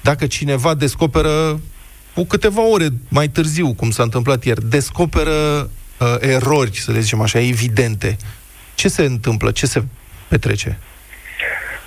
dacă 0.00 0.26
cineva 0.26 0.74
descoperă 0.74 1.60
cu 2.14 2.24
câteva 2.24 2.62
ore 2.62 2.88
mai 3.08 3.28
târziu, 3.28 3.74
cum 3.74 3.90
s-a 3.90 4.02
întâmplat 4.02 4.44
ieri, 4.44 4.68
descoperă 4.68 5.70
uh, 5.98 6.16
erori, 6.20 6.80
să 6.80 6.92
le 6.92 7.00
zicem 7.00 7.20
așa, 7.20 7.40
evidente, 7.40 8.16
ce 8.74 8.88
se 8.88 9.02
întâmplă? 9.02 9.50
Ce 9.50 9.66
se 9.66 9.84
petrece? 10.28 10.78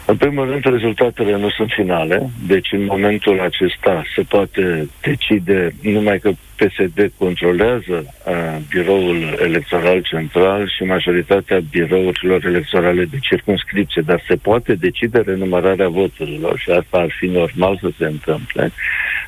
În 0.08 0.16
primul 0.16 0.46
rând, 0.50 0.64
rezultatele 0.64 1.38
nu 1.38 1.50
sunt 1.50 1.72
finale, 1.72 2.30
deci 2.48 2.72
în 2.72 2.86
momentul 2.86 3.40
acesta 3.40 4.04
se 4.16 4.22
poate 4.22 4.90
decide 5.02 5.76
numai 5.82 6.20
că 6.20 6.32
PSD 6.56 7.12
controlează 7.18 7.96
uh, 8.04 8.58
biroul 8.70 9.38
electoral 9.42 10.02
central 10.02 10.70
și 10.70 10.84
majoritatea 10.84 11.60
birourilor 11.70 12.46
electorale 12.46 13.06
de 13.06 13.18
circunscripție, 13.22 14.02
dar 14.06 14.24
se 14.28 14.36
poate 14.36 14.74
decide 14.74 15.20
renumărarea 15.26 15.88
voturilor 15.88 16.60
și 16.60 16.70
asta 16.70 16.98
ar 16.98 17.16
fi 17.20 17.26
normal 17.26 17.80
să 17.82 17.90
se 17.98 18.06
întâmple. 18.06 18.72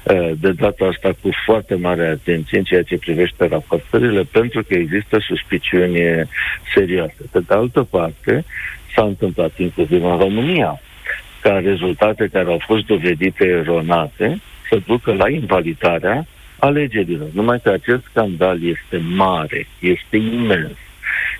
Uh, 0.03 0.31
de 0.39 0.51
data 0.51 0.85
asta 0.85 1.09
cu 1.21 1.29
foarte 1.45 1.75
mare 1.75 2.07
atenție 2.07 2.57
în 2.57 2.63
ceea 2.63 2.83
ce 2.83 2.97
privește 2.97 3.47
raportările, 3.47 4.21
pentru 4.31 4.63
că 4.63 4.73
există 4.73 5.17
suspiciuni 5.19 6.27
serioase. 6.73 7.15
Pe 7.31 7.39
de 7.39 7.53
altă 7.53 7.83
parte, 7.83 8.45
s-a 8.97 9.03
întâmplat 9.03 9.51
inclusiv 9.57 10.03
în 10.03 10.17
România, 10.17 10.79
ca 11.41 11.59
rezultate 11.63 12.29
care 12.31 12.49
au 12.49 12.61
fost 12.65 12.85
dovedite 12.85 13.45
eronate 13.45 14.41
să 14.69 14.79
ducă 14.85 15.13
la 15.13 15.29
invalidarea 15.29 16.25
alegerilor. 16.59 17.27
Numai 17.33 17.59
că 17.63 17.69
acest 17.69 18.03
scandal 18.09 18.63
este 18.63 19.01
mare, 19.15 19.67
este 19.79 20.17
imens 20.17 20.77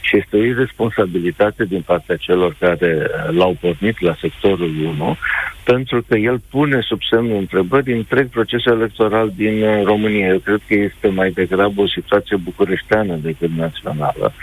și 0.01 0.17
este 0.17 0.37
o 0.37 0.43
irresponsabilitate 0.43 1.65
din 1.65 1.81
partea 1.81 2.15
celor 2.15 2.55
care 2.59 2.97
uh, 2.97 3.35
l-au 3.35 3.57
pornit 3.59 4.01
la 4.01 4.15
sectorul 4.21 4.71
1, 4.97 5.17
pentru 5.63 6.03
că 6.07 6.17
el 6.17 6.41
pune 6.49 6.81
sub 6.81 6.99
semnul 7.09 7.37
întrebării 7.37 7.95
întreg 7.95 8.27
procesul 8.29 8.71
electoral 8.71 9.31
din 9.35 9.61
uh, 9.61 9.83
România. 9.83 10.27
Eu 10.27 10.39
cred 10.39 10.61
că 10.67 10.73
este 10.73 11.07
mai 11.07 11.31
degrabă 11.31 11.81
o 11.81 11.87
situație 11.87 12.35
bucureșteană 12.35 13.15
decât 13.15 13.49
națională. 13.55 14.33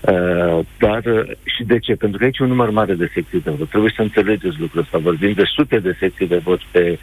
Uh, 0.00 0.64
dar 0.78 1.02
și 1.44 1.64
de 1.64 1.78
ce? 1.78 1.94
Pentru 1.94 2.18
că 2.18 2.24
aici 2.24 2.38
e 2.38 2.42
un 2.42 2.48
număr 2.48 2.70
mare 2.70 2.94
de 2.94 3.10
secții 3.14 3.40
de 3.40 3.50
vot. 3.50 3.68
Trebuie 3.68 3.92
să 3.96 4.02
înțelegeți 4.02 4.60
lucrul 4.60 4.80
ăsta. 4.80 4.98
Vorbim 4.98 5.32
de 5.32 5.44
sute 5.44 5.78
de 5.78 5.96
secții 5.98 6.26
de 6.26 6.36
vot 6.36 6.60
pe 6.70 6.98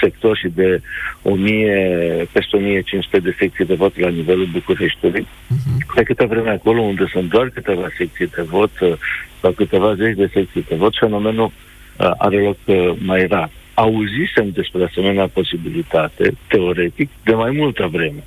sector 0.00 0.36
și 0.36 0.48
de 0.54 0.80
1000, 1.22 2.28
peste 2.32 2.56
1500 2.56 3.18
de 3.18 3.34
secții 3.38 3.64
de 3.64 3.74
vot 3.74 3.98
la 3.98 4.08
nivelul 4.08 4.48
Bucureștiului. 4.52 5.26
Uh-huh. 5.26 5.94
De 5.94 6.02
câte 6.02 6.24
vreme 6.24 6.50
acolo 6.50 6.80
unde 6.80 7.04
sunt 7.12 7.30
doar 7.30 7.48
câteva 7.48 7.88
secții 7.96 8.26
de 8.26 8.42
vot 8.42 8.80
uh, 8.80 8.92
sau 9.40 9.50
câteva 9.50 9.94
zeci 9.94 10.16
de 10.16 10.30
secții 10.32 10.64
de 10.68 10.74
vot, 10.74 10.96
fenomenul 10.98 11.46
uh, 11.46 12.10
are 12.18 12.36
loc 12.36 12.56
uh, 12.64 12.92
mai 12.98 13.26
rar. 13.26 13.50
Auzisem 13.80 14.50
despre 14.50 14.84
asemenea 14.84 15.28
posibilitate, 15.28 16.34
teoretic, 16.46 17.08
de 17.24 17.34
mai 17.34 17.50
multă 17.50 17.86
vreme. 17.86 18.24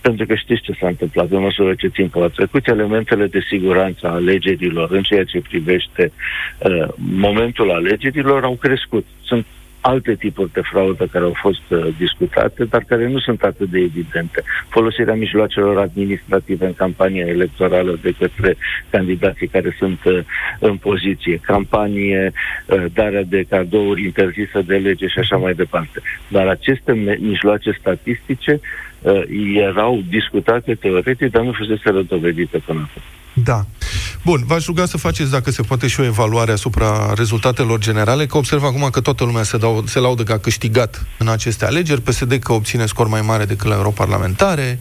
Pentru 0.00 0.26
că 0.26 0.34
știți 0.34 0.62
ce 0.62 0.72
s-a 0.80 0.86
întâmplat 0.86 1.30
în 1.30 1.40
măsură 1.40 1.74
ce 1.74 1.88
timpul 1.88 2.22
a 2.22 2.28
trecut, 2.28 2.68
elementele 2.68 3.26
de 3.26 3.40
siguranță 3.48 4.06
a 4.06 4.14
alegerilor 4.14 4.90
în 4.90 5.02
ceea 5.02 5.24
ce 5.24 5.40
privește 5.40 6.12
uh, 6.58 6.88
momentul 6.96 7.70
alegerilor 7.70 8.44
au 8.44 8.54
crescut. 8.54 9.06
Sunt 9.22 9.46
alte 9.86 10.14
tipuri 10.14 10.52
de 10.52 10.60
fraudă 10.60 11.06
care 11.06 11.24
au 11.24 11.36
fost 11.36 11.66
uh, 11.68 11.86
discutate, 11.98 12.64
dar 12.64 12.84
care 12.86 13.08
nu 13.08 13.18
sunt 13.18 13.42
atât 13.42 13.68
de 13.70 13.78
evidente. 13.78 14.42
Folosirea 14.68 15.14
mijloacelor 15.14 15.78
administrative 15.78 16.66
în 16.66 16.74
campania 16.74 17.26
electorală 17.26 17.98
de 18.02 18.14
către 18.18 18.56
candidații 18.90 19.46
care 19.46 19.76
sunt 19.78 19.98
uh, 20.04 20.18
în 20.58 20.76
poziție, 20.76 21.40
campanie, 21.42 22.32
uh, 22.66 22.84
darea 22.92 23.22
de 23.22 23.44
cadouri 23.48 24.04
interzisă 24.04 24.62
de 24.66 24.76
lege 24.76 25.06
și 25.06 25.18
așa 25.18 25.36
mai 25.36 25.54
departe. 25.54 26.00
Dar 26.28 26.46
aceste 26.46 26.92
mijloace 27.20 27.76
statistice 27.80 28.60
uh, 29.00 29.22
erau 29.54 30.02
discutate 30.08 30.74
teoretic, 30.74 31.30
dar 31.30 31.42
nu 31.42 31.52
fusese 31.52 32.02
dovedite 32.08 32.58
până 32.58 32.88
acum. 32.90 33.02
Da. 33.44 33.64
Bun, 34.26 34.42
v-aș 34.46 34.66
ruga 34.66 34.86
să 34.86 34.96
faceți, 34.96 35.30
dacă 35.30 35.50
se 35.50 35.62
poate, 35.62 35.86
și 35.86 36.00
o 36.00 36.04
evaluare 36.04 36.52
asupra 36.52 37.12
rezultatelor 37.16 37.78
generale, 37.78 38.26
că 38.26 38.36
observ 38.36 38.64
acum 38.64 38.88
că 38.90 39.00
toată 39.00 39.24
lumea 39.24 39.42
se, 39.42 39.56
dau, 39.56 39.84
se 39.86 39.98
laudă 39.98 40.22
că 40.22 40.32
a 40.32 40.38
câștigat 40.38 41.06
în 41.18 41.28
aceste 41.28 41.64
alegeri, 41.64 42.00
PSD 42.00 42.32
că 42.32 42.52
obține 42.52 42.86
scor 42.86 43.08
mai 43.08 43.20
mare 43.20 43.44
decât 43.44 43.66
la 43.66 43.74
europarlamentare, 43.74 44.78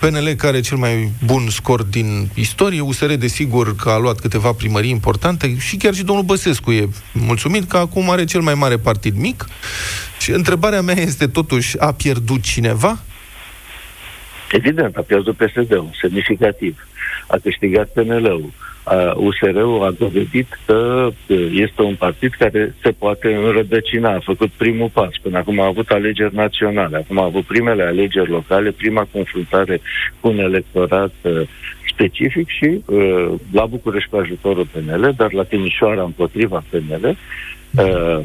PNL 0.00 0.26
care 0.26 0.46
are 0.46 0.60
cel 0.60 0.76
mai 0.76 1.10
bun 1.24 1.48
scor 1.48 1.82
din 1.82 2.28
istorie, 2.34 2.80
USR 2.80 3.12
desigur 3.12 3.76
că 3.76 3.90
a 3.90 3.98
luat 3.98 4.20
câteva 4.20 4.52
primării 4.52 4.90
importante 4.90 5.58
și 5.58 5.76
chiar 5.76 5.94
și 5.94 6.04
domnul 6.04 6.24
Băsescu 6.24 6.72
e 6.72 6.88
mulțumit 7.12 7.68
că 7.68 7.76
acum 7.76 8.10
are 8.10 8.24
cel 8.24 8.40
mai 8.40 8.54
mare 8.54 8.76
partid 8.76 9.16
mic. 9.16 9.44
Și 10.20 10.30
întrebarea 10.30 10.82
mea 10.82 10.98
este 10.98 11.26
totuși, 11.26 11.78
a 11.78 11.92
pierdut 11.92 12.42
cineva? 12.42 12.98
Evident, 14.50 14.96
a 14.96 15.02
pierdut 15.02 15.36
PSD-ul, 15.36 15.90
semnificativ. 16.00 16.86
A 17.28 17.36
câștigat 17.42 17.88
PNL-ul. 17.88 18.52
USR-ul 19.14 19.82
a 19.84 19.90
dovedit 19.90 20.58
că 20.66 21.08
este 21.52 21.82
un 21.82 21.94
partid 21.94 22.32
care 22.38 22.74
se 22.82 22.90
poate 22.90 23.34
înrădăcina. 23.34 24.14
A 24.14 24.20
făcut 24.20 24.50
primul 24.50 24.90
pas. 24.92 25.10
Până 25.22 25.38
acum 25.38 25.60
a 25.60 25.66
avut 25.66 25.90
alegeri 25.90 26.34
naționale, 26.34 26.96
acum 26.96 27.18
a 27.18 27.24
avut 27.24 27.44
primele 27.44 27.82
alegeri 27.82 28.30
locale, 28.30 28.70
prima 28.70 29.06
confruntare 29.12 29.80
cu 30.20 30.28
un 30.28 30.38
electorat 30.38 31.12
specific 31.88 32.48
și 32.48 32.80
la 33.52 33.66
București 33.66 34.10
cu 34.10 34.16
ajutorul 34.16 34.66
PNL, 34.72 35.14
dar 35.16 35.32
la 35.32 35.42
Timișoara 35.42 36.02
împotriva 36.02 36.64
PNL, 36.70 37.16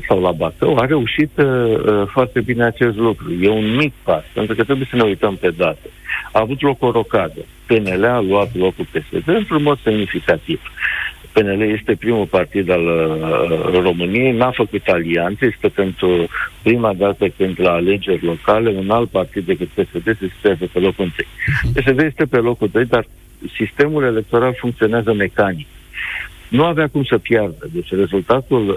sau 0.08 0.22
la 0.22 0.32
Bacău, 0.32 0.78
a 0.78 0.86
reușit 0.86 1.32
foarte 2.06 2.41
bine 2.41 2.64
acest 2.64 2.97
lucru. 2.97 3.34
E 3.41 3.50
un 3.50 3.76
mic 3.76 3.93
pas, 4.04 4.24
pentru 4.34 4.56
că 4.56 4.64
trebuie 4.64 4.88
să 4.89 4.95
ne 4.95 5.04
uităm 5.04 5.36
pe 5.36 5.54
date. 5.58 5.89
A 6.32 6.39
avut 6.39 6.62
loc 6.62 6.84
o 6.84 6.91
rocadă. 6.91 7.39
PNL 7.66 8.06
a 8.06 8.20
luat 8.20 8.56
locul 8.56 8.86
PSD 8.91 9.28
într-un 9.28 9.64
mod 9.64 9.80
semnificativ. 9.84 10.62
PNL 11.32 11.62
este 11.62 11.95
primul 11.95 12.26
partid 12.26 12.70
al 12.70 12.86
uh, 12.86 13.82
României, 13.82 14.32
n-a 14.32 14.52
făcut 14.52 14.88
alianțe, 14.88 15.45
este 15.45 15.68
pentru 15.68 16.28
prima 16.62 16.93
dată 16.93 17.28
când 17.38 17.56
la 17.60 17.72
alegeri 17.72 18.26
locale 18.26 18.70
un 18.70 18.89
alt 18.89 19.10
partid 19.10 19.45
decât 19.45 19.68
PSD 19.68 20.04
se 20.04 20.30
situează 20.36 20.70
pe 20.74 20.80
locul 20.80 21.04
întâi. 21.04 21.28
PSD 21.74 22.00
este 22.00 22.26
pe 22.26 22.38
locul 22.38 22.70
2, 22.72 22.86
dar 22.86 23.06
sistemul 23.56 24.04
electoral 24.04 24.54
funcționează 24.60 25.14
mecanic 25.14 25.68
nu 26.50 26.64
avea 26.64 26.88
cum 26.88 27.04
să 27.04 27.18
piardă. 27.18 27.70
Deci 27.74 27.89
rezultatul 27.89 28.68
uh, 28.68 28.76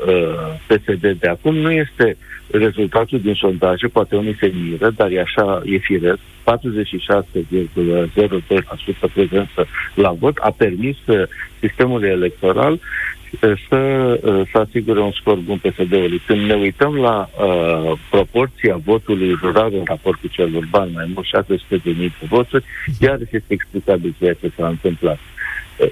PSD 0.66 1.16
de 1.18 1.28
acum 1.28 1.56
nu 1.56 1.70
este 1.70 2.16
rezultatul 2.50 3.20
din 3.20 3.34
sondaje, 3.34 3.86
poate 3.86 4.16
unii 4.16 4.36
se 4.40 4.52
miră, 4.62 4.90
dar 4.90 5.10
e 5.10 5.20
așa, 5.20 5.62
e 5.64 5.76
firesc, 5.76 6.18
46,02% 6.18 6.24
prezență 9.14 9.66
la 9.94 10.10
vot 10.10 10.36
a 10.36 10.50
permis 10.56 10.96
uh, 11.06 11.22
sistemul 11.60 12.04
electoral 12.04 12.72
uh, 12.72 12.80
să, 13.68 13.76
uh, 14.22 14.48
să 14.52 14.58
asigure 14.58 15.00
un 15.00 15.12
scor 15.12 15.36
bun 15.36 15.58
PSD-ului. 15.58 16.22
Când 16.26 16.40
ne 16.40 16.54
uităm 16.54 16.94
la 16.96 17.28
uh, 17.30 17.92
proporția 18.10 18.80
votului 18.84 19.38
rural 19.42 19.72
în 19.74 19.82
raport 19.84 20.20
cu 20.20 20.26
cel 20.26 20.54
urban, 20.54 20.88
mai 20.92 21.10
mult 21.14 21.26
600 21.26 21.76
de 21.76 21.90
mii 21.98 22.14
de 22.20 22.26
voturi, 22.28 22.64
iar 23.00 23.18
este 23.20 23.44
explicabil 23.46 24.14
ceea 24.18 24.34
ce 24.34 24.50
s-a 24.56 24.66
întâmplat. 24.68 25.18
Uh, 25.18 25.41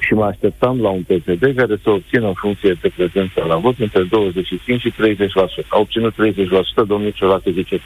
și 0.00 0.14
mă 0.14 0.24
așteptam 0.24 0.80
la 0.80 0.88
un 0.88 1.02
PSD 1.02 1.52
care 1.56 1.76
să 1.82 1.90
obțină 1.90 2.26
în 2.26 2.32
funcție 2.32 2.78
de 2.80 2.92
prezență 2.96 3.44
la 3.48 3.56
vot 3.56 3.78
între 3.78 4.02
25 4.02 4.80
și 4.80 4.92
30%. 4.92 5.66
A 5.68 5.78
obținut 5.78 6.14
30%, 6.14 6.86
domnul 6.86 7.10
Ciolacă 7.10 7.50
zice 7.50 7.76
31%, 7.76 7.80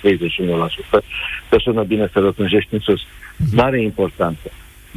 că 1.49 1.57
sună 1.59 1.82
bine 1.82 2.09
să 2.12 2.18
rătânjești 2.18 2.74
în 2.74 2.80
sus. 2.80 3.01
N-are 3.53 3.80
importanță. 3.82 4.51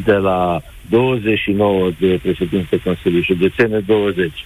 De 0.04 0.14
la 0.14 0.62
29 0.90 1.90
de 2.00 2.20
președinți 2.22 2.70
de 2.70 2.82
Consiliu 2.84 3.22
Județene, 3.22 3.80
20 3.80 4.46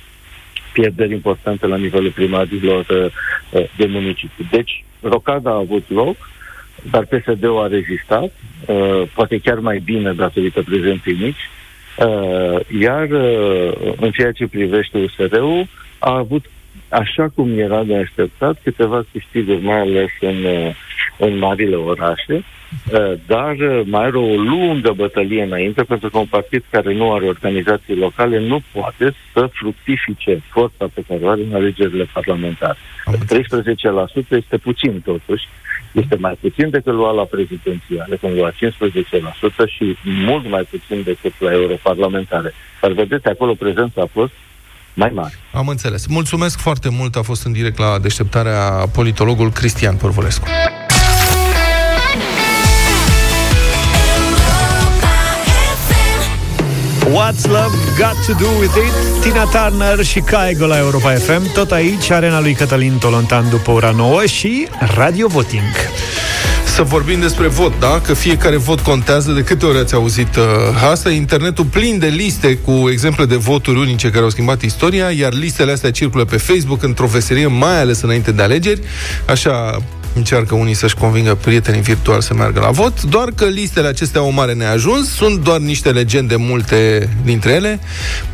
pierderi 0.73 1.13
importante 1.13 1.67
la 1.67 1.75
nivelul 1.75 2.11
primarilor 2.11 2.85
uh, 2.89 3.63
de 3.77 3.85
municipii. 3.85 4.47
Deci, 4.51 4.83
rocada 5.01 5.49
a 5.49 5.55
avut 5.55 5.83
loc, 5.87 6.15
dar 6.91 7.05
PSD-ul 7.05 7.63
a 7.63 7.67
rezistat, 7.67 8.31
uh, 8.65 9.01
poate 9.13 9.39
chiar 9.39 9.59
mai 9.59 9.79
bine 9.79 10.13
datorită 10.13 10.61
prezenței 10.61 11.13
mici, 11.13 11.35
Uh, 11.35 11.60
iar 12.79 13.09
uh, 13.09 13.93
în 13.99 14.11
ceea 14.11 14.31
ce 14.31 14.47
privește 14.47 14.97
USR-ul, 14.97 15.67
a 15.99 16.17
avut, 16.17 16.45
așa 16.89 17.29
cum 17.35 17.59
era 17.59 17.83
de 17.83 17.95
așteptat, 17.95 18.59
câteva 18.63 19.05
câștiguri, 19.11 19.61
mai 19.63 19.79
ales 19.79 20.09
în, 20.19 20.43
uh, 20.43 20.75
în 21.17 21.37
marile 21.37 21.75
orașe, 21.75 22.33
uh, 22.33 22.43
dar 23.27 23.55
uh, 23.57 23.81
mai 23.85 24.03
are 24.03 24.17
o 24.17 24.35
lungă 24.35 24.91
bătălie 24.95 25.43
înainte, 25.43 25.83
pentru 25.83 26.09
că 26.09 26.17
un 26.17 26.25
partid 26.25 26.63
care 26.69 26.93
nu 26.93 27.13
are 27.13 27.25
organizații 27.25 27.95
locale 27.95 28.39
nu 28.39 28.61
poate 28.71 29.15
să 29.33 29.49
fructifice 29.53 30.41
forța 30.49 30.85
pe 30.93 31.03
care 31.07 31.19
o 31.23 31.29
are 31.29 31.41
în 31.41 31.55
alegerile 31.55 32.09
parlamentare. 32.13 32.77
13% 33.07 33.15
este 34.29 34.57
puțin, 34.57 35.01
totuși, 35.01 35.47
este 35.91 36.15
mai 36.15 36.37
puțin 36.41 36.69
decât 36.69 36.93
lua 36.93 37.11
la 37.11 37.23
prezidențiale, 37.23 38.15
când 38.15 38.35
lua 38.35 38.51
15% 38.51 38.53
și 39.67 39.97
mult 40.03 40.49
mai 40.49 40.67
puțin 40.69 41.01
decât 41.03 41.33
la 41.39 41.51
europarlamentare. 41.51 42.53
Dar 42.81 42.91
vedeți, 42.91 43.27
acolo 43.27 43.53
prezența 43.53 44.01
a 44.01 44.09
fost 44.11 44.31
mai 44.93 45.11
mare. 45.13 45.33
Am 45.53 45.67
înțeles. 45.67 46.07
Mulțumesc 46.07 46.59
foarte 46.59 46.89
mult. 46.89 47.15
A 47.15 47.21
fost 47.21 47.45
în 47.45 47.51
direct 47.51 47.77
la 47.77 47.99
deșteptarea 47.99 48.69
politologul 48.93 49.51
Cristian 49.51 49.95
Părvulescu. 49.95 50.47
What's 57.05 57.45
Love 57.45 57.75
Got 57.97 58.25
To 58.25 58.33
Do 58.43 58.49
With 58.59 58.75
It 58.75 59.21
Tina 59.21 59.43
Turner 59.43 60.05
și 60.05 60.19
Caigo 60.19 60.65
la 60.65 60.77
Europa 60.77 61.11
FM 61.13 61.51
Tot 61.53 61.71
aici, 61.71 62.11
arena 62.11 62.39
lui 62.39 62.53
Cătălin 62.53 62.97
Tolontan 62.97 63.49
după 63.49 63.71
ora 63.71 63.89
9 63.89 64.25
și 64.25 64.67
Radio 64.95 65.27
Voting 65.27 65.63
să 66.75 66.81
vorbim 66.83 67.19
despre 67.19 67.47
vot, 67.47 67.79
da? 67.79 68.01
Că 68.05 68.13
fiecare 68.13 68.57
vot 68.57 68.79
contează. 68.79 69.31
De 69.31 69.43
câte 69.43 69.65
ori 69.65 69.77
ați 69.77 69.93
auzit 69.93 70.35
uh, 70.35 70.43
asta? 70.91 71.09
Internetul 71.09 71.65
plin 71.65 71.99
de 71.99 72.07
liste 72.07 72.57
cu 72.57 72.89
exemple 72.89 73.25
de 73.25 73.35
voturi 73.35 73.79
unice 73.79 74.09
care 74.09 74.23
au 74.23 74.29
schimbat 74.29 74.61
istoria, 74.61 75.09
iar 75.09 75.33
listele 75.33 75.71
astea 75.71 75.91
circulă 75.91 76.25
pe 76.25 76.37
Facebook 76.37 76.83
într-o 76.83 77.05
veselie, 77.05 77.47
mai 77.47 77.79
ales 77.79 78.01
înainte 78.01 78.31
de 78.31 78.41
alegeri. 78.41 78.81
Așa 79.25 79.81
încearcă 80.13 80.55
unii 80.55 80.73
să-și 80.73 80.95
convingă 80.95 81.35
prietenii 81.35 81.81
virtuali 81.81 82.21
să 82.21 82.33
meargă 82.33 82.59
la 82.59 82.69
vot, 82.69 83.03
doar 83.03 83.29
că 83.35 83.45
listele 83.45 83.87
acestea 83.87 84.21
au 84.21 84.31
mare 84.31 84.53
neajuns, 84.53 85.09
sunt 85.09 85.43
doar 85.43 85.59
niște 85.59 85.91
legende 85.91 86.35
multe 86.35 87.09
dintre 87.23 87.51
ele. 87.51 87.79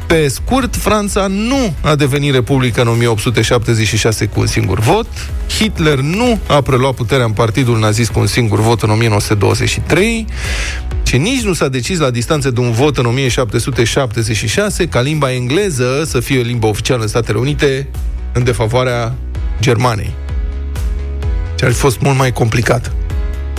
Pe 0.07 0.27
scurt, 0.27 0.75
Franța 0.75 1.27
nu 1.27 1.73
a 1.81 1.95
devenit 1.95 2.33
republică 2.33 2.81
în 2.81 2.87
1876 2.87 4.25
cu 4.25 4.39
un 4.39 4.45
singur 4.45 4.79
vot, 4.79 5.07
Hitler 5.57 5.99
nu 5.99 6.39
a 6.47 6.61
preluat 6.61 6.93
puterea 6.93 7.25
în 7.25 7.31
partidul 7.31 7.79
nazist 7.79 8.11
cu 8.11 8.19
un 8.19 8.27
singur 8.27 8.59
vot 8.59 8.81
în 8.81 8.89
1923, 8.89 10.25
și 11.03 11.17
nici 11.17 11.41
nu 11.41 11.53
s-a 11.53 11.67
decis 11.67 11.99
la 11.99 12.09
distanță 12.09 12.51
de 12.51 12.59
un 12.59 12.71
vot 12.71 12.97
în 12.97 13.05
1776 13.05 14.85
ca 14.85 15.01
limba 15.01 15.33
engleză 15.33 16.03
să 16.05 16.19
fie 16.19 16.41
limba 16.41 16.67
oficială 16.67 17.01
în 17.01 17.07
Statele 17.07 17.37
Unite 17.37 17.87
în 18.33 18.43
defavoarea 18.43 19.15
Germanei 19.61 20.13
ce 21.57 21.65
ar 21.65 21.71
fi 21.71 21.77
fost 21.77 21.99
mult 21.99 22.17
mai 22.17 22.31
complicat. 22.31 22.91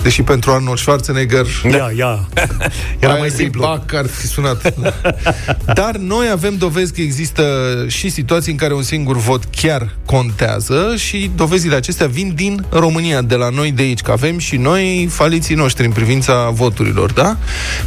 Deși 0.03 0.23
pentru 0.23 0.51
Arnold 0.51 0.79
Schwarzenegger 0.79 1.47
Ia, 1.73 1.91
ia 1.97 2.29
Era 2.99 3.15
mai 3.15 3.31
simplu 3.31 3.61
Bac 3.61 3.95
ar 3.95 4.07
fi 4.07 4.27
sunat 4.27 4.75
Dar 5.81 5.97
noi 5.97 6.29
avem 6.33 6.57
dovezi 6.57 6.93
că 6.93 7.01
există 7.01 7.45
Și 7.89 8.09
situații 8.09 8.53
în 8.53 8.59
care 8.59 8.75
un 8.75 8.83
singur 8.83 9.17
vot 9.17 9.45
chiar 9.45 9.95
contează 10.05 10.95
Și 10.97 11.31
dovezile 11.37 11.75
acestea 11.75 12.07
vin 12.07 12.33
din 12.35 12.65
România 12.71 13.23
De 13.23 13.35
la 13.35 13.49
noi 13.49 13.73
de 13.73 13.83
aici 13.83 14.01
Că 14.01 14.11
avem 14.11 14.39
și 14.39 14.57
noi 14.57 15.09
faliții 15.11 15.55
noștri 15.55 15.87
În 15.87 15.93
privința 15.93 16.51
voturilor, 16.51 17.13
da? 17.13 17.37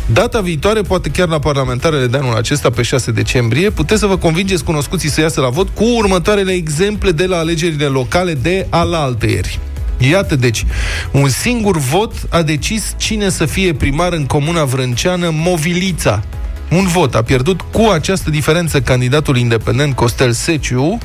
Data 0.06 0.42
viitoare, 0.42 0.82
poate 0.82 1.10
chiar 1.10 1.28
la 1.28 1.40
parlamentarele 1.40 2.08
de 2.08 2.18
anul 2.18 2.36
acesta 2.36 2.70
Pe 2.70 2.82
6 2.82 3.12
decembrie 3.12 3.70
Puteți 3.70 4.00
să 4.00 4.06
vă 4.06 4.18
convingeți 4.18 4.64
cunoscuții 4.64 5.10
să 5.10 5.22
iasă 5.22 5.42
la 5.42 5.50
vot 5.50 5.70
Cu 5.70 5.84
următoarele 5.84 6.52
exemple 6.52 7.12
de 7.12 7.26
la 7.26 7.38
alegerile 7.38 7.86
locale 7.86 8.34
De 8.34 8.68
alaltăieri 8.70 9.60
Iată, 10.10 10.36
deci, 10.36 10.66
un 11.12 11.30
singur 11.30 11.78
vot 11.78 12.14
a 12.30 12.42
decis 12.42 12.94
cine 12.98 13.30
să 13.30 13.46
fie 13.46 13.74
primar 13.74 14.14
în 14.14 14.26
comuna 14.26 14.64
vrânceană 14.64 15.30
Movilița. 15.34 16.24
Un 16.72 16.88
vot 16.88 17.16
a 17.16 17.22
pierdut 17.22 17.62
cu 17.62 17.90
această 17.94 18.30
diferență 18.30 18.82
candidatul 18.82 19.38
independent 19.38 19.96
Costel 19.96 20.32
Seciu, 20.32 20.98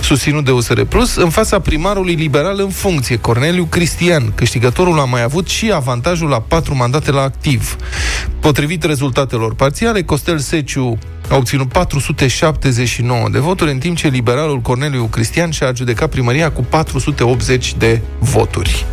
susținut 0.00 0.44
de 0.44 0.50
USR 0.50 0.80
Plus, 0.80 1.16
în 1.16 1.30
fața 1.30 1.58
primarului 1.58 2.14
liberal 2.14 2.60
în 2.60 2.68
funcție, 2.68 3.18
Corneliu 3.18 3.64
Cristian. 3.64 4.32
Câștigătorul 4.34 5.00
a 5.00 5.04
mai 5.04 5.22
avut 5.22 5.48
și 5.48 5.72
avantajul 5.72 6.28
la 6.28 6.40
patru 6.40 6.76
mandate 6.76 7.10
la 7.10 7.20
activ. 7.20 7.76
Potrivit 8.40 8.84
rezultatelor 8.84 9.54
parțiale, 9.54 10.02
Costel 10.02 10.38
Seciu 10.38 10.98
a 11.28 11.36
obținut 11.36 11.68
479 11.68 13.28
de 13.28 13.38
voturi, 13.38 13.70
în 13.70 13.78
timp 13.78 13.96
ce 13.96 14.08
liberalul 14.08 14.60
Corneliu 14.60 15.04
Cristian 15.04 15.50
și-a 15.50 15.66
adjudecat 15.66 16.08
primăria 16.10 16.50
cu 16.52 16.62
480 16.62 17.74
de 17.74 18.00
voturi. 18.18 18.86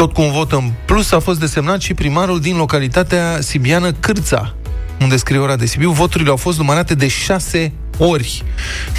Tot 0.00 0.12
cu 0.12 0.20
un 0.20 0.30
vot 0.30 0.52
în 0.52 0.72
plus 0.84 1.12
a 1.12 1.18
fost 1.18 1.40
desemnat 1.40 1.80
și 1.80 1.94
primarul 1.94 2.40
din 2.40 2.56
localitatea 2.56 3.40
sibiană 3.40 3.92
Cârța, 3.92 4.54
unde 5.00 5.16
scrie 5.16 5.38
ora 5.38 5.56
de 5.56 5.66
Sibiu. 5.66 5.90
Voturile 5.90 6.30
au 6.30 6.36
fost 6.36 6.58
numărate 6.58 6.94
de 6.94 7.08
șase 7.08 7.72
ori. 8.00 8.42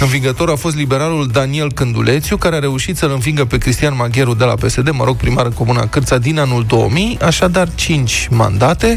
Învingător 0.00 0.50
a 0.50 0.54
fost 0.54 0.76
liberalul 0.76 1.28
Daniel 1.32 1.72
Cândulețiu, 1.72 2.36
care 2.36 2.56
a 2.56 2.58
reușit 2.58 2.96
să-l 2.96 3.10
învingă 3.10 3.44
pe 3.44 3.58
Cristian 3.58 3.96
Magheru 3.96 4.34
de 4.34 4.44
la 4.44 4.54
PSD, 4.54 4.90
mă 4.90 5.04
rog, 5.04 5.16
primar 5.16 5.44
în 5.44 5.52
Comuna 5.52 5.86
Cârța 5.86 6.18
din 6.18 6.38
anul 6.38 6.64
2000, 6.68 7.18
așadar 7.22 7.68
5 7.74 8.28
mandate. 8.30 8.96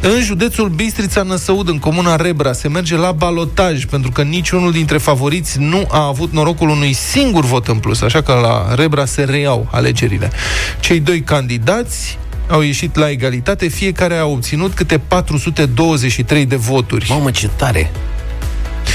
În 0.00 0.22
județul 0.22 0.68
Bistrița 0.68 1.22
Năsăud, 1.22 1.68
în 1.68 1.78
Comuna 1.78 2.16
Rebra, 2.16 2.52
se 2.52 2.68
merge 2.68 2.96
la 2.96 3.12
balotaj, 3.12 3.84
pentru 3.84 4.10
că 4.10 4.22
niciunul 4.22 4.72
dintre 4.72 4.98
favoriți 4.98 5.58
nu 5.60 5.86
a 5.90 6.06
avut 6.06 6.32
norocul 6.32 6.68
unui 6.68 6.92
singur 6.92 7.44
vot 7.44 7.68
în 7.68 7.78
plus, 7.78 8.00
așa 8.00 8.22
că 8.22 8.32
la 8.32 8.74
Rebra 8.74 9.04
se 9.04 9.22
reiau 9.22 9.68
alegerile. 9.70 10.30
Cei 10.80 11.00
doi 11.00 11.20
candidați 11.20 12.18
au 12.48 12.60
ieșit 12.60 12.96
la 12.96 13.10
egalitate, 13.10 13.68
fiecare 13.68 14.16
a 14.16 14.24
obținut 14.24 14.72
câte 14.72 14.98
423 14.98 16.46
de 16.46 16.56
voturi. 16.56 17.06
Mamă, 17.08 17.30
ce 17.30 17.48
tare! 17.56 17.90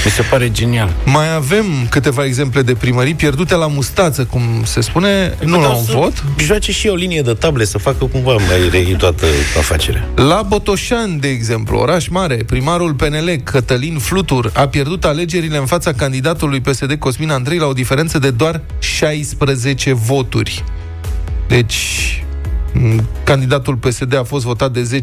Mi 0.04 0.10
se 0.10 0.22
pare 0.22 0.50
genial. 0.50 0.94
Mai 1.04 1.34
avem 1.34 1.64
câteva 1.90 2.24
exemple 2.24 2.62
de 2.62 2.74
primării 2.74 3.14
pierdute 3.14 3.54
la 3.54 3.66
mustață, 3.66 4.24
cum 4.24 4.42
se 4.64 4.80
spune, 4.80 5.34
Păi 5.38 5.46
nu 5.46 5.60
la 5.60 5.68
un 5.68 5.84
vot. 5.84 6.24
Joace 6.38 6.72
și 6.72 6.88
o 6.88 6.94
linie 6.94 7.22
de 7.22 7.32
table 7.32 7.64
să 7.64 7.78
facă 7.78 8.04
cumva 8.04 8.32
mai 8.32 8.68
rei 8.70 8.94
toată 8.98 9.26
afacerea. 9.58 10.08
La 10.14 10.42
Botoșan, 10.42 11.20
de 11.20 11.28
exemplu, 11.28 11.78
oraș 11.78 12.08
mare, 12.08 12.36
primarul 12.46 12.94
PNL, 12.94 13.40
Cătălin 13.44 13.98
Flutur, 13.98 14.50
a 14.54 14.68
pierdut 14.68 15.04
alegerile 15.04 15.56
în 15.56 15.66
fața 15.66 15.92
candidatului 15.92 16.60
PSD 16.60 16.94
Cosmin 16.94 17.30
Andrei 17.30 17.58
la 17.58 17.66
o 17.66 17.72
diferență 17.72 18.18
de 18.18 18.30
doar 18.30 18.60
16 18.78 19.92
voturi. 19.92 20.64
Deci, 21.48 21.76
m, 22.22 22.27
candidatul 23.24 23.76
PSD 23.76 24.16
a 24.16 24.22
fost 24.22 24.44
votat 24.44 24.72
de 24.72 25.00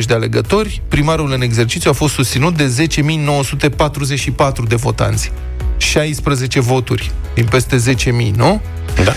10.960 0.00 0.04
de 0.06 0.14
alegători, 0.14 0.82
primarul 0.88 1.32
în 1.32 1.42
exercițiu 1.42 1.90
a 1.90 1.94
fost 1.94 2.14
susținut 2.14 2.56
de 2.56 2.86
10.944 3.00 4.68
de 4.68 4.74
votanți. 4.74 5.32
16 5.76 6.60
voturi 6.60 7.12
din 7.34 7.44
peste 7.44 7.76
10.000, 7.76 8.34
nu? 8.34 8.60
Da. 9.04 9.12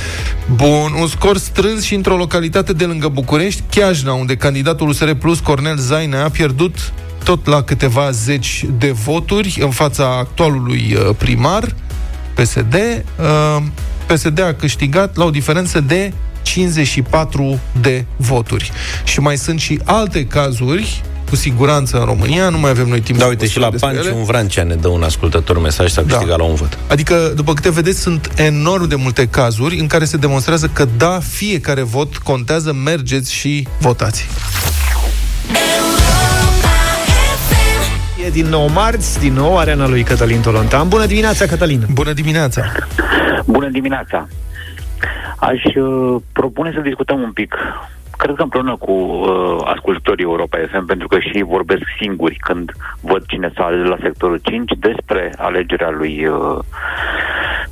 Bun, 0.55 0.93
un 0.99 1.07
scor 1.07 1.37
strâns 1.37 1.83
și 1.83 1.93
într-o 1.95 2.15
localitate 2.15 2.73
de 2.73 2.85
lângă 2.85 3.07
București, 3.07 3.63
Chiajna, 3.69 4.13
unde 4.13 4.35
candidatul 4.35 4.87
USR 4.87 5.11
Plus, 5.11 5.39
Cornel 5.39 5.77
Zaina, 5.77 6.23
a 6.23 6.29
pierdut 6.29 6.93
tot 7.23 7.45
la 7.45 7.63
câteva 7.63 8.11
zeci 8.11 8.65
de 8.77 8.91
voturi 8.91 9.57
în 9.61 9.69
fața 9.69 10.17
actualului 10.17 10.95
uh, 10.95 11.15
primar 11.17 11.75
PSD. 12.33 12.73
Uh, 12.73 13.63
PSD 14.07 14.41
a 14.41 14.53
câștigat 14.53 15.15
la 15.15 15.23
o 15.25 15.29
diferență 15.29 15.79
de 15.79 16.13
54 16.41 17.59
de 17.81 18.05
voturi. 18.15 18.71
Și 19.03 19.19
mai 19.19 19.37
sunt 19.37 19.59
și 19.59 19.79
alte 19.83 20.25
cazuri 20.25 21.03
cu 21.29 21.35
siguranță 21.35 21.99
în 21.99 22.05
România, 22.05 22.49
nu 22.49 22.59
mai 22.59 22.69
avem 22.69 22.87
noi 22.87 23.01
timp 23.01 23.17
Da, 23.17 23.23
să 23.23 23.29
uite, 23.29 23.47
și 23.47 23.59
postăm 23.59 23.63
la 23.63 23.69
despre 23.69 23.89
Panci 23.89 24.05
ele. 24.05 24.15
un 24.17 24.23
Vrancea 24.23 24.63
ne 24.63 24.75
dă 24.75 24.87
un 24.87 25.03
ascultător 25.03 25.61
mesaj 25.61 25.91
să 25.91 25.99
a 25.99 26.03
câștigat 26.07 26.37
la 26.37 26.43
un 26.43 26.55
vot. 26.55 26.77
Adică, 26.87 27.31
după 27.35 27.53
câte 27.53 27.71
vedeți, 27.71 27.99
sunt 27.99 28.31
enorm 28.35 28.87
de 28.87 28.95
multe 28.95 29.27
cazuri 29.27 29.79
în 29.79 29.87
care 29.87 30.05
se 30.05 30.17
demonstrează 30.17 30.69
că 30.73 30.87
da, 30.97 31.19
fiecare 31.29 31.81
vot 31.81 32.17
contează, 32.17 32.73
mergeți 32.73 33.33
și 33.33 33.67
votați. 33.79 34.27
E 38.25 38.29
din 38.29 38.45
nou 38.45 38.69
marți, 38.69 39.19
din 39.19 39.33
nou 39.33 39.57
arena 39.57 39.87
lui 39.87 40.03
Cătălin 40.03 40.41
Tolontan 40.41 40.87
Bună 40.87 41.05
dimineața, 41.05 41.45
Cătălin 41.45 41.87
Bună 41.91 42.13
dimineața! 42.13 42.71
Bună 43.45 43.69
dimineața! 43.69 44.27
Aș 45.39 45.63
uh, 45.75 46.21
propune 46.33 46.71
să 46.73 46.79
discutăm 46.79 47.21
un 47.21 47.31
pic, 47.31 47.55
cred 48.17 48.35
că 48.35 48.41
împreună 48.41 48.75
cu 48.75 48.91
uh, 48.91 49.57
ascultătorii 49.63 50.23
Europa 50.23 50.57
FM, 50.71 50.85
pentru 50.85 51.07
că 51.07 51.19
și 51.19 51.31
ei 51.33 51.43
vorbesc 51.43 51.81
singuri 51.99 52.35
când 52.35 52.71
văd 53.01 53.25
cine 53.25 53.51
s-a 53.55 53.63
ales 53.63 53.87
la 53.87 53.97
sectorul 54.01 54.39
5, 54.43 54.71
despre 54.79 55.33
alegerea 55.37 55.89
lui 55.89 56.25
uh, 56.25 56.59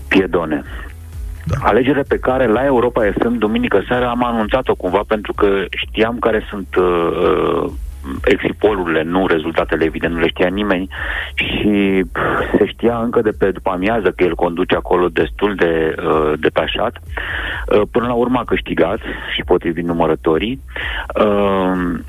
Piedone. 0.07 0.63
Da. 1.43 1.67
Alegerea 1.67 2.03
pe 2.07 2.19
care 2.19 2.47
la 2.47 2.65
Europa 2.65 3.11
FM, 3.19 3.37
duminică 3.37 3.83
seara, 3.87 4.09
am 4.09 4.23
anunțat-o 4.23 4.75
cumva 4.75 5.01
pentru 5.07 5.33
că 5.33 5.47
știam 5.69 6.19
care 6.19 6.45
sunt 6.49 6.75
uh, 6.75 7.71
uh, 8.07 8.15
exipolurile, 8.23 9.03
nu 9.03 9.27
rezultatele, 9.27 9.83
evident, 9.83 10.13
nu 10.13 10.19
le 10.19 10.27
știa 10.27 10.47
nimeni 10.47 10.89
și 11.33 12.03
pf, 12.11 12.57
se 12.57 12.65
știa 12.65 12.97
încă 12.97 13.21
de 13.21 13.31
pe 13.37 13.51
după 13.51 13.69
amiază 13.69 14.11
că 14.11 14.23
el 14.23 14.35
conduce 14.35 14.75
acolo 14.75 15.07
destul 15.07 15.55
de 15.55 15.95
uh, 15.97 16.33
detașat. 16.39 16.97
Uh, 16.97 17.81
până 17.91 18.07
la 18.07 18.13
urmă 18.13 18.39
a 18.39 18.43
câștigat 18.43 18.99
și 19.35 19.41
potrivit 19.45 19.85
numărătorii. 19.85 20.61
Uh, 21.19 21.99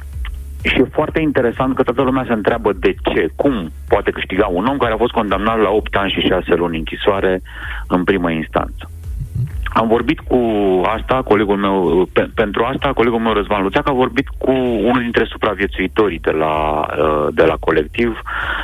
și 0.62 0.80
e 0.80 0.84
foarte 0.92 1.20
interesant 1.20 1.74
că 1.74 1.82
toată 1.82 2.02
lumea 2.02 2.24
se 2.26 2.32
întreabă 2.32 2.72
de 2.72 2.94
ce, 3.02 3.28
cum 3.36 3.70
poate 3.88 4.10
câștiga 4.10 4.46
un 4.46 4.66
om 4.66 4.76
care 4.76 4.92
a 4.92 4.96
fost 4.96 5.12
condamnat 5.12 5.58
la 5.60 5.70
8 5.70 5.96
ani 5.96 6.10
și 6.10 6.26
6 6.26 6.54
luni 6.54 6.78
închisoare 6.78 7.40
în 7.88 8.04
primă 8.04 8.30
instanță. 8.30 8.90
Am 9.72 9.88
vorbit 9.88 10.20
cu 10.20 10.40
asta, 10.84 11.22
colegul 11.24 11.56
meu, 11.56 12.08
pe, 12.12 12.28
pentru 12.34 12.64
asta, 12.64 12.92
colegul 12.92 13.18
meu 13.18 13.32
Răzvan 13.32 13.62
Luțeac 13.62 13.88
a 13.88 13.92
vorbit 13.92 14.28
cu 14.38 14.50
unul 14.50 15.00
dintre 15.00 15.24
supraviețuitorii 15.24 16.18
de 16.18 16.30
la, 16.30 16.86
uh, 16.98 17.26
de 17.34 17.42
la 17.42 17.56
colectiv. 17.60 18.22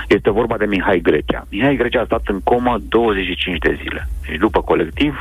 Este 0.09 0.31
vorba 0.31 0.57
de 0.57 0.65
Mihai 0.65 1.01
Grecea. 1.01 1.47
Mihai 1.51 1.77
Grecea 1.77 2.01
a 2.01 2.05
stat 2.05 2.23
în 2.27 2.41
comă 2.41 2.77
25 2.89 3.59
de 3.59 3.79
zile. 3.83 4.09
Și 4.23 4.39
după 4.39 4.63
colectiv, 4.63 5.17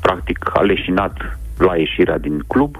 practic, 0.00 0.50
a 0.52 0.60
leșinat 0.60 1.38
la 1.58 1.76
ieșirea 1.76 2.18
din 2.18 2.44
club, 2.46 2.76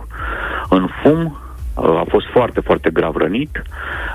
în 0.69 0.89
fum, 1.03 1.39
uh, 1.75 1.85
a 1.85 2.05
fost 2.09 2.27
foarte, 2.33 2.61
foarte 2.61 2.91
grav 2.91 3.17
rănit, 3.17 3.63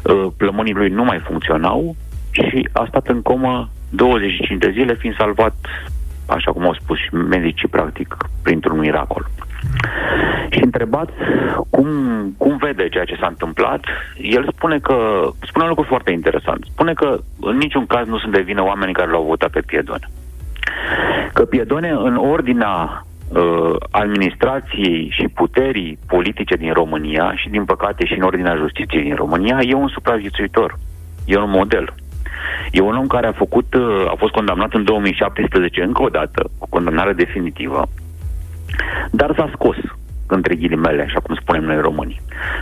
uh, 0.04 0.26
plămânii 0.38 0.74
lui 0.74 0.90
nu 0.90 1.04
mai 1.04 1.20
funcționau 1.28 1.96
și 2.32 2.70
a 2.72 2.86
stat 2.88 3.08
în 3.08 3.22
comă 3.22 3.70
25 3.90 4.60
de 4.60 4.72
zile, 4.72 4.96
fiind 4.96 5.16
salvat, 5.16 5.56
așa 6.30 6.52
cum 6.52 6.64
au 6.64 6.74
spus 6.74 6.98
și 6.98 7.14
medicii, 7.14 7.68
practic, 7.68 8.18
printr-un 8.44 8.80
miracol. 8.80 9.30
Și 10.50 10.64
întrebat 10.64 11.10
cum, 11.70 11.88
cum 12.38 12.58
vede 12.58 12.90
ceea 12.90 13.06
ce 13.06 13.18
s-a 13.20 13.28
întâmplat, 13.28 13.84
el 14.22 14.50
spune 14.56 14.80
că 14.80 15.30
spune 15.48 15.64
un 15.64 15.70
lucru 15.70 15.86
foarte 15.88 16.12
interesant. 16.12 16.66
Spune 16.72 16.94
că 16.94 17.18
în 17.42 17.58
niciun 17.58 17.86
caz 17.86 18.08
nu 18.08 18.18
sunt 18.18 18.32
de 18.32 18.42
vină 18.42 18.64
oamenii 18.64 18.94
care 18.94 19.12
l-au 19.12 19.24
votat 19.24 19.50
pe 19.50 19.62
Piedone. 19.66 20.10
Că 21.34 21.46
Piedone, 21.46 21.90
în 21.90 22.16
ordinea 22.16 23.06
uh, 23.28 23.76
administrației 23.92 25.10
și 25.12 25.28
puterii 25.28 26.00
politice 26.08 26.56
din 26.56 26.74
România 26.74 27.34
și, 27.36 27.50
din 27.50 27.66
păcate, 27.66 28.06
și 28.06 28.14
în 28.14 28.24
ordinea 28.24 28.56
justiției 28.56 29.04
din 29.04 29.16
România, 29.16 29.60
e 29.62 29.74
un 29.74 29.88
supraviețuitor. 29.88 30.78
E 31.26 31.38
un 31.38 31.50
model. 31.50 31.94
E 32.72 32.82
un 32.82 32.96
om 32.96 33.08
care 33.08 33.28
a 33.28 33.32
făcut, 33.32 33.74
uh, 33.74 34.06
a 34.08 34.16
fost 34.18 34.34
condamnat 34.34 34.74
în 34.74 34.84
2017 34.84 35.84
încă 35.84 36.02
o 36.04 36.10
dată, 36.10 36.50
cu 36.58 36.70
condamnare 36.70 37.14
definitivă, 37.14 37.88
dar 39.12 39.34
s-a 39.36 39.50
scos, 39.54 39.78
între 40.28 40.56
ghilimele, 40.56 41.02
așa 41.02 41.20
cum 41.20 41.36
spunem 41.36 41.64
noi 41.64 41.80
românii. 41.82 42.22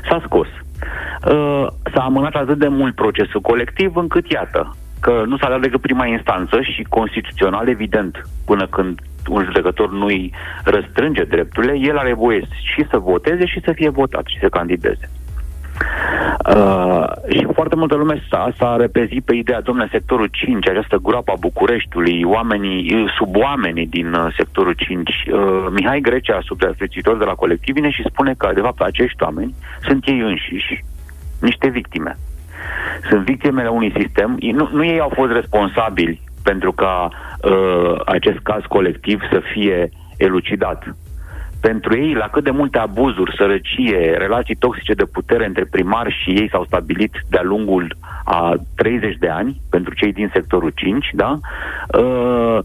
S-a 0.09 0.21
scos. 0.25 0.47
Uh, 0.47 1.67
s-a 1.93 2.01
amânat 2.03 2.35
atât 2.35 2.57
de 2.57 2.67
mult 2.67 2.95
procesul 2.95 3.41
colectiv 3.41 3.95
încât, 3.95 4.29
iată, 4.29 4.75
că 4.99 5.23
nu 5.25 5.37
s-a 5.37 5.49
dat 5.49 5.61
decât 5.61 5.81
prima 5.81 6.05
instanță 6.05 6.61
și 6.61 6.85
constituțional, 6.89 7.67
evident, 7.67 8.21
până 8.45 8.67
când 8.67 8.99
un 9.29 9.43
judecător 9.43 9.91
nu-i 9.91 10.33
răstrânge 10.63 11.23
drepturile, 11.23 11.77
el 11.79 11.97
are 11.97 12.13
voie 12.13 12.41
și 12.73 12.85
să 12.89 12.97
voteze 12.97 13.45
și 13.45 13.61
să 13.63 13.71
fie 13.71 13.89
votat 13.89 14.25
și 14.25 14.39
să 14.39 14.49
candideze. 14.49 15.09
Uh, 16.55 17.03
și 17.29 17.47
foarte 17.53 17.75
multă 17.75 17.95
lume 17.95 18.23
s-a, 18.29 18.53
s-a 18.57 18.75
repezit 18.75 19.23
pe 19.23 19.35
ideea, 19.35 19.61
domnule, 19.61 19.87
sectorul 19.91 20.27
5, 20.31 20.69
această 20.69 20.97
groapă 21.01 21.31
a 21.31 21.39
Bucureștiului, 21.39 22.23
oamenii, 22.23 23.05
sub 23.17 23.35
oamenii 23.35 23.87
din 23.87 24.13
uh, 24.13 24.33
sectorul 24.37 24.73
5. 24.73 25.09
Uh, 25.09 25.65
Mihai 25.71 25.99
Grecea, 26.01 26.39
supraviețuitor 26.43 27.17
de 27.17 27.23
la 27.23 27.33
colectiv, 27.33 27.73
vine 27.73 27.89
și 27.89 28.07
spune 28.09 28.33
că, 28.37 28.51
de 28.53 28.61
fapt, 28.61 28.81
acești 28.81 29.23
oameni 29.23 29.55
sunt 29.81 30.07
ei 30.07 30.19
înșiși 30.19 30.83
niște 31.41 31.67
victime. 31.69 32.17
Sunt 33.09 33.25
victimele 33.25 33.67
unui 33.67 33.93
sistem, 33.97 34.37
nu, 34.39 34.69
nu 34.71 34.85
ei 34.85 34.99
au 34.99 35.11
fost 35.13 35.31
responsabili 35.31 36.21
pentru 36.43 36.71
ca 36.71 37.09
uh, 37.09 38.01
acest 38.05 38.37
caz 38.37 38.61
colectiv 38.67 39.21
să 39.31 39.41
fie 39.53 39.89
elucidat 40.17 40.95
pentru 41.69 41.97
ei, 41.97 42.13
la 42.13 42.27
cât 42.27 42.43
de 42.43 42.51
multe 42.51 42.77
abuzuri, 42.77 43.35
sărăcie, 43.37 44.15
relații 44.17 44.55
toxice 44.55 44.93
de 44.93 45.05
putere 45.05 45.45
între 45.45 45.65
primari 45.71 46.17
și 46.21 46.29
ei 46.29 46.49
s-au 46.49 46.63
stabilit 46.65 47.13
de-a 47.29 47.43
lungul 47.43 47.97
a 48.25 48.53
30 48.75 49.15
de 49.19 49.29
ani, 49.29 49.61
pentru 49.69 49.93
cei 49.93 50.13
din 50.13 50.29
sectorul 50.33 50.71
5, 50.75 51.09
da? 51.13 51.37
Uh, 51.99 52.59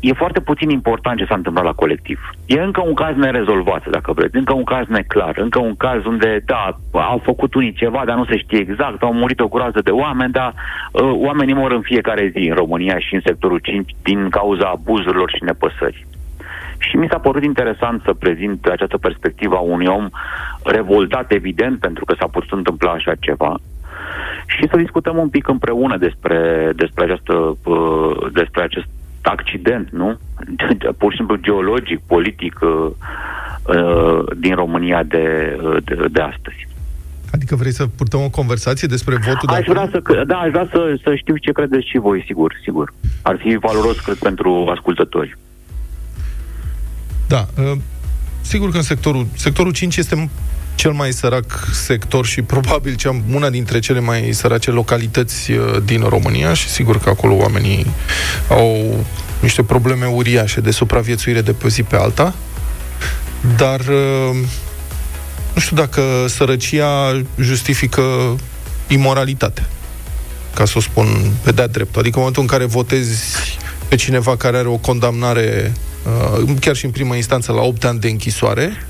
e 0.00 0.12
foarte 0.12 0.40
puțin 0.40 0.70
important 0.70 1.18
ce 1.18 1.24
s-a 1.24 1.34
întâmplat 1.34 1.64
la 1.64 1.72
colectiv. 1.72 2.20
E 2.46 2.60
încă 2.60 2.82
un 2.86 2.94
caz 2.94 3.16
nerezolvat, 3.16 3.88
dacă 3.88 4.12
vreți, 4.12 4.36
încă 4.36 4.52
un 4.52 4.64
caz 4.64 4.86
neclar, 4.88 5.38
încă 5.38 5.58
un 5.58 5.76
caz 5.76 6.04
unde, 6.04 6.42
da, 6.44 6.76
au 6.92 7.20
făcut 7.24 7.54
unii 7.54 7.72
ceva, 7.72 8.02
dar 8.06 8.16
nu 8.16 8.24
se 8.24 8.36
știe 8.36 8.58
exact, 8.58 9.02
au 9.02 9.12
murit 9.12 9.40
o 9.40 9.48
groază 9.48 9.80
de 9.84 9.90
oameni, 9.90 10.32
dar 10.32 10.54
uh, 10.54 11.02
oamenii 11.02 11.54
mor 11.54 11.72
în 11.72 11.80
fiecare 11.80 12.32
zi 12.34 12.48
în 12.48 12.54
România 12.54 12.98
și 12.98 13.14
în 13.14 13.20
sectorul 13.24 13.58
5 13.58 13.90
din 14.02 14.28
cauza 14.28 14.66
abuzurilor 14.68 15.30
și 15.30 15.44
nepăsării. 15.44 16.06
Și 16.78 16.96
mi 16.96 17.08
s-a 17.10 17.18
părut 17.18 17.42
interesant 17.42 18.02
să 18.04 18.12
prezint 18.12 18.66
această 18.66 18.96
perspectivă 18.98 19.56
a 19.56 19.60
unui 19.60 19.86
om 19.86 20.08
revoltat, 20.64 21.32
evident, 21.32 21.78
pentru 21.78 22.04
că 22.04 22.14
s-a 22.18 22.26
putut 22.26 22.52
întâmpla 22.52 22.90
așa 22.90 23.14
ceva, 23.20 23.60
și 24.46 24.68
să 24.70 24.76
discutăm 24.76 25.16
un 25.16 25.28
pic 25.28 25.48
împreună 25.48 25.96
despre, 25.96 26.72
despre, 26.76 27.04
această, 27.04 27.56
uh, 27.64 28.32
despre 28.32 28.62
acest 28.62 28.86
accident, 29.22 29.90
nu? 29.90 30.18
Pur 30.98 31.10
și 31.10 31.16
simplu 31.16 31.36
geologic, 31.36 32.00
politic 32.06 32.58
uh, 32.62 32.90
uh, 33.76 34.24
din 34.36 34.54
România 34.54 35.02
de, 35.02 35.56
de, 35.84 36.06
de 36.10 36.20
astăzi. 36.20 36.68
Adică 37.32 37.56
vrei 37.56 37.72
să 37.72 37.86
purtăm 37.86 38.20
o 38.20 38.30
conversație 38.30 38.88
despre 38.88 39.16
votul 39.16 39.48
aș 39.48 39.66
de 39.66 39.72
vrea 39.72 39.88
să, 39.90 40.24
Da, 40.26 40.36
aș 40.36 40.50
vrea 40.50 40.68
să, 40.70 40.98
să 41.02 41.14
știu 41.14 41.36
ce 41.36 41.52
credeți 41.52 41.88
și 41.88 41.98
voi, 41.98 42.22
sigur, 42.26 42.54
sigur. 42.62 42.92
Ar 43.22 43.36
fi 43.36 43.56
valoros, 43.56 44.00
cred, 44.00 44.16
pentru 44.16 44.66
ascultători. 44.74 45.36
Da. 47.26 47.48
Uh, 47.58 47.72
sigur 48.40 48.70
că 48.70 48.76
în 48.76 48.82
sectorul, 48.82 49.26
sectorul 49.36 49.72
5 49.72 49.96
este 49.96 50.30
cel 50.74 50.92
mai 50.92 51.12
sărac 51.12 51.68
sector 51.72 52.26
și 52.26 52.42
probabil 52.42 52.94
cea, 52.94 53.22
una 53.32 53.50
dintre 53.50 53.78
cele 53.78 54.00
mai 54.00 54.28
sărace 54.32 54.70
localități 54.70 55.52
uh, 55.52 55.76
din 55.84 56.02
România 56.02 56.54
și 56.54 56.68
sigur 56.68 56.98
că 56.98 57.08
acolo 57.08 57.34
oamenii 57.34 57.86
au 58.48 59.04
niște 59.40 59.62
probleme 59.62 60.06
uriașe 60.06 60.60
de 60.60 60.70
supraviețuire 60.70 61.40
de 61.40 61.52
pe 61.52 61.68
zi 61.68 61.82
pe 61.82 61.96
alta, 61.96 62.34
dar 63.56 63.80
uh, 63.80 64.36
nu 65.54 65.60
știu 65.60 65.76
dacă 65.76 66.02
sărăcia 66.28 67.22
justifică 67.40 68.36
imoralitate, 68.88 69.66
ca 70.54 70.64
să 70.64 70.72
o 70.76 70.80
spun 70.80 71.06
pe 71.42 71.52
de 71.52 71.66
drept. 71.66 71.96
Adică 71.96 72.14
în 72.14 72.18
momentul 72.18 72.42
în 72.42 72.48
care 72.48 72.64
votezi 72.64 73.34
pe 73.88 73.96
cineva 73.96 74.36
care 74.36 74.56
are 74.56 74.68
o 74.68 74.76
condamnare 74.76 75.72
Uh, 75.72 75.95
chiar 76.60 76.76
și 76.76 76.84
în 76.84 76.90
prima 76.90 77.16
instanță, 77.16 77.52
la 77.52 77.62
8 77.62 77.84
ani 77.84 77.98
de 77.98 78.08
închisoare. 78.08 78.86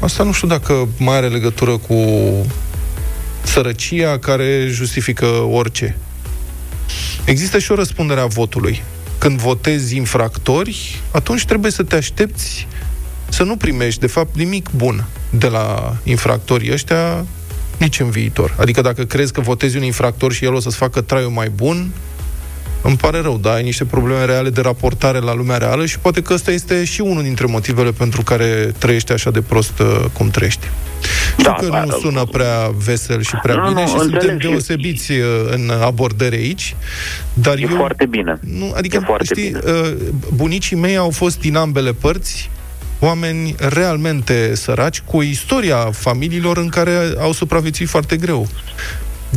Asta 0.00 0.22
nu 0.22 0.32
știu 0.32 0.48
dacă 0.48 0.88
mai 0.98 1.16
are 1.16 1.28
legătură 1.28 1.76
cu 1.76 1.96
sărăcia 3.42 4.18
care 4.18 4.66
justifică 4.70 5.26
orice. 5.26 5.96
Există 7.24 7.58
și 7.58 7.72
o 7.72 7.74
răspundere 7.74 8.20
a 8.20 8.26
votului. 8.26 8.82
Când 9.18 9.38
votezi 9.38 9.96
infractori, 9.96 11.00
atunci 11.10 11.44
trebuie 11.44 11.70
să 11.70 11.82
te 11.82 11.96
aștepți 11.96 12.66
să 13.28 13.42
nu 13.42 13.56
primești, 13.56 14.00
de 14.00 14.06
fapt, 14.06 14.36
nimic 14.36 14.68
bun 14.76 15.04
de 15.30 15.46
la 15.46 15.96
infractorii 16.04 16.72
ăștia 16.72 17.26
nici 17.76 18.00
în 18.00 18.10
viitor. 18.10 18.56
Adică 18.58 18.80
dacă 18.80 19.04
crezi 19.04 19.32
că 19.32 19.40
votezi 19.40 19.76
un 19.76 19.82
infractor 19.82 20.32
și 20.32 20.44
el 20.44 20.54
o 20.54 20.60
să-ți 20.60 20.76
facă 20.76 21.00
traiul 21.00 21.30
mai 21.30 21.48
bun, 21.48 21.90
îmi 22.88 22.96
pare 22.96 23.20
rău, 23.20 23.38
da, 23.38 23.52
ai 23.52 23.62
niște 23.62 23.84
probleme 23.84 24.24
reale 24.24 24.50
de 24.50 24.60
raportare 24.60 25.18
la 25.18 25.34
lumea 25.34 25.56
reală 25.56 25.86
și 25.86 25.98
poate 25.98 26.22
că 26.22 26.32
ăsta 26.32 26.50
este 26.50 26.84
și 26.84 27.00
unul 27.00 27.22
dintre 27.22 27.46
motivele 27.46 27.90
pentru 27.90 28.22
care 28.22 28.74
trăiești 28.78 29.12
așa 29.12 29.30
de 29.30 29.40
prost 29.40 29.78
uh, 29.78 30.04
cum 30.12 30.30
trăiești. 30.30 30.66
Știu 31.30 31.44
da, 31.44 31.52
că 31.52 31.66
da, 31.66 31.80
nu 31.80 31.86
da. 31.86 31.96
sună 32.00 32.24
prea 32.24 32.70
vesel 32.84 33.22
și 33.22 33.34
prea 33.42 33.54
nu, 33.54 33.68
bine 33.68 33.80
nu, 33.80 33.86
și 33.86 33.98
suntem 33.98 34.36
deosebiți 34.36 35.04
și... 35.04 35.12
Uh, 35.12 35.52
în 35.52 35.70
abordare 35.82 36.36
aici, 36.36 36.76
dar 37.32 37.56
e 37.56 37.60
eu... 37.60 37.76
foarte 37.76 38.06
bine. 38.06 38.38
Nu, 38.40 38.72
adică, 38.76 38.96
e 38.96 39.04
foarte 39.04 39.24
știi, 39.24 39.44
bine. 39.44 39.60
Uh, 39.66 39.92
bunicii 40.34 40.76
mei 40.76 40.96
au 40.96 41.10
fost 41.10 41.40
din 41.40 41.56
ambele 41.56 41.92
părți 41.92 42.50
oameni 42.98 43.54
realmente 43.58 44.54
săraci, 44.54 45.00
cu 45.00 45.22
istoria 45.22 45.76
familiilor 45.76 46.56
în 46.56 46.68
care 46.68 47.14
au 47.18 47.32
supraviețuit 47.32 47.88
foarte 47.88 48.16
greu. 48.16 48.48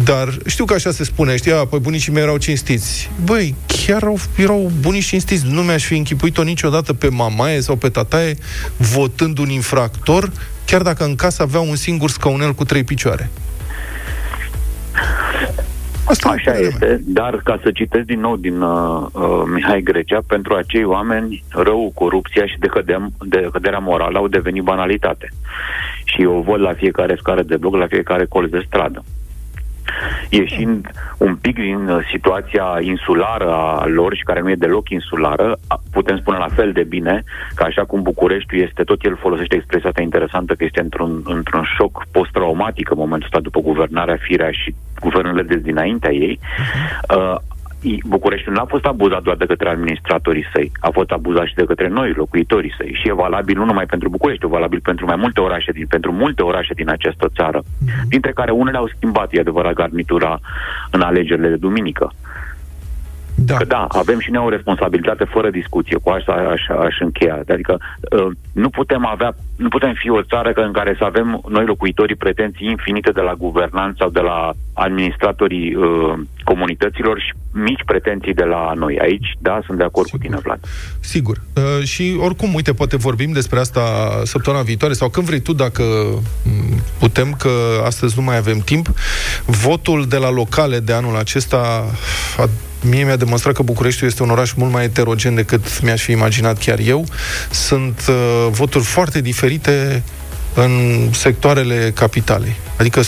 Dar 0.03 0.27
știu 0.45 0.65
că 0.65 0.73
așa 0.73 0.91
se 0.91 1.03
spune, 1.03 1.35
știi, 1.35 1.51
păi 1.69 1.79
bunicii 1.79 2.13
mei 2.13 2.23
erau 2.23 2.37
cinstiți. 2.37 3.11
Băi, 3.25 3.55
chiar 3.85 4.03
au, 4.03 4.17
erau 4.37 4.71
bunici 4.81 5.05
cinstiți. 5.05 5.45
Nu 5.51 5.61
mi-aș 5.61 5.85
fi 5.85 5.97
închipuit-o 5.97 6.43
niciodată 6.43 6.93
pe 6.93 7.09
mamaie 7.09 7.61
sau 7.61 7.75
pe 7.75 7.89
tataie 7.89 8.35
votând 8.77 9.37
un 9.37 9.49
infractor, 9.49 10.31
chiar 10.65 10.81
dacă 10.81 11.03
în 11.03 11.15
casă 11.15 11.41
avea 11.41 11.59
un 11.59 11.75
singur 11.75 12.09
scaunel 12.09 12.53
cu 12.53 12.63
trei 12.63 12.83
picioare. 12.83 13.29
Asta 16.03 16.29
Așa 16.29 16.53
este, 16.53 16.85
mea. 16.85 16.97
dar 17.05 17.41
ca 17.43 17.59
să 17.63 17.71
citesc 17.71 18.05
din 18.05 18.19
nou 18.19 18.35
din 18.35 18.61
uh, 18.61 19.05
uh, 19.11 19.43
Mihai 19.53 19.81
Grecea, 19.81 20.19
pentru 20.27 20.53
acei 20.53 20.83
oameni 20.83 21.43
rău, 21.49 21.91
corupția 21.93 22.45
și 22.45 22.59
decăderea, 22.59 23.09
decăderea 23.19 23.79
morală 23.79 24.17
au 24.17 24.27
devenit 24.27 24.63
banalitate. 24.63 25.29
Și 26.03 26.25
o 26.25 26.41
văd 26.41 26.59
la 26.59 26.73
fiecare 26.73 27.15
scară 27.19 27.41
de 27.41 27.57
bloc, 27.57 27.75
la 27.75 27.87
fiecare 27.87 28.25
colț 28.25 28.51
de 28.51 28.63
stradă 28.67 29.03
ieșind 30.29 30.91
un 31.17 31.35
pic 31.35 31.55
din 31.55 31.87
uh, 31.87 32.07
situația 32.11 32.77
insulară 32.81 33.51
a 33.53 33.85
lor 33.85 34.15
și 34.15 34.23
care 34.23 34.41
nu 34.41 34.49
e 34.49 34.55
deloc 34.55 34.89
insulară, 34.89 35.57
putem 35.91 36.17
spune 36.17 36.37
la 36.37 36.47
fel 36.55 36.71
de 36.71 36.83
bine 36.83 37.23
că 37.55 37.63
așa 37.63 37.83
cum 37.85 38.01
Bucureștiul 38.01 38.61
este, 38.61 38.83
tot 38.83 39.03
el 39.03 39.17
folosește 39.17 39.55
expresia 39.55 39.89
asta 39.89 40.01
interesantă 40.01 40.53
că 40.53 40.63
este 40.63 40.81
într-un, 40.81 41.21
într-un 41.25 41.63
șoc 41.77 42.05
post-traumatic 42.11 42.89
în 42.89 42.97
momentul 42.97 43.29
ăsta 43.31 43.39
după 43.39 43.59
guvernarea 43.59 44.17
Firea 44.21 44.51
și 44.51 44.75
guvernele 44.99 45.41
de 45.41 45.55
dinaintea 45.55 46.11
ei, 46.11 46.39
uh-huh. 46.39 47.46
Uh, 47.83 47.97
Bucureștiul 48.05 48.53
nu 48.53 48.61
a 48.61 48.65
fost 48.65 48.85
abuzat 48.85 49.21
doar 49.21 49.35
de 49.35 49.45
către 49.45 49.69
administratorii 49.69 50.45
săi, 50.53 50.71
a 50.79 50.89
fost 50.89 51.11
abuzat 51.11 51.45
și 51.45 51.53
de 51.55 51.63
către 51.63 51.87
noi, 51.87 52.13
locuitorii 52.13 52.73
săi. 52.77 52.97
Și 53.01 53.07
e 53.07 53.13
valabil 53.13 53.57
nu 53.57 53.65
numai 53.65 53.85
pentru 53.85 54.09
București, 54.09 54.45
e 54.45 54.47
valabil 54.47 54.79
pentru 54.83 55.05
mai 55.05 55.15
multe 55.15 55.39
orașe 55.39 55.71
din, 55.71 55.85
pentru 55.87 56.11
multe 56.11 56.43
orașe 56.43 56.73
din 56.73 56.89
această 56.89 57.29
țară, 57.35 57.63
mhm. 57.79 58.09
dintre 58.09 58.31
care 58.31 58.51
unele 58.51 58.77
au 58.77 58.87
schimbat, 58.87 59.33
e 59.33 59.39
adevărat, 59.39 59.73
garnitura 59.73 60.39
în 60.91 61.01
alegerile 61.01 61.49
de 61.49 61.55
duminică. 61.55 62.13
Da. 63.47 63.57
Că 63.57 63.65
da, 63.65 63.85
avem 63.89 64.19
și 64.19 64.31
noi 64.31 64.45
o 64.45 64.49
responsabilitate 64.49 65.23
fără 65.23 65.49
discuție, 65.49 65.97
cu 66.03 66.09
asta 66.09 66.31
aș, 66.31 66.61
aș 66.85 66.95
încheia. 66.99 67.39
Adică 67.49 67.77
uh, 68.11 68.27
nu 68.51 68.69
putem 68.69 69.05
avea, 69.05 69.35
nu 69.55 69.67
putem 69.67 69.93
fi 69.93 70.09
o 70.09 70.21
țară 70.21 70.51
în 70.55 70.71
care 70.71 70.95
să 70.97 71.03
avem 71.03 71.41
noi 71.49 71.65
locuitorii 71.65 72.15
pretenții 72.15 72.67
infinite 72.67 73.11
de 73.11 73.21
la 73.21 73.33
guvernanți 73.33 73.97
sau 73.97 74.09
de 74.09 74.19
la 74.19 74.53
administratorii 74.73 75.75
uh, 75.75 76.13
comunităților 76.43 77.19
și 77.19 77.31
mici 77.53 77.83
pretenții 77.85 78.33
de 78.33 78.43
la 78.43 78.73
noi. 78.75 78.99
Aici, 78.99 79.29
da, 79.39 79.59
sunt 79.65 79.77
de 79.77 79.83
acord 79.83 80.05
Sigur. 80.05 80.21
cu 80.21 80.27
tine, 80.27 80.39
Vlad. 80.43 80.59
Sigur. 80.99 81.41
Uh, 81.55 81.83
și 81.83 82.17
oricum, 82.19 82.53
uite, 82.53 82.73
poate 82.73 82.97
vorbim 82.97 83.31
despre 83.31 83.59
asta 83.59 83.81
săptămâna 84.23 84.63
viitoare 84.63 84.93
sau 84.93 85.09
când 85.09 85.25
vrei 85.25 85.39
tu, 85.39 85.53
dacă 85.53 85.83
mm, 86.43 86.79
putem, 86.99 87.35
că 87.39 87.49
astăzi 87.85 88.13
nu 88.17 88.23
mai 88.23 88.37
avem 88.37 88.59
timp. 88.59 88.87
Votul 89.45 90.05
de 90.07 90.17
la 90.17 90.31
locale 90.31 90.79
de 90.79 90.93
anul 90.93 91.15
acesta 91.15 91.85
a 92.37 92.49
mie 92.81 93.03
mi-a 93.03 93.15
demonstrat 93.15 93.53
că 93.53 93.61
Bucureștiul 93.61 94.09
este 94.09 94.23
un 94.23 94.29
oraș 94.29 94.53
mult 94.53 94.71
mai 94.71 94.81
heterogen 94.81 95.35
decât 95.35 95.81
mi-aș 95.81 96.01
fi 96.01 96.11
imaginat 96.11 96.57
chiar 96.57 96.79
eu. 96.79 97.05
Sunt 97.51 98.05
uh, 98.09 98.47
voturi 98.51 98.83
foarte 98.83 99.21
diferite 99.21 100.03
în 100.53 101.07
sectoarele 101.13 101.91
capitalei. 101.95 102.55
Adică 102.77 103.01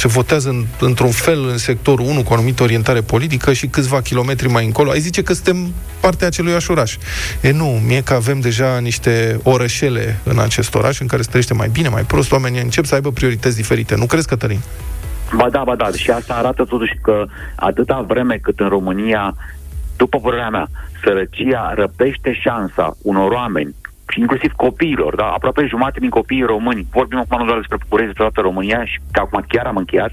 se 0.00 0.08
votează 0.08 0.48
în, 0.48 0.66
într-un 0.80 1.10
fel 1.10 1.48
în 1.48 1.58
sectorul 1.58 2.06
1 2.06 2.22
cu 2.22 2.32
o 2.32 2.34
anumită 2.34 2.62
orientare 2.62 3.00
politică 3.00 3.52
și 3.52 3.66
câțiva 3.66 4.00
kilometri 4.00 4.48
mai 4.48 4.64
încolo. 4.64 4.90
Ai 4.90 5.00
zice 5.00 5.22
că 5.22 5.32
suntem 5.32 5.72
partea 6.00 6.26
acelui 6.26 6.56
oraș. 6.68 6.96
E 7.40 7.50
nu, 7.50 7.82
mie 7.86 8.02
că 8.02 8.14
avem 8.14 8.40
deja 8.40 8.78
niște 8.78 9.40
orășele 9.42 10.18
în 10.22 10.38
acest 10.38 10.74
oraș 10.74 11.00
în 11.00 11.06
care 11.06 11.22
se 11.22 11.28
trăiește 11.28 11.54
mai 11.54 11.68
bine, 11.68 11.88
mai 11.88 12.02
prost, 12.02 12.32
oamenii 12.32 12.60
încep 12.60 12.84
să 12.84 12.94
aibă 12.94 13.10
priorități 13.10 13.56
diferite. 13.56 13.94
Nu 13.94 14.06
crezi, 14.06 14.26
Cătălin? 14.26 14.60
Ba 15.36 15.50
da, 15.50 15.62
ba 15.64 15.76
da. 15.76 15.90
Și 15.90 16.10
asta 16.10 16.34
arată 16.34 16.64
totuși 16.64 16.94
că 17.02 17.26
atâta 17.56 18.00
vreme 18.00 18.36
cât 18.36 18.60
în 18.60 18.68
România, 18.68 19.34
după 19.96 20.18
părerea 20.18 20.50
mea, 20.50 20.66
sărăcia 21.02 21.72
răpește 21.74 22.32
șansa 22.32 22.96
unor 23.02 23.30
oameni 23.32 23.74
și 24.10 24.20
inclusiv 24.20 24.52
copiilor, 24.52 25.14
da? 25.14 25.26
aproape 25.26 25.66
jumate 25.66 26.00
din 26.00 26.08
copiii 26.08 26.42
români, 26.42 26.86
vorbim 26.92 27.18
acum 27.18 27.38
nu 27.38 27.44
doar 27.44 27.58
despre 27.58 27.76
București, 27.82 28.12
despre 28.12 28.30
toată 28.30 28.48
România 28.48 28.84
și 28.84 29.00
că 29.12 29.20
acum 29.20 29.44
chiar 29.48 29.66
am 29.66 29.76
încheiat, 29.76 30.12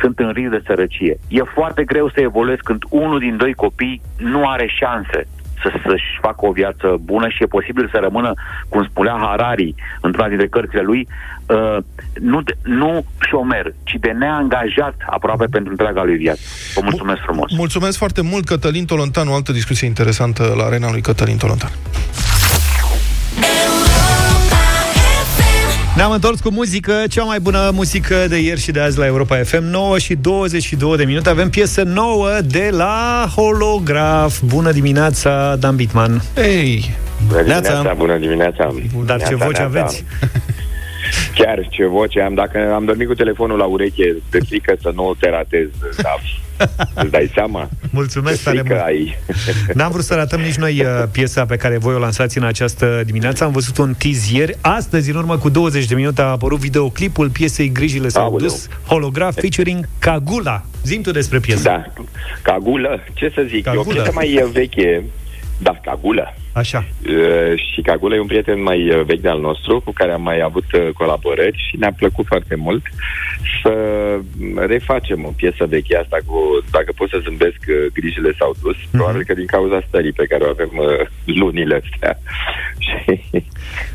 sunt 0.00 0.18
în 0.18 0.30
risc 0.30 0.50
de 0.50 0.62
sărăcie. 0.66 1.18
E 1.28 1.42
foarte 1.42 1.84
greu 1.84 2.08
să 2.08 2.20
evoluezi 2.20 2.62
când 2.62 2.82
unul 2.88 3.18
din 3.18 3.36
doi 3.36 3.54
copii 3.54 4.02
nu 4.16 4.48
are 4.48 4.66
șanse 4.66 5.26
să, 5.62 5.72
să-și 5.86 6.18
facă 6.20 6.46
o 6.46 6.52
viață 6.52 6.96
bună 7.00 7.28
și 7.28 7.42
e 7.42 7.46
posibil 7.46 7.88
să 7.92 7.98
rămână, 8.00 8.34
cum 8.68 8.84
spunea 8.84 9.16
Harari 9.20 9.74
într-una 10.00 10.28
dintre 10.28 10.48
cărțile 10.48 10.82
lui, 10.82 11.08
uh, 11.46 11.76
nu, 12.20 12.42
de, 12.42 12.52
nu 12.62 13.04
șomer, 13.28 13.74
ci 13.82 13.96
de 14.00 14.10
neangajat 14.10 14.94
aproape 15.06 15.46
pentru 15.46 15.70
întreaga 15.70 16.02
lui 16.02 16.16
viață. 16.16 16.40
Vă 16.74 16.80
mulțumesc 16.82 17.20
frumos! 17.20 17.52
Mulțumesc 17.56 17.98
foarte 17.98 18.22
mult, 18.22 18.44
Cătălin 18.44 18.84
Tolontan, 18.84 19.28
o 19.28 19.34
altă 19.34 19.52
discuție 19.52 19.86
interesantă 19.86 20.52
la 20.56 20.64
arena 20.64 20.90
lui 20.90 21.00
Cătălin 21.00 21.36
Tolontan. 21.36 21.70
Ne-am 25.96 26.10
întors 26.10 26.40
cu 26.40 26.50
muzică, 26.50 26.92
cea 27.10 27.22
mai 27.22 27.40
bună 27.40 27.70
muzică 27.74 28.26
de 28.28 28.38
ieri 28.38 28.60
și 28.60 28.70
de 28.70 28.80
azi 28.80 28.98
la 28.98 29.06
Europa 29.06 29.36
FM 29.36 29.62
9 29.62 29.98
și 29.98 30.14
22 30.14 30.96
de 30.96 31.04
minute. 31.04 31.28
Avem 31.28 31.50
piesă 31.50 31.82
nouă 31.82 32.28
de 32.44 32.68
la 32.72 33.26
Holograf. 33.36 34.40
Bună 34.40 34.72
dimineața, 34.72 35.56
Dan 35.56 35.76
Bitman. 35.76 36.22
Hei! 36.34 36.90
Bună 37.26 37.42
dimineața, 37.42 37.94
bună 37.96 38.16
dimineața. 38.18 38.74
Dar 39.06 39.22
ce 39.22 39.34
voce 39.34 39.62
aveți? 39.62 40.04
Chiar 41.38 41.66
ce 41.70 41.86
voce 41.86 42.20
am, 42.20 42.34
dacă 42.34 42.72
am 42.74 42.84
dormit 42.84 43.06
cu 43.06 43.14
telefonul 43.14 43.58
la 43.58 43.64
ureche, 43.64 44.16
de 44.30 44.38
frică 44.48 44.74
să 44.80 44.90
nu 44.94 45.14
te 45.20 45.30
ratez, 45.30 45.68
da. 46.02 46.14
Îți 46.94 47.10
dai 47.10 47.30
seama? 47.34 47.68
Mulțumesc 47.90 48.42
tare 48.42 48.62
mult. 48.66 48.80
Ai. 48.80 49.18
N-am 49.74 49.90
vrut 49.90 50.04
să 50.04 50.14
ratăm 50.14 50.40
nici 50.40 50.54
noi 50.54 50.80
uh, 50.80 51.02
piesa 51.12 51.44
pe 51.44 51.56
care 51.56 51.78
voi 51.78 51.94
o 51.94 51.98
lansați 51.98 52.38
în 52.38 52.44
această 52.44 53.02
dimineață. 53.06 53.44
Am 53.44 53.52
văzut 53.52 53.78
un 53.78 53.94
tease 53.98 54.36
ieri. 54.36 54.56
Astăzi, 54.60 55.10
în 55.10 55.16
urmă 55.16 55.38
cu 55.38 55.48
20 55.48 55.84
de 55.86 55.94
minute, 55.94 56.20
a 56.22 56.24
apărut 56.24 56.58
videoclipul 56.58 57.28
piesei 57.30 57.72
Grijile 57.72 58.08
s-au 58.08 58.22
Aoleu. 58.22 58.38
dus, 58.38 58.68
holograf 58.86 59.34
featuring 59.40 59.88
Cagula. 59.98 60.64
Zim 60.84 61.02
tu 61.02 61.10
despre 61.10 61.38
piesă. 61.38 61.62
Da. 61.62 61.84
Cagula, 62.42 62.88
ce 63.14 63.32
să 63.34 63.44
zic, 63.48 63.64
Cagula. 63.64 63.84
e 63.86 63.90
o 63.90 64.02
piesă 64.02 64.10
mai 64.14 64.48
veche. 64.52 65.04
Da, 65.62 65.78
Cagula. 65.82 66.34
Așa. 66.52 66.84
Uh, 67.06 67.58
și 67.72 67.80
Cagula 67.80 68.14
e 68.14 68.20
un 68.20 68.26
prieten 68.26 68.62
mai 68.62 68.90
uh, 68.90 69.04
vechi 69.04 69.20
de-al 69.20 69.40
nostru, 69.40 69.80
cu 69.80 69.92
care 69.92 70.12
am 70.12 70.22
mai 70.22 70.40
avut 70.40 70.72
uh, 70.72 70.88
colaborări 70.94 71.64
și 71.68 71.76
ne-a 71.76 71.92
plăcut 71.96 72.26
foarte 72.26 72.54
mult 72.54 72.82
să 73.62 73.74
refacem 74.66 75.24
o 75.24 75.32
piesă 75.36 75.66
veche 75.66 75.96
asta 75.96 76.16
cu 76.26 76.64
Dacă 76.70 76.92
pot 76.96 77.08
să 77.08 77.20
zâmbesc, 77.22 77.58
grijile 77.92 78.32
s-au 78.38 78.54
dus. 78.62 78.76
Mm-hmm. 78.76 78.90
Probabil 78.90 79.24
că 79.24 79.34
din 79.34 79.46
cauza 79.46 79.84
stării 79.88 80.12
pe 80.12 80.26
care 80.26 80.44
o 80.44 80.48
avem 80.48 80.70
lunile 81.24 81.82
astea. 81.82 82.18
și, 82.86 83.20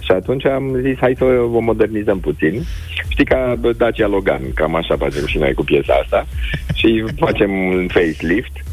și 0.05 0.11
atunci 0.11 0.45
am 0.45 0.78
zis, 0.82 0.97
hai 0.99 1.15
să 1.18 1.24
o 1.53 1.59
modernizăm 1.59 2.20
puțin. 2.20 2.63
Știi 3.09 3.26
ca 3.26 3.59
Dacia 3.78 4.07
Logan, 4.07 4.41
cam 4.53 4.76
așa 4.76 4.95
facem 4.97 5.26
și 5.26 5.38
noi 5.38 5.53
cu 5.53 5.63
piesa 5.63 5.93
asta. 6.03 6.26
și 6.74 7.03
facem 7.15 7.51
un 7.51 7.88
facelift 7.88 8.66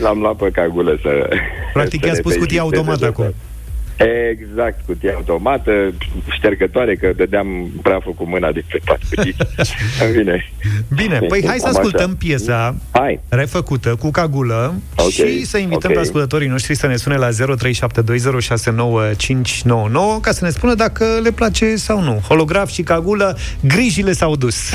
L-am 0.00 0.18
luat 0.18 0.36
pe 0.36 0.50
cagulă 0.52 0.98
să... 1.02 1.28
Practic 1.72 2.04
i-a 2.04 2.14
spus 2.14 2.34
cutia 2.36 2.60
automată 2.60 3.06
acum. 3.06 3.34
Exact, 4.30 4.80
cutia 4.86 5.14
automată, 5.14 5.70
ștergătoare, 6.30 6.96
că 6.96 7.12
dădeam 7.16 7.46
praful 7.82 8.12
cu 8.12 8.24
mâna 8.28 8.52
de 8.52 8.64
pe 8.70 8.80
paturici. 8.84 9.36
Bine. 10.16 10.52
Bine, 10.94 11.18
păi 11.18 11.44
hai 11.46 11.58
să 11.58 11.68
ascultăm 11.68 12.08
așa. 12.08 12.16
piesa 12.18 12.76
hai. 12.90 13.20
refăcută 13.28 13.94
cu 13.94 14.10
cagulă 14.10 14.74
okay. 14.96 15.10
și 15.10 15.44
să 15.44 15.58
invităm 15.58 15.90
okay. 15.90 15.94
pe 15.94 16.00
ascultătorii 16.00 16.48
noștri 16.48 16.74
să 16.74 16.86
ne 16.86 16.96
sune 16.96 17.16
la 17.16 17.28
0372069599 17.28 17.34
ca 20.20 20.32
să 20.32 20.44
ne 20.44 20.50
spună 20.50 20.74
dacă 20.74 21.04
le 21.22 21.30
place 21.30 21.76
sau 21.76 22.00
nu. 22.00 22.22
Holograf 22.28 22.70
și 22.70 22.82
cagulă, 22.82 23.36
grijile 23.60 24.12
s-au 24.12 24.36
dus. 24.36 24.72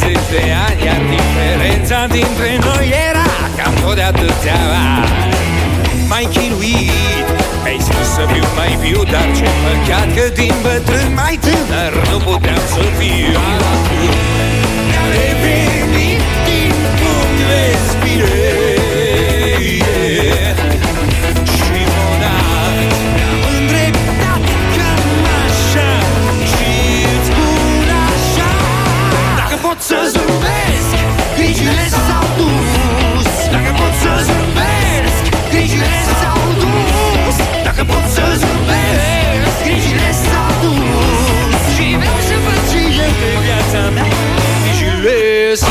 La 0.00 0.06
20 0.06 0.18
de 0.30 0.42
ani 0.66 0.84
Iar 0.84 1.02
diferența 1.14 2.06
dintre 2.16 2.50
noi 2.66 2.86
era 3.08 3.28
cam 3.56 3.74
tot 3.82 3.94
de 3.94 4.02
atâția 4.02 4.58
ani. 4.92 5.34
Mai 6.08 6.28
chinuit, 6.32 7.26
ai 7.64 7.76
spus 7.86 8.08
să 8.16 8.22
fiu 8.32 8.46
mai 8.58 8.72
viu 8.82 9.02
Dar 9.12 9.26
ce 9.36 9.48
păcat 9.62 10.08
că 10.16 10.24
din 10.40 10.54
bătrân 10.62 11.08
mai 11.20 11.38
tânăr 11.44 11.92
Nu 12.10 12.18
puteam 12.26 12.64
să 12.74 12.84
fiu. 12.98 13.40
Mi-a 14.88 15.04
revenit 15.16 16.20
din 16.46 16.74
punct 16.98 17.38
respire 17.52 18.43
Grijile 45.54 45.64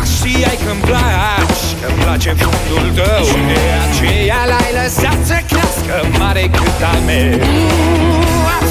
dus 0.00 0.16
Știai 0.16 0.58
că-mi 0.66 0.80
place 0.80 1.74
Că-mi 1.82 1.98
place 2.02 2.32
fundul 2.32 2.90
tău. 2.94 3.24
Și 3.24 3.38
de 3.50 3.60
aceea 3.84 4.44
l-ai 4.46 4.70
lăsat 4.82 5.18
să 5.24 5.38
crească 5.48 6.18
Mare 6.18 6.50
cât 6.52 6.80
al 6.92 7.00
meu 7.06 7.38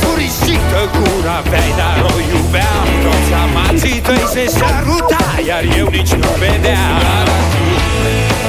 furisită 0.01 0.81
gura 0.93 1.35
aveai, 1.37 1.73
dar 1.77 2.11
o 2.11 2.13
iubeam. 2.33 2.87
Toți 3.03 3.33
amații 3.43 3.99
tăi 3.99 4.23
se 4.33 4.45
săruta, 4.57 5.25
iar 5.47 5.63
eu 5.77 5.87
nici 5.87 6.13
nu 6.13 6.29
vedeam. 6.39 7.27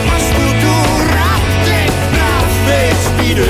M-a 0.06 0.18
scuturat 0.26 1.42
de 1.66 1.80
praf, 2.10 2.50
vezi 2.66 3.08
bine 3.18 3.44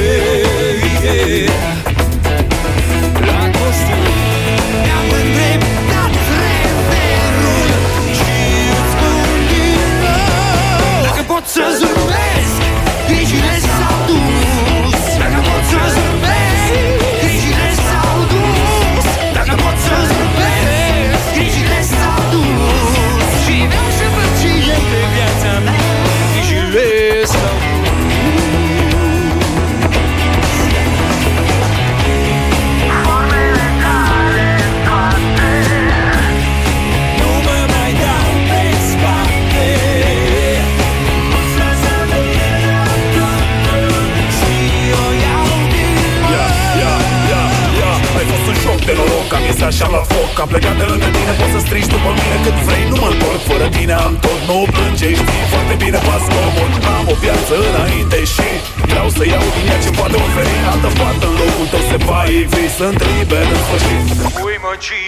Că 50.35 50.41
am 50.45 50.49
plecat 50.55 50.77
de 50.81 50.85
lângă 50.91 51.09
tine 51.17 51.33
Poți 51.41 51.53
să 51.55 51.61
strigi 51.67 51.89
după 51.95 52.11
mine. 52.19 52.37
Cât 52.45 52.57
vrei 52.67 52.85
Nu 52.91 52.97
mă 53.03 53.09
întorc 53.15 53.41
fără 53.51 53.67
tine 53.77 53.95
Am 54.07 54.15
tot, 54.25 54.41
nu 54.49 54.59
plânge 54.75 55.11
Știi? 55.21 55.45
Foarte 55.53 55.75
bine 55.83 55.99
pas 56.09 56.25
comod 56.33 56.73
Am 56.97 57.05
o 57.13 57.15
viață 57.25 57.55
înainte 57.69 58.19
și 58.35 58.49
Vreau 58.91 59.09
să 59.17 59.23
iau 59.33 59.47
din 59.55 59.67
ea 59.73 59.79
ce 59.85 59.91
poate 59.99 60.17
oferi. 60.27 60.55
Altă 60.73 60.91
fată 60.99 61.27
în 61.31 61.35
locul 61.43 61.67
tău 61.73 61.83
se 61.91 61.99
va 62.09 62.21
ivi 62.41 62.65
Sunt 62.79 62.99
liber 63.11 63.47
în 63.55 63.61
sfârșit. 63.65 64.05
Ui 64.45 64.57
mă 64.65 64.75
ci 64.85 65.03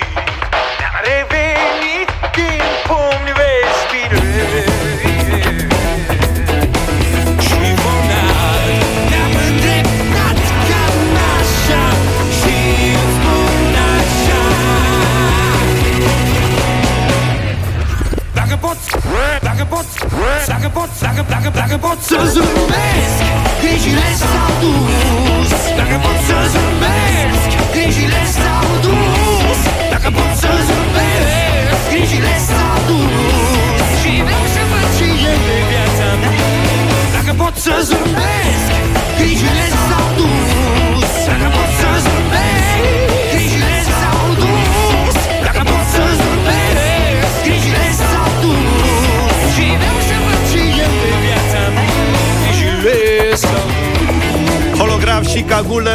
Am 0.88 0.96
revenit 1.08 2.08
din 2.36 2.64
pomni 2.88 3.32
vestire 3.38 5.15
dacă, 21.76 21.88
dacă 21.88 21.94
poți 21.94 22.06
să 22.06 22.16
zâmbesc 22.32 23.22
Grijile 23.60 24.08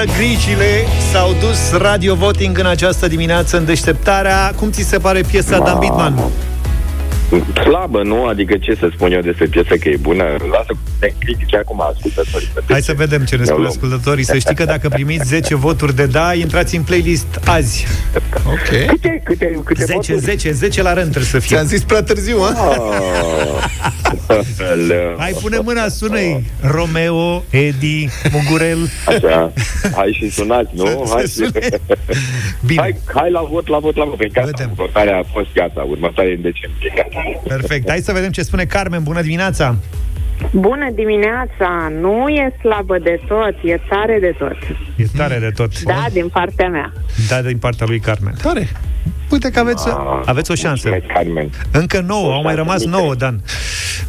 grijile 0.06 0.86
s-au 1.12 1.34
dus 1.40 1.72
radio 1.82 2.16
voting 2.16 2.58
în 2.58 2.66
această 2.66 3.08
dimineață 3.08 3.58
în 3.58 3.66
deșteptarea. 3.66 4.54
Cum 4.56 4.72
ți 4.72 4.82
se 4.82 4.98
pare 4.98 5.22
piesa 5.22 5.60
Dan 5.60 5.80
Bitman? 5.80 6.20
Slabă, 7.64 8.04
nu? 8.04 8.26
Adică 8.26 8.58
ce 8.58 8.76
să 8.76 8.90
spun 8.94 9.12
eu 9.12 9.22
despre 9.22 9.46
piesă 9.46 9.76
că 9.76 9.90
e 9.90 9.98
bună? 10.02 10.24
Lasă 10.24 10.68
cu 10.68 10.91
ne 11.02 11.14
critici 11.20 11.54
acum 11.54 11.82
ascultătorii. 11.82 12.50
Hai 12.70 12.82
să 12.82 12.94
vedem 12.94 13.24
ce 13.24 13.36
ne 13.36 13.44
spun 13.44 13.66
ascultătorii. 13.66 14.24
Să 14.24 14.38
știi 14.38 14.56
că 14.56 14.66
dacă 14.66 14.90
primiți 14.90 15.28
10 15.28 15.56
voturi 15.56 15.96
de 15.96 16.06
da, 16.06 16.34
intrați 16.34 16.76
în 16.76 16.84
playlist 16.84 17.40
azi. 17.46 17.86
Ok. 18.46 18.86
Câte, 18.88 19.22
câte, 19.24 19.60
câte 19.64 19.84
10, 19.84 19.94
voturi? 19.94 20.20
10, 20.20 20.52
10 20.52 20.82
la 20.82 20.94
rând 20.94 21.10
trebuie 21.10 21.32
să 21.32 21.40
fie. 21.40 21.56
Ți-am 21.56 21.68
zis 21.68 21.84
prea 21.84 22.04
târziu, 22.04 22.38
mă? 22.38 22.54
Aleu. 24.72 25.16
Hai, 25.18 25.32
pune 25.42 25.58
mâna, 25.58 25.88
sună 25.88 26.20
Romeo, 26.62 27.44
Edi, 27.50 28.10
Mugurel. 28.32 28.90
Așa. 29.08 29.54
Hai 29.96 30.18
și 30.20 30.30
sunați, 30.30 30.70
nu? 30.74 30.86
Să 30.86 31.14
Hai, 31.14 31.22
se 31.22 31.28
sune. 31.28 31.60
Bine. 32.66 32.82
hai, 32.82 32.96
hai 33.14 33.32
la 33.32 33.42
vot, 33.52 33.68
la 33.68 33.80
vot, 33.80 33.96
la 33.96 34.06
vot. 34.06 34.18
Păi 34.18 34.30
gata, 34.30 34.72
votarea 34.76 35.18
a 35.18 35.24
fost 35.34 35.48
gata, 35.54 35.82
următoarea 35.90 36.34
în 36.34 36.42
decembrie. 36.42 36.94
Gata. 36.96 37.40
Perfect. 37.48 37.90
Hai 37.90 38.00
să 38.00 38.12
vedem 38.12 38.32
ce 38.32 38.42
spune 38.42 38.66
Carmen. 38.66 39.04
Bună 39.04 39.22
dimineața! 39.22 39.76
Bună 40.52 40.90
dimineața! 40.94 41.92
Nu 42.02 42.28
e 42.28 42.56
slabă 42.60 42.98
de 42.98 43.20
tot, 43.28 43.56
e 43.64 43.80
tare 43.90 44.18
de 44.20 44.36
tot. 44.38 44.58
E 44.96 45.06
tare 45.18 45.38
de 45.40 45.50
tot. 45.56 45.82
Da, 45.82 46.06
din 46.12 46.28
partea 46.28 46.70
mea. 46.70 46.94
Da, 47.30 47.42
din 47.42 47.58
partea 47.58 47.86
lui 47.90 48.00
Carmen. 48.00 48.34
Tare. 48.42 48.68
Uite 49.32 49.50
că 49.50 49.60
aveți, 49.60 49.88
aveți 50.26 50.52
o 50.52 50.56
șansă. 50.56 50.90
Mulțumesc, 50.90 51.14
Carmen. 51.14 51.50
Încă 51.72 52.04
nouă, 52.08 52.34
au 52.34 52.42
mai 52.42 52.56
rămas 52.56 52.86
nouă, 52.86 53.16
Dan. 53.16 53.42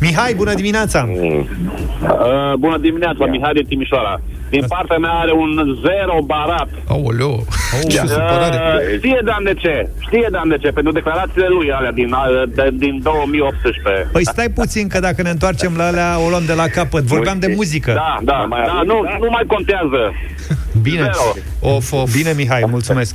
Mihai, 0.01 0.35
bună 0.35 0.55
dimineața! 0.55 1.09
Uh, 1.09 2.53
bună 2.59 2.79
dimineața, 2.79 3.27
Mihai 3.27 3.53
din 3.53 3.67
Timișoara. 3.67 4.21
Din 4.57 4.65
partea 4.69 4.99
mea 4.99 5.11
are 5.25 5.33
un 5.33 5.53
zero 5.87 6.17
barat. 6.25 6.69
Aoleu, 6.89 7.47
ce 7.89 8.01
Uh, 8.03 8.09
supărare. 8.09 8.97
știe 8.97 9.21
Dan 9.25 9.43
de 9.45 9.55
ce, 9.55 9.89
știe 10.07 10.29
Dan 10.31 10.49
de 10.49 10.57
ce, 10.63 10.69
pentru 10.71 10.93
declarațiile 10.93 11.47
lui 11.49 11.73
alea 11.73 11.93
din, 11.93 12.13
uh, 12.13 12.43
de, 12.55 12.69
din 12.73 13.01
2018. 13.03 14.09
Păi 14.13 14.25
stai 14.27 14.49
puțin, 14.49 14.89
că 14.89 14.99
dacă 15.01 15.23
ne 15.23 15.31
întoarcem 15.31 15.73
la 15.77 15.87
alea, 15.87 16.19
o 16.25 16.29
luăm 16.29 16.45
de 16.47 16.53
la 16.53 16.67
capăt. 16.69 17.03
Vorbeam 17.03 17.39
de 17.39 17.53
muzică. 17.57 17.93
Da, 17.93 18.19
da, 18.23 18.47
da, 18.67 18.83
nu, 18.85 19.01
nu 19.21 19.29
mai 19.31 19.45
contează. 19.47 20.01
Bine. 20.89 21.01
Zero. 21.03 21.75
Of, 21.75 21.93
of. 21.93 22.13
Bine, 22.17 22.33
Mihai, 22.37 22.65
mulțumesc. 22.69 23.15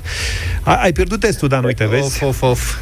A, 0.63 0.73
ai 0.83 0.91
pierdut 0.91 1.19
testul, 1.19 1.47
Dan, 1.47 1.63
uite, 1.63 1.87
vezi? 1.87 2.23
Of, 2.23 2.41
of, 2.41 2.51
of. 2.51 2.75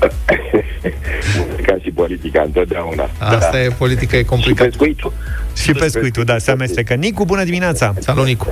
Ca 1.66 1.76
și 1.82 1.90
politica, 1.90 2.42
întotdeauna. 2.44 3.08
Asta 3.18 3.60
e 3.60 3.68
politica, 3.78 4.16
e 4.16 4.18
Și 4.18 4.24
complicat. 4.24 4.66
pescuitul. 4.66 5.12
Și 5.62 5.72
pescuitul, 5.72 6.24
da, 6.24 6.38
se 6.38 6.50
amestecă. 6.50 6.94
Nicu, 6.94 7.24
bună 7.24 7.44
dimineața! 7.44 7.94
Salut, 7.98 8.24
Nicu. 8.24 8.46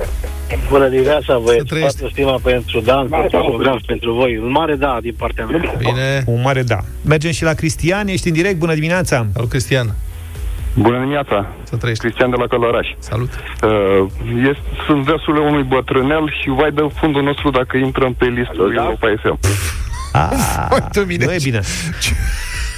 Bună 0.69 0.87
dimineața, 0.87 1.37
băieți. 1.43 1.65
trăiești. 1.65 1.97
Toată 1.97 2.13
stima 2.13 2.39
pentru 2.43 2.79
Dan, 2.79 3.07
pentru 3.07 3.39
program 3.39 3.77
și 3.77 3.85
pentru 3.85 4.13
voi. 4.13 4.37
Un 4.37 4.51
mare 4.51 4.75
da 4.75 4.97
din 5.01 5.13
partea 5.17 5.45
mea. 5.45 5.73
Bine. 5.77 6.23
Un 6.25 6.41
mare 6.41 6.61
da. 6.63 6.77
Mergem 7.05 7.31
și 7.31 7.43
la 7.43 7.53
Cristian, 7.53 8.07
ești 8.07 8.27
în 8.27 8.33
direct, 8.33 8.57
bună 8.57 8.73
dimineața! 8.73 9.25
Salut, 9.33 9.49
Cristian. 9.49 9.95
Bună 10.73 10.97
dimineața! 10.99 11.47
Să 11.63 11.75
trăiești. 11.75 12.03
Cristian 12.03 12.29
de 12.29 12.35
la 12.39 12.47
Călăraș. 12.47 12.87
Salut. 12.99 13.29
Uh, 13.63 14.05
este, 14.49 14.61
sunt 14.85 15.03
versurile 15.03 15.43
unui 15.45 15.63
bătrânel 15.63 16.33
și 16.41 16.49
vai 16.49 16.71
de 16.71 16.81
fundul 16.99 17.23
nostru 17.23 17.49
dacă 17.49 17.77
intră 17.77 18.05
în 18.05 18.13
playlist 18.13 18.53
lui 18.53 18.75
Europa 18.75 19.07
FM. 19.21 19.39
Ah, 20.11 20.29
Uite 20.73 21.03
mine. 21.07 21.25
nu 21.25 21.31
e 21.33 21.37
bine. 21.43 21.59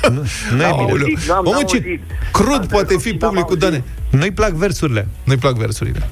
Nu, 0.09 0.21
nu 0.55 0.63
e 0.63 0.73
bine. 0.77 0.89
Aoleu. 0.89 1.07
Mamă, 1.27 1.63
ce 1.67 1.99
crud 2.31 2.65
poate 2.67 2.97
fi 2.97 3.13
publicul, 3.13 3.57
Dane. 3.57 3.83
Nu-i 4.09 4.31
plac 4.31 4.51
versurile. 4.51 5.07
Nu-i 5.23 5.37
plac 5.37 5.53
versurile. 5.53 6.09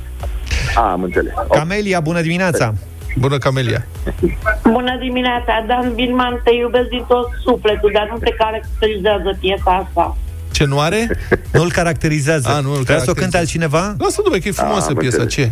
A, 0.76 0.92
am 0.92 1.04
înțeles. 1.04 1.34
Camelia, 1.52 2.00
bună 2.00 2.22
dimineața! 2.22 2.74
Bună, 3.18 3.38
Camelia. 3.38 3.86
Bună 4.64 4.98
dimineața, 5.00 5.64
Dan 5.68 5.92
Bilman, 5.96 6.42
te 6.44 6.52
iubesc 6.54 6.88
din 6.90 7.06
tot 7.08 7.30
sufletul, 7.44 7.92
dar 7.94 8.08
nu 8.12 8.18
te 8.18 8.30
caracterizează 8.38 9.38
piesa 9.40 9.86
asta. 9.88 10.18
Ce 10.52 10.66
nu 10.66 10.80
are? 10.80 11.18
Nu-l 11.54 11.72
caracterizează. 11.72 12.48
A, 12.50 12.60
nu 12.60 12.74
îl 12.74 12.82
Vrea 12.82 13.00
să 13.00 13.10
o 13.10 13.14
caracterizează. 13.14 13.20
cânte 13.22 13.38
altcineva? 13.38 13.96
Lasă, 14.00 14.22
dumne, 14.24 14.38
că 14.40 14.48
e 14.48 14.52
frumoasă 14.52 14.88
am 14.90 14.96
piesa. 14.96 15.22
înțeles. 15.22 15.52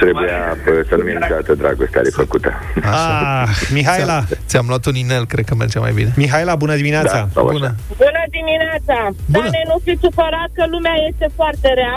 Trebuia 0.00 0.56
bă, 0.64 0.84
să 0.88 0.94
nu 0.94 1.02
niciodată 1.02 1.54
dragostea 1.54 2.00
refăcută. 2.04 2.50
Ah, 2.82 3.48
Mihaela. 3.72 4.24
Ți-am 4.46 4.64
luat 4.68 4.84
un 4.86 4.94
inel, 4.94 5.26
cred 5.26 5.44
că 5.44 5.54
merge 5.54 5.78
mai 5.78 5.92
bine. 5.92 6.12
Mihaela, 6.16 6.54
bună 6.56 6.74
dimineața! 6.76 7.12
Da, 7.18 7.28
sau 7.34 7.46
așa. 7.46 7.52
Bună. 7.58 7.74
Bună 7.96 8.22
dimineața! 8.38 8.96
Bună. 9.26 9.44
Dane, 9.44 9.62
nu 9.66 9.76
fi 9.84 9.98
supărat 10.02 10.50
că 10.54 10.64
lumea 10.70 10.94
este 11.10 11.26
foarte 11.34 11.68
rea, 11.74 11.96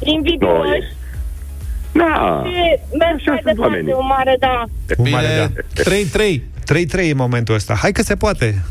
Nu, 0.00 0.12
invidioși 0.12 0.70
e. 0.78 0.94
Da. 1.92 2.42
și 2.46 2.56
mergi 2.98 3.28
Așa 3.28 3.30
mai 3.30 3.40
sunt 3.42 3.54
departe, 3.54 3.60
oamenii. 3.60 3.92
un 3.92 4.06
mare 4.06 4.36
da. 4.38 4.64
Un 4.96 5.10
mare 5.10 5.26
Bine, 5.26 5.52
da. 5.74 5.82
3-3. 5.82 6.42
3-3 7.04 7.08
e 7.08 7.12
momentul 7.14 7.54
ăsta. 7.54 7.74
Hai 7.74 7.92
că 7.92 8.02
se 8.02 8.14
poate. 8.16 8.62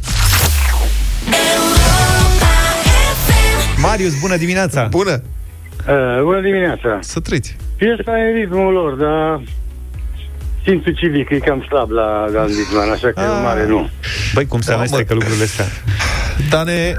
Marius, 3.78 4.20
bună 4.20 4.36
dimineața! 4.38 4.84
Bună. 4.84 5.22
Uh, 5.90 6.22
bună 6.24 6.42
dimineața. 6.42 6.98
Să 7.02 7.20
treci. 7.20 7.56
Piesa 7.78 8.20
e 8.20 8.32
ritmul 8.40 8.74
lor, 8.74 8.94
dar 8.94 9.42
simțul 10.64 10.94
civic 10.94 11.30
e 11.30 11.38
cam 11.38 11.62
slab 11.68 11.90
la 11.90 12.28
Dan 12.34 12.48
Bitman, 12.48 12.90
așa 12.90 13.08
că 13.12 13.22
e 13.22 13.38
un 13.38 13.42
mare 13.44 13.66
nu. 13.68 13.90
Băi, 14.34 14.46
cum 14.46 14.62
se 14.62 14.70
Da, 14.72 14.78
amestecă 14.78 15.14
mă. 15.14 15.14
lucrurile 15.14 15.44
astea. 15.44 15.66
Dane, 16.50 16.98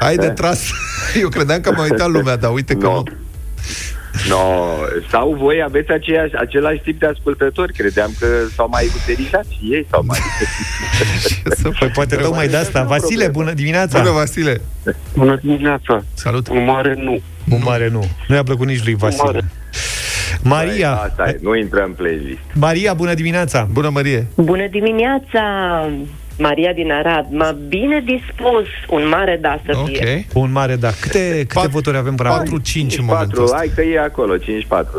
ai 0.00 0.16
de 0.16 0.28
tras. 0.28 0.70
Eu 1.22 1.28
credeam 1.28 1.60
că 1.60 1.70
m-a 1.76 1.82
uitat 1.82 2.08
lumea, 2.10 2.36
dar 2.36 2.52
uite 2.52 2.74
că 2.74 2.86
No. 2.86 2.92
nu. 2.92 3.02
No, 4.28 4.74
sau 5.10 5.36
voi 5.40 5.62
aveți 5.64 5.90
aceeași, 5.90 6.34
același 6.36 6.80
tip 6.80 6.98
de 6.98 7.06
ascultători? 7.06 7.72
Credeam 7.72 8.10
că 8.20 8.26
s-au 8.54 8.68
mai 8.70 8.90
uterișat 9.02 9.44
și 9.48 9.58
ei 9.74 9.86
sau 9.90 10.02
mai... 10.06 10.18
Păi 11.78 11.88
poate 11.88 12.16
tocmai 12.16 12.48
de 12.48 12.56
asta. 12.56 12.82
Vasile, 12.82 13.28
bună 13.28 13.52
dimineața! 13.52 13.98
Bună, 13.98 14.10
Vasile. 14.10 14.60
Bună 15.14 15.38
dimineața. 15.42 16.04
Salut. 16.14 16.48
Un 16.48 16.64
mare 16.64 16.94
nu. 16.98 17.20
Un 17.50 17.60
mare 17.64 17.88
nu. 17.88 18.04
Nu 18.28 18.34
i-a 18.34 18.42
plăcut 18.42 18.66
nici 18.66 18.84
lui 18.84 18.94
Vasile. 18.94 19.22
mare. 19.24 19.40
Maria, 20.42 20.90
Asta 20.92 21.28
e, 21.28 21.38
nu 21.42 21.56
intră 21.56 21.82
în 21.86 21.92
playlist. 21.92 22.38
Maria, 22.54 22.94
bună 22.94 23.14
dimineața! 23.14 23.68
Bună, 23.72 23.88
Marie. 23.88 24.26
Bună 24.36 24.66
dimineața, 24.70 25.40
Maria 26.38 26.72
din 26.72 26.90
Arad. 26.92 27.26
M-a 27.30 27.56
bine 27.68 28.02
dispus. 28.04 28.66
Un 28.88 29.08
mare 29.08 29.38
da 29.40 29.60
să 29.66 29.78
fie. 29.86 30.26
Un 30.34 30.52
mare 30.52 30.76
da. 30.76 30.90
Câte, 31.00 31.44
câte 31.48 31.66
voturi 31.68 31.96
avem 31.96 32.14
până 32.14 32.28
acum? 32.28 32.60
4-5 32.60 32.74
în 32.74 32.86
4, 32.86 33.04
momentul 33.04 33.42
ăsta. 33.42 33.56
hai 33.56 33.70
că 33.74 33.82
e 33.82 34.00
acolo, 34.00 34.36
5-4, 34.36 34.40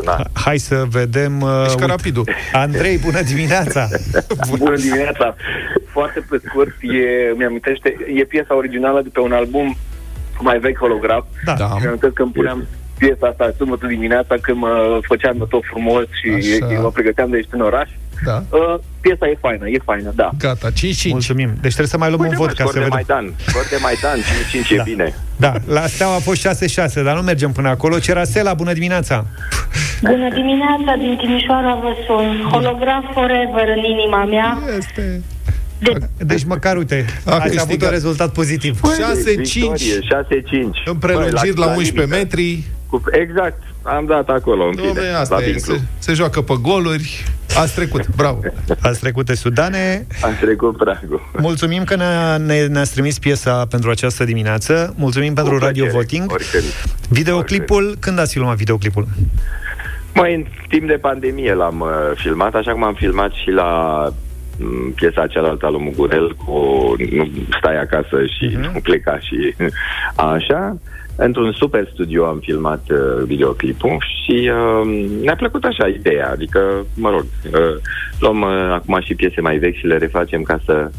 na. 0.04 0.24
Hai 0.32 0.58
să 0.58 0.82
vedem... 0.90 1.40
Uh, 1.40 1.48
Ești 1.64 1.74
ca 1.76 1.82
uite. 1.82 1.86
rapidul. 1.86 2.24
Andrei, 2.52 2.98
bună 2.98 3.22
dimineața! 3.22 3.88
Bună 4.58 4.76
dimineața! 4.76 5.36
Foarte 5.92 6.24
pe 6.30 6.40
scurt, 6.48 6.74
e, 6.80 7.34
mi-amintește, 7.36 7.96
e 8.14 8.24
piesa 8.24 8.56
originală 8.56 9.00
de 9.02 9.08
pe 9.12 9.20
un 9.20 9.32
album 9.32 9.76
mai 10.42 10.58
vechi 10.58 10.78
holograf. 10.78 11.24
Da. 11.44 11.52
Da. 11.54 11.66
Și 11.74 11.80
mi-amintesc 11.80 12.12
că 12.12 12.22
îmi 12.22 12.32
puneam 12.32 12.66
piesa 12.98 13.26
asta 13.26 13.52
sâmbătă 13.56 13.86
dimineața 13.86 14.34
când 14.42 14.58
mă 14.58 14.98
făceam 15.02 15.46
tot 15.48 15.62
frumos 15.72 16.04
și 16.20 16.28
Așa. 16.64 16.80
mă 16.80 16.90
pregăteam 16.90 17.30
de 17.30 17.36
ieși 17.36 17.48
în 17.50 17.60
oraș. 17.60 17.88
Da. 18.24 18.42
Uh, 18.50 18.74
piesa 19.00 19.26
e 19.26 19.36
faină, 19.40 19.68
e 19.68 19.78
faină, 19.84 20.12
da. 20.14 20.30
Gata, 20.38 20.68
5-5. 20.70 20.72
Mulțumim. 21.10 21.48
Deci 21.60 21.74
trebuie 21.78 21.86
să 21.86 21.98
mai 21.98 22.10
luăm 22.10 22.20
un 22.28 22.34
vot 22.36 22.46
ca 22.52 22.64
Scor 22.64 22.72
să 22.72 22.78
de 22.78 22.84
vedem. 22.84 22.94
Maidan, 23.06 23.34
scor 23.46 23.66
de 23.70 23.78
Maidan, 23.82 24.18
5-5 24.18 24.70
e 24.70 24.76
Da. 24.76 24.82
bine. 24.82 25.14
Da, 25.36 25.52
la 25.66 25.86
Steaua 25.86 26.14
a 26.14 26.18
fost 26.18 26.40
6-6, 26.40 27.02
dar 27.04 27.14
nu 27.16 27.22
mergem 27.22 27.52
până 27.52 27.68
acolo. 27.68 27.98
Cerasela, 27.98 28.54
bună 28.54 28.72
dimineața! 28.72 29.24
Bună 30.00 30.28
dimineața, 30.34 30.94
din 30.98 31.16
Timișoara 31.20 31.74
vă 31.82 31.92
sun. 32.06 32.48
Holograf 32.50 33.04
forever 33.12 33.68
în 33.76 33.82
inima 33.84 34.24
mea. 34.24 34.58
Este. 34.78 35.22
Deci 36.18 36.44
măcar, 36.44 36.76
uite, 36.76 37.04
A 37.24 37.30
ați 37.34 37.42
avut 37.42 37.52
câștigat. 37.56 37.88
un 37.88 37.94
rezultat 37.94 38.32
pozitiv. 38.32 38.80
6-5. 38.80 38.82
Victorie, 39.36 39.98
6-5. 40.00 40.84
În 40.84 40.96
prelungiri 40.96 41.54
Băi, 41.54 41.64
la 41.66 41.66
11 41.66 41.92
limită. 41.92 42.16
metri. 42.16 42.62
Cu, 42.90 43.02
exact, 43.10 43.62
am 43.82 44.06
dat 44.06 44.28
acolo, 44.28 44.64
în 44.66 44.74
fine, 44.76 44.90
Dom'le, 44.92 45.14
asta 45.20 45.36
la 45.38 45.42
e. 45.44 45.50
vinclu. 45.50 45.74
Se, 45.74 45.80
se 45.98 46.12
joacă 46.12 46.40
pe 46.42 46.54
goluri. 46.60 47.24
Ați 47.58 47.74
trecut. 47.74 48.06
Bravo. 48.16 48.40
Ați 48.80 49.00
trecut 49.00 49.26
de 49.26 49.34
Sudane. 49.34 50.06
Am 50.22 50.36
trecut 50.40 50.76
pragul. 50.76 51.30
Mulțumim 51.38 51.84
că 51.84 51.96
ne-a, 51.96 52.36
ne, 52.36 52.66
ne-ați 52.66 52.92
trimis 52.92 53.18
piesa 53.18 53.66
pentru 53.70 53.90
această 53.90 54.24
dimineață. 54.24 54.94
Mulțumim 54.96 55.34
pentru 55.34 55.52
Cu 55.52 55.58
Radio 55.58 55.82
plăcere, 55.82 56.02
Voting. 56.02 56.32
Oricând. 56.32 56.64
Videoclipul, 57.08 57.96
când 58.00 58.18
ați 58.18 58.32
filmat 58.32 58.56
videoclipul? 58.56 59.06
Mai 60.14 60.34
în 60.34 60.44
timp 60.68 60.86
de 60.86 60.98
pandemie 61.00 61.54
l-am 61.54 61.80
uh, 61.80 61.88
filmat, 62.14 62.54
așa 62.54 62.72
cum 62.72 62.82
am 62.84 62.94
filmat 62.94 63.32
și 63.32 63.50
la 63.50 63.64
m, 64.08 64.14
piesa 64.94 65.26
cealaltă 65.26 65.66
a 65.66 65.70
lui 65.70 65.82
Mugurel 65.82 66.34
cu 66.44 66.52
nu 67.12 67.28
stai 67.58 67.80
acasă 67.80 68.24
și 68.24 68.44
Mhm. 68.46 68.60
uh-huh. 68.60 68.72
nu 68.72 68.80
pleca 68.82 69.18
și 69.18 69.54
așa. 70.34 70.76
Într-un 71.16 71.52
super 71.52 71.88
studio 71.92 72.26
am 72.26 72.38
filmat 72.42 72.82
uh, 72.90 73.24
videoclipul 73.26 74.04
și 74.24 74.50
uh, 74.50 75.08
ne-a 75.22 75.36
plăcut 75.36 75.64
așa 75.64 75.86
ideea, 75.86 76.30
adică, 76.30 76.60
mă 76.94 77.10
rog, 77.10 77.24
uh, 77.44 77.80
luăm 78.18 78.40
uh, 78.40 78.72
acum 78.72 79.00
și 79.04 79.14
piese 79.14 79.40
mai 79.40 79.58
vechi 79.58 79.76
și 79.76 79.86
le 79.86 79.96
refacem 79.96 80.42
ca 80.42 80.60
să, 80.64 80.90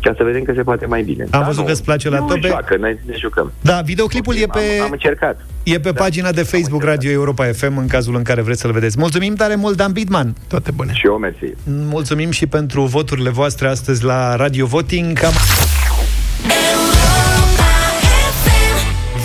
ca 0.00 0.14
să 0.16 0.24
vedem 0.24 0.42
că 0.42 0.52
se 0.56 0.62
poate 0.62 0.86
mai 0.86 1.02
bine. 1.02 1.26
Am 1.30 1.44
văzut 1.44 1.64
că 1.64 1.70
îți 1.70 1.84
place 1.84 2.08
la 2.08 2.18
nu 2.18 2.26
tobe. 2.26 2.48
joacă, 2.48 2.76
ne, 2.76 2.96
ne 3.06 3.14
jucăm. 3.18 3.52
Da, 3.60 3.80
videoclipul 3.84 4.34
e 4.36 4.46
pe, 4.52 4.78
Am, 4.78 4.84
am 4.84 4.90
încercat. 4.92 5.46
e 5.62 5.80
pe 5.80 5.92
pagina 5.92 6.30
de 6.30 6.42
Facebook 6.42 6.82
Radio 6.82 7.10
Europa 7.10 7.44
FM 7.44 7.76
în 7.76 7.86
cazul 7.86 8.16
în 8.16 8.22
care 8.22 8.40
vreți 8.40 8.60
să-l 8.60 8.72
vedeți. 8.72 8.98
Mulțumim 8.98 9.34
tare 9.34 9.54
mult, 9.54 9.76
Dan 9.76 9.92
Bidman. 9.92 10.34
Toate 10.48 10.70
bune. 10.70 10.92
Și 10.92 11.06
eu 11.06 11.16
mersi. 11.18 11.54
Mulțumim 11.64 12.30
și 12.30 12.46
pentru 12.46 12.82
voturile 12.82 13.30
voastre 13.30 13.68
astăzi 13.68 14.04
la 14.04 14.36
Radio 14.36 14.66
Voting. 14.66 15.18
Cam... 15.18 15.32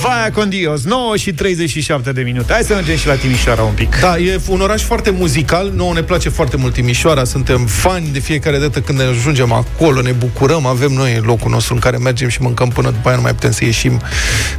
Vaia 0.07 0.31
con 0.31 0.49
Dios, 0.49 0.83
9 0.83 1.17
și 1.17 1.33
37 1.33 2.11
de 2.11 2.21
minute. 2.21 2.53
Hai 2.53 2.63
să 2.63 2.73
mergem 2.73 2.95
și 2.95 3.07
la 3.07 3.13
Timișoara 3.13 3.61
un 3.61 3.73
pic. 3.73 3.99
Da, 3.99 4.17
e 4.17 4.39
un 4.47 4.61
oraș 4.61 4.81
foarte 4.81 5.09
muzical, 5.09 5.71
nouă 5.75 5.93
ne 5.93 6.03
place 6.03 6.29
foarte 6.29 6.57
mult 6.57 6.73
Timișoara, 6.73 7.23
suntem 7.23 7.65
fani 7.65 8.07
de 8.07 8.19
fiecare 8.19 8.57
dată 8.57 8.79
când 8.79 8.99
ne 8.99 9.03
ajungem 9.03 9.51
acolo, 9.51 10.01
ne 10.01 10.11
bucurăm, 10.11 10.65
avem 10.65 10.91
noi 10.91 11.21
locul 11.25 11.51
nostru 11.51 11.73
în 11.73 11.79
care 11.79 11.97
mergem 11.97 12.27
și 12.27 12.41
mâncăm 12.41 12.69
până 12.69 12.89
după 12.89 13.07
aia 13.07 13.15
nu 13.15 13.21
mai 13.21 13.33
putem 13.33 13.51
să 13.51 13.65
ieșim 13.65 14.01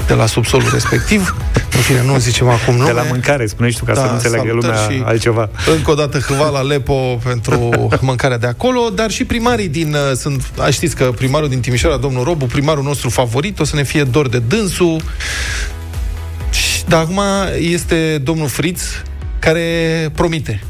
de 0.07 0.15
la 0.15 0.27
subsolul 0.27 0.69
respectiv. 0.73 1.37
În 1.73 1.81
fine, 1.81 2.03
nu 2.05 2.19
zicem 2.19 2.49
acum 2.49 2.75
nume. 2.75 2.87
De 2.87 2.93
la 2.93 3.03
mâncare, 3.03 3.47
spune 3.47 3.69
tu, 3.69 3.85
ca 3.85 3.95
să 3.95 4.01
nu 4.01 4.13
înțeleagă 4.13 4.47
salutări 4.47 4.75
lumea 4.75 4.89
și 4.89 5.03
altceva. 5.05 5.49
Încă 5.77 5.91
o 5.91 5.95
dată 5.95 6.19
Hvala 6.19 6.61
Lepo 6.61 7.19
pentru 7.25 7.71
mâncarea 8.01 8.39
de 8.39 8.47
acolo, 8.47 8.89
dar 8.95 9.11
și 9.11 9.25
primarii 9.25 9.69
din, 9.69 9.95
uh, 9.95 10.17
sunt, 10.17 10.51
a, 10.59 10.71
știți 10.71 10.97
că 10.97 11.05
primarul 11.05 11.49
din 11.49 11.61
Timișoara, 11.61 11.97
domnul 11.97 12.25
Robu, 12.25 12.45
primarul 12.45 12.83
nostru 12.83 13.09
favorit, 13.09 13.59
o 13.59 13.65
să 13.65 13.77
ne 13.77 13.83
fie 13.83 14.05
dor 14.05 14.29
de 14.29 14.39
dânsul. 14.39 15.03
Și- 16.51 16.85
Dar 16.89 17.01
acum 17.01 17.21
este 17.59 18.19
domnul 18.19 18.49
Friț 18.49 18.83
care 19.39 19.63
promite. 20.15 20.63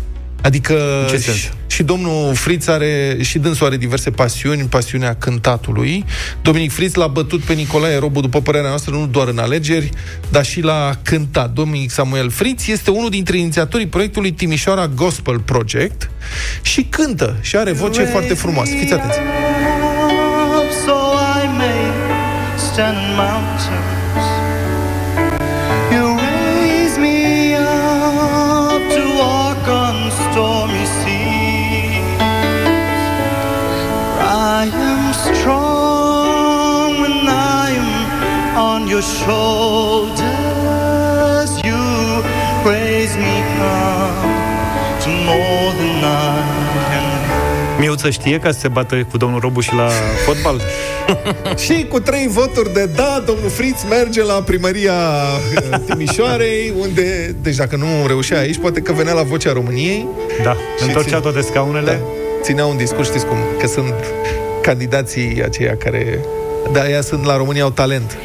Adică 0.42 1.06
ce 1.10 1.16
și, 1.16 1.22
sens? 1.22 1.38
și 1.66 1.82
domnul 1.82 2.34
Friț 2.34 2.66
are, 2.66 3.16
și 3.20 3.38
dânsul 3.38 3.66
are 3.66 3.76
diverse 3.76 4.10
pasiuni, 4.10 4.62
pasiunea 4.62 5.14
cântatului. 5.14 6.04
Dominic 6.42 6.72
Friț 6.72 6.94
l-a 6.94 7.06
bătut 7.06 7.40
pe 7.40 7.52
Nicolae 7.52 7.98
Robu, 7.98 8.20
după 8.20 8.40
părerea 8.40 8.68
noastră, 8.68 8.94
nu 8.94 9.06
doar 9.06 9.28
în 9.28 9.38
alegeri, 9.38 9.90
dar 10.30 10.44
și 10.44 10.60
la 10.60 10.90
cântat. 11.02 11.50
Dominic 11.50 11.90
Samuel 11.90 12.30
Friț 12.30 12.66
este 12.66 12.90
unul 12.90 13.10
dintre 13.10 13.38
inițiatorii 13.38 13.86
proiectului 13.86 14.32
Timișoara 14.32 14.86
Gospel 14.86 15.38
Project 15.40 16.10
și 16.62 16.82
cântă 16.82 17.36
și 17.40 17.56
are 17.56 17.72
voce 17.72 18.02
foarte 18.04 18.34
frumoasă. 18.34 18.72
Fiți 18.80 18.92
atenți! 18.92 19.18
so 20.84 20.92
I 21.42 21.46
may 21.56 21.80
stand 22.56 22.96
in 22.96 23.14
mountains. 23.16 23.97
Your 38.98 39.06
shoulders. 39.22 40.20
You 41.64 41.82
raise 42.64 43.14
me 43.16 43.36
up 43.62 44.24
to 45.02 45.08
more 45.28 45.72
than 45.78 46.02
I 46.02 46.42
can 46.90 47.06
Miuță 47.80 48.10
știe 48.10 48.38
ca 48.38 48.50
să 48.50 48.58
se 48.58 48.68
bată 48.68 49.06
cu 49.10 49.16
domnul 49.16 49.40
Robu 49.40 49.60
și 49.60 49.74
la 49.74 49.88
fotbal? 50.26 50.60
Și 51.64 51.86
cu 51.88 52.00
trei 52.00 52.28
voturi 52.28 52.72
de 52.72 52.86
da, 52.86 53.22
domnul 53.26 53.50
Friț 53.50 53.82
merge 53.88 54.22
la 54.22 54.32
primăria 54.32 54.92
uh, 54.92 55.78
Timișoarei, 55.86 56.72
unde, 56.80 57.36
deci 57.42 57.56
dacă 57.56 57.76
nu 57.76 57.86
reușea 58.06 58.38
aici, 58.38 58.58
poate 58.58 58.80
că 58.80 58.92
venea 58.92 59.12
la 59.12 59.22
Vocea 59.22 59.52
României. 59.52 60.06
Da, 60.42 60.56
Și 60.78 60.86
întorcea 60.86 61.10
țin- 61.10 61.22
toate 61.22 61.40
scaunele. 61.40 61.90
Da, 61.90 61.98
ținea 62.42 62.66
un 62.66 62.76
discurs, 62.76 63.08
știți 63.08 63.26
cum, 63.26 63.36
că 63.60 63.66
sunt 63.66 63.94
candidații 64.62 65.42
aceia 65.44 65.76
care... 65.76 66.18
Da, 66.72 66.88
ea 66.88 67.00
sunt 67.00 67.24
la 67.24 67.36
România 67.36 67.62
au 67.62 67.70
talent. 67.70 68.18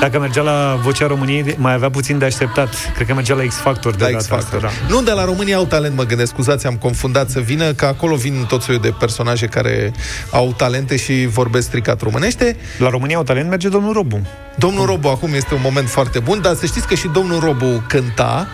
Dacă 0.00 0.18
mergea 0.18 0.42
la 0.42 0.78
Vocea 0.82 1.06
României, 1.06 1.54
mai 1.58 1.72
avea 1.72 1.90
puțin 1.90 2.18
de 2.18 2.24
așteptat. 2.24 2.68
Cred 2.94 3.06
că 3.06 3.14
mergea 3.14 3.34
la 3.34 3.42
X-Factor 3.42 3.94
de 3.94 4.04
La 4.04 4.10
data 4.10 4.18
X-Factor. 4.18 4.64
asta, 4.64 4.78
da. 4.88 4.94
Nu, 4.94 5.02
de 5.02 5.10
la 5.10 5.24
România 5.24 5.56
au 5.56 5.64
talent, 5.64 5.96
mă 5.96 6.02
gândesc, 6.02 6.32
scuzați, 6.32 6.66
am 6.66 6.74
confundat 6.76 7.30
să 7.30 7.40
vină, 7.40 7.72
că 7.72 7.86
acolo 7.86 8.14
vin 8.14 8.44
tot 8.48 8.62
soiul 8.62 8.80
de 8.80 8.94
personaje 8.98 9.46
care 9.46 9.92
au 10.30 10.54
talente 10.56 10.96
și 10.96 11.26
vorbesc 11.26 11.66
stricat 11.66 12.00
românește. 12.00 12.56
La 12.78 12.88
România 12.88 13.16
au 13.16 13.22
talent 13.22 13.48
merge 13.48 13.68
domnul 13.68 13.92
Robu. 13.92 14.20
Domnul 14.56 14.86
Robu 14.86 15.08
acum 15.08 15.34
este 15.34 15.54
un 15.54 15.60
moment 15.62 15.88
foarte 15.88 16.18
bun, 16.18 16.40
dar 16.40 16.54
să 16.54 16.66
știți 16.66 16.86
că 16.86 16.94
și 16.94 17.08
domnul 17.12 17.40
Robu 17.40 17.84
cânta. 17.88 18.46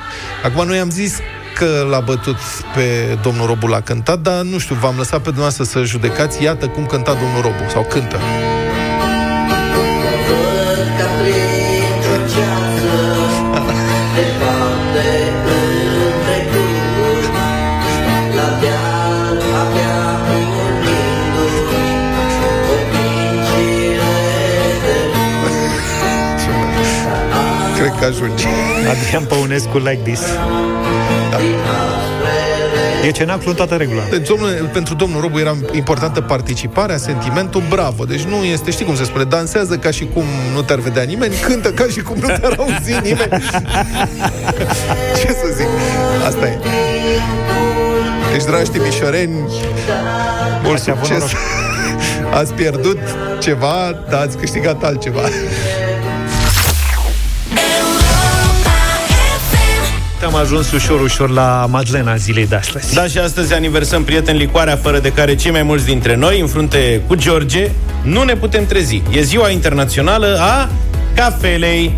Acum 0.44 0.66
noi 0.66 0.78
am 0.78 0.90
zis 0.90 1.18
că 1.54 1.86
l-a 1.90 2.00
bătut 2.00 2.36
pe 2.74 3.18
domnul 3.22 3.46
Robu 3.46 3.66
la 3.66 3.80
cântat, 3.80 4.18
dar 4.18 4.42
nu 4.42 4.58
știu, 4.58 4.74
v-am 4.74 4.94
lăsat 4.96 5.18
pe 5.18 5.24
dumneavoastră 5.24 5.64
să 5.64 5.82
judecați. 5.82 6.42
Iată 6.42 6.66
cum 6.66 6.86
cânta 6.86 7.12
domnul 7.12 7.42
Robu, 7.42 7.70
sau 7.72 7.86
cântă. 7.88 8.18
Cred 27.78 27.94
că 27.98 28.04
ajunge. 28.04 28.46
Adrian 28.90 29.24
Păunescu 29.24 29.78
like 29.78 30.00
this. 30.04 30.20
Da. 31.30 31.83
E 33.06 33.10
cenaclu 33.10 33.50
în 33.50 33.56
toată 33.56 33.74
regula. 33.74 34.02
Deci, 34.10 34.28
domnule, 34.28 34.52
pentru 34.52 34.94
domnul 34.94 35.20
Robu 35.20 35.38
era 35.38 35.56
importantă 35.72 36.20
participarea, 36.20 36.96
sentimentul, 36.96 37.62
bravo. 37.68 38.04
Deci 38.04 38.22
nu 38.22 38.44
este, 38.44 38.70
știi 38.70 38.84
cum 38.84 38.96
se 38.96 39.04
spune, 39.04 39.24
dansează 39.24 39.76
ca 39.76 39.90
și 39.90 40.08
cum 40.14 40.24
nu 40.54 40.62
te-ar 40.62 40.78
vedea 40.78 41.02
nimeni, 41.02 41.34
cântă 41.34 41.70
ca 41.72 41.84
și 41.90 42.00
cum 42.00 42.16
nu 42.20 42.26
te-ar 42.26 42.54
auzi 42.58 42.92
nimeni. 42.92 43.28
Ce 45.20 45.26
să 45.26 45.48
zic? 45.56 45.66
Asta 46.26 46.46
e. 46.46 46.58
Deci, 48.32 48.44
dragi 48.44 48.70
timișoreni, 48.70 49.34
mult 50.62 50.78
Ați 50.78 50.90
avut 50.90 51.04
succes. 51.04 51.32
noroc. 51.32 52.34
Ați 52.40 52.52
pierdut 52.52 52.98
ceva, 53.40 54.02
dar 54.10 54.20
ați 54.20 54.36
câștigat 54.36 54.84
altceva. 54.84 55.20
Am 60.24 60.34
ajuns 60.34 60.72
ușor, 60.72 61.00
ușor 61.00 61.30
la 61.30 61.66
Madlena 61.70 62.16
zilei 62.16 62.46
de 62.46 62.54
astăzi. 62.54 62.94
Da, 62.94 63.06
și 63.06 63.18
astăzi 63.18 63.54
aniversăm 63.54 64.04
prieten 64.04 64.36
licoarea 64.36 64.76
fără 64.76 64.98
de 64.98 65.12
care 65.12 65.34
cei 65.34 65.50
mai 65.50 65.62
mulți 65.62 65.84
dintre 65.84 66.16
noi, 66.16 66.40
în 66.40 66.46
frunte 66.46 67.02
cu 67.06 67.14
George, 67.14 67.70
nu 68.02 68.22
ne 68.22 68.34
putem 68.34 68.66
trezi. 68.66 69.02
E 69.10 69.22
ziua 69.22 69.50
internațională 69.50 70.38
a 70.40 70.68
cafelei. 71.14 71.92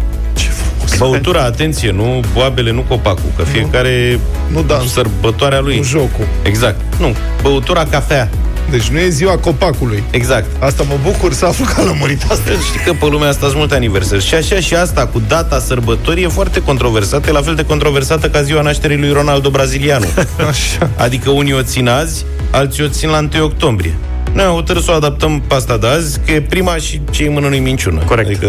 Băutura, 0.99 1.43
atenție, 1.43 1.91
nu 1.91 2.21
boabele, 2.33 2.73
nu 2.73 2.81
copacul, 2.81 3.31
că 3.37 3.43
fiecare 3.43 4.21
nu 4.53 4.63
dansul. 4.63 4.89
sărbătoarea 4.89 5.61
lui. 5.61 5.77
Nu 5.77 5.83
jocul. 5.83 6.27
Exact. 6.43 6.81
Nu, 6.99 7.17
băutura 7.43 7.85
cafea. 7.85 8.29
Deci 8.71 8.87
nu 8.87 8.99
e 8.99 9.09
ziua 9.09 9.37
copacului. 9.37 10.03
Exact. 10.11 10.47
Asta 10.63 10.83
mă 10.89 10.95
bucur 11.03 11.33
să 11.33 11.47
aflu 11.47 11.65
că 11.65 11.81
a 11.81 11.85
lămurit 11.85 12.23
asta. 12.23 12.51
Știi 12.51 12.81
că 12.85 12.93
pe 13.01 13.07
lumea 13.11 13.29
asta 13.29 13.47
sunt 13.47 13.59
multe 13.59 13.75
aniversări. 13.75 14.25
Și 14.25 14.35
așa 14.35 14.61
și 14.61 14.75
asta 14.75 15.07
cu 15.07 15.23
data 15.29 15.59
sărbătorii 15.59 16.25
e 16.25 16.29
foarte 16.29 16.63
controversată. 16.63 17.29
E 17.29 17.33
la 17.33 17.43
fel 17.43 17.55
de 17.55 17.65
controversată 17.65 18.29
ca 18.29 18.43
ziua 18.43 18.63
nașterii 18.63 18.99
lui 18.99 19.13
Ronaldo 19.13 19.51
brazilianu. 19.51 20.07
Așa. 20.51 20.91
Adică 20.97 21.31
unii 21.31 21.53
o 21.53 21.63
țin 21.63 21.89
azi, 21.89 22.25
alții 22.51 22.85
o 22.85 22.89
țin 22.89 23.09
la 23.09 23.29
1 23.35 23.45
octombrie. 23.45 23.95
Noi 24.33 24.45
am 24.45 24.53
hotărât 24.53 24.83
să 24.83 24.91
o 24.91 24.95
adaptăm 24.95 25.43
pe 25.47 25.55
asta 25.55 25.77
de 25.77 25.87
azi, 25.87 26.21
că 26.27 26.33
e 26.33 26.41
prima 26.41 26.77
și 26.77 27.01
cei 27.11 27.29
mână 27.29 27.49
nu-i 27.49 27.59
minciună. 27.59 28.03
Corect. 28.07 28.29
Adică 28.29 28.49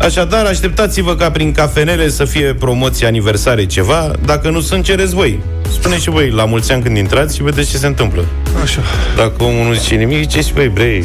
Așadar, 0.00 0.44
așteptați-vă 0.44 1.14
ca 1.14 1.30
prin 1.30 1.52
cafenele 1.52 2.08
să 2.08 2.24
fie 2.24 2.54
promoții 2.54 3.06
aniversare 3.06 3.66
ceva, 3.66 4.10
dacă 4.24 4.50
nu 4.50 4.60
sunt, 4.60 4.84
cereți 4.84 5.14
voi. 5.14 5.40
Spuneți 5.72 6.02
și 6.02 6.10
voi 6.10 6.30
la 6.30 6.44
mulți 6.44 6.72
ani 6.72 6.82
când 6.82 6.96
intrați 6.96 7.36
și 7.36 7.42
vedeți 7.42 7.70
ce 7.70 7.76
se 7.76 7.86
întâmplă. 7.86 8.24
Așa. 8.62 8.80
Dacă 9.16 9.42
omul 9.42 9.66
nu 9.66 9.72
zice 9.72 9.94
nimic, 9.94 10.18
ziceți, 10.18 10.52
băi, 10.54 10.68
brei, 10.68 11.04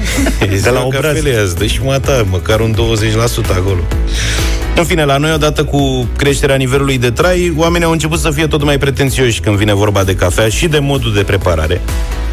de 0.62 0.70
la 0.70 0.82
obraz. 0.84 1.02
cafele 1.02 1.36
azi, 1.36 1.56
dă 1.56 1.66
și 1.66 1.80
mata, 1.84 2.24
măcar 2.30 2.60
un 2.60 2.74
20% 2.74 2.76
acolo. 3.56 3.80
În 4.76 4.84
fine, 4.84 5.04
la 5.04 5.16
noi, 5.16 5.32
odată 5.32 5.64
cu 5.64 6.08
creșterea 6.16 6.56
nivelului 6.56 6.98
de 6.98 7.10
trai, 7.10 7.52
oamenii 7.56 7.86
au 7.86 7.92
început 7.92 8.18
să 8.18 8.30
fie 8.30 8.46
tot 8.46 8.62
mai 8.64 8.78
pretențioși 8.78 9.40
când 9.40 9.56
vine 9.56 9.74
vorba 9.74 10.04
de 10.04 10.14
cafea 10.14 10.48
și 10.48 10.66
de 10.66 10.78
modul 10.78 11.14
de 11.14 11.22
preparare. 11.22 11.80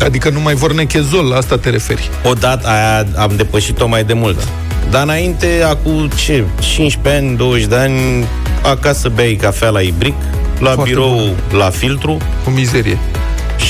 Adică 0.04 0.30
nu 0.30 0.40
mai 0.40 0.54
vor 0.54 0.74
nechezol, 0.74 1.26
la 1.26 1.36
asta 1.36 1.58
te 1.58 1.70
referi. 1.70 2.10
Odată 2.24 2.68
aia 2.68 3.06
am 3.16 3.32
depășit-o 3.36 3.88
mai 3.88 4.04
de 4.04 4.14
mult. 4.14 4.48
Dar 4.90 5.04
înainte, 5.04 5.48
acum 5.70 6.10
ce, 6.26 6.44
15 6.60 7.24
ani, 7.26 7.38
20 7.38 7.66
de 7.66 7.76
ani, 7.76 8.26
acasă 8.64 9.10
beai 9.16 9.38
cafea 9.42 9.70
la 9.70 9.80
ibric, 9.80 10.14
la 10.60 10.72
Foarte 10.72 10.84
birou 10.92 11.36
la 11.52 11.70
filtru, 11.70 12.18
Cu 12.44 12.50
mizerie. 12.50 12.98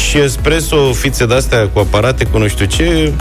și 0.07 0.18
espresso, 0.18 0.91
fițe 0.93 1.26
de-astea 1.26 1.68
cu 1.74 1.80
aparate, 1.80 2.26
cu 2.26 2.38
nu 2.38 2.47
știu 2.47 2.66
ce, 2.66 3.11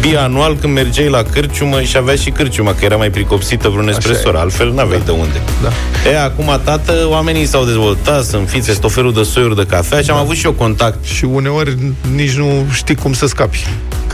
bianual 0.00 0.56
când 0.56 0.72
mergeai 0.72 1.08
la 1.08 1.22
cârciumă 1.22 1.82
și 1.82 1.96
avea 1.96 2.14
și 2.14 2.30
cârciuma, 2.30 2.74
că 2.74 2.84
era 2.84 2.96
mai 2.96 3.10
pricopsită 3.10 3.68
vreun 3.68 3.88
espresor, 3.88 4.36
altfel 4.36 4.72
n-aveai 4.72 5.02
de 5.04 5.10
unde. 5.10 5.40
Da. 5.62 6.10
E, 6.10 6.20
acum, 6.22 6.60
tată, 6.64 6.92
oamenii 7.08 7.46
s-au 7.46 7.64
dezvoltat, 7.64 8.24
sunt 8.24 8.48
fițe, 8.48 8.72
tot 8.72 8.92
felul 8.92 9.12
de 9.12 9.22
soiuri 9.22 9.56
de 9.56 9.66
cafea 9.68 10.00
și 10.00 10.10
am 10.10 10.16
avut 10.16 10.36
și 10.36 10.44
eu 10.46 10.52
contact. 10.52 11.04
Și 11.04 11.24
uneori 11.24 11.76
nici 12.14 12.32
nu 12.32 12.64
știi 12.72 12.94
cum 12.94 13.12
să 13.12 13.26
scapi. 13.26 13.66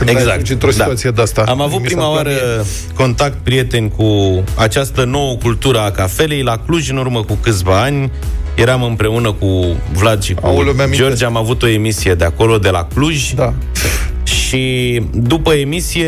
Când 0.05 0.17
Exact, 0.17 0.31
ajungi 0.31 0.51
într-o 0.51 0.67
da. 0.67 0.73
situație 0.73 1.09
de 1.11 1.21
asta. 1.21 1.43
Am 1.47 1.61
avut 1.61 1.81
Mi 1.81 1.87
s-a 1.87 1.95
prima 1.95 2.07
întâmplat 2.07 2.35
oară 2.35 2.55
mie. 2.55 2.65
contact 2.95 3.37
prieten 3.43 3.89
cu 3.89 4.05
această 4.55 5.03
nouă 5.03 5.35
cultură 5.35 5.79
a 5.79 5.91
cafelei 5.91 6.41
la 6.41 6.57
Cluj 6.57 6.89
în 6.89 6.97
urmă 6.97 7.23
cu 7.23 7.33
câțiva 7.41 7.81
ani. 7.81 8.11
Eram 8.55 8.83
împreună 8.83 9.31
cu 9.31 9.47
Vlad 9.93 10.23
și 10.23 10.33
cu 10.33 10.45
Aoleu, 10.45 10.73
mi-amintesc. 10.73 11.01
George, 11.01 11.25
am 11.25 11.37
avut 11.37 11.63
o 11.63 11.67
emisie 11.67 12.13
de 12.13 12.23
acolo, 12.25 12.57
de 12.57 12.69
la 12.69 12.87
Cluj. 12.93 13.31
Da. 13.33 13.53
Și 14.23 15.01
după 15.13 15.53
emisie, 15.53 16.07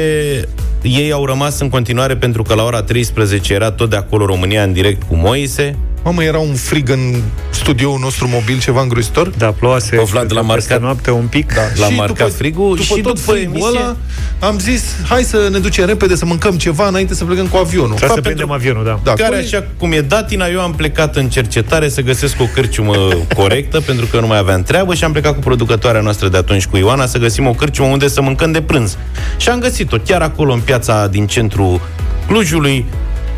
ei 0.81 1.11
au 1.11 1.25
rămas 1.25 1.59
în 1.59 1.69
continuare 1.69 2.15
pentru 2.15 2.43
că 2.43 2.53
la 2.53 2.63
ora 2.63 2.83
13 2.83 3.53
era 3.53 3.71
tot 3.71 3.89
de 3.89 3.95
acolo 3.95 4.25
România 4.25 4.63
în 4.63 4.73
direct 4.73 5.03
cu 5.07 5.15
Moise. 5.15 5.77
Mamă, 6.03 6.23
era 6.23 6.37
un 6.39 6.53
frig 6.55 6.89
în 6.89 7.21
studioul 7.49 7.99
nostru 7.99 8.27
mobil, 8.27 8.59
ceva 8.59 8.81
îngrozitor. 8.81 9.27
Da, 9.37 9.47
ploase. 9.47 9.95
Pe 9.95 10.01
Vlad 10.03 10.33
l-a 10.33 10.41
peste 10.41 10.47
marcat. 10.69 10.81
noapte 10.81 11.11
un 11.11 11.25
pic. 11.25 11.53
Da. 11.53 11.61
L-a 11.75 11.85
Și 11.87 11.93
marcat 11.95 12.17
după- 12.17 12.29
frigul 12.29 12.69
după 12.75 12.81
și 12.95 13.01
tot 13.01 13.15
după 13.19 13.31
frigul 13.31 13.55
emisie... 13.55 13.79
ăla, 13.79 13.95
am 14.39 14.59
zis, 14.59 14.83
hai 15.09 15.23
să 15.23 15.47
ne 15.51 15.59
ducem 15.59 15.85
repede 15.85 16.15
să 16.15 16.25
mâncăm 16.25 16.57
ceva 16.57 16.87
înainte 16.87 17.13
să 17.13 17.23
plecăm 17.25 17.45
cu 17.47 17.57
avionul. 17.57 17.87
Trebuie 17.95 18.09
Fa, 18.09 18.15
să 18.15 18.21
pentru- 18.21 18.31
prindem 18.31 18.51
avionul, 18.51 18.83
da. 18.83 18.99
Da, 19.03 19.13
care, 19.23 19.35
cu- 19.35 19.41
așa 19.45 19.65
cum 19.77 19.91
e 19.91 20.01
datina, 20.01 20.47
eu 20.47 20.59
am 20.61 20.73
plecat 20.73 21.15
în 21.15 21.29
cercetare 21.29 21.89
să 21.89 22.01
găsesc 22.01 22.41
o 22.41 22.45
cârciumă 22.53 22.95
corectă, 23.35 23.79
pentru 23.89 24.05
că 24.05 24.19
nu 24.19 24.27
mai 24.27 24.37
aveam 24.37 24.63
treabă 24.63 24.93
și 24.93 25.03
am 25.03 25.11
plecat 25.11 25.33
cu 25.33 25.39
producătoarea 25.39 26.01
noastră 26.01 26.27
de 26.27 26.37
atunci, 26.37 26.65
cu 26.65 26.77
Ioana, 26.77 27.05
să 27.05 27.17
găsim 27.17 27.47
o 27.47 27.51
cârciumă 27.53 27.87
unde 27.87 28.07
să 28.07 28.21
mâncăm 28.21 28.51
de 28.51 28.61
prânz. 28.61 28.97
Și 29.37 29.49
am 29.49 29.59
găsit-o 29.59 29.97
chiar 30.05 30.21
acolo, 30.21 30.53
în 30.53 30.59
piața 30.59 31.07
din 31.07 31.27
centrul 31.27 31.81
Clujului. 32.27 32.85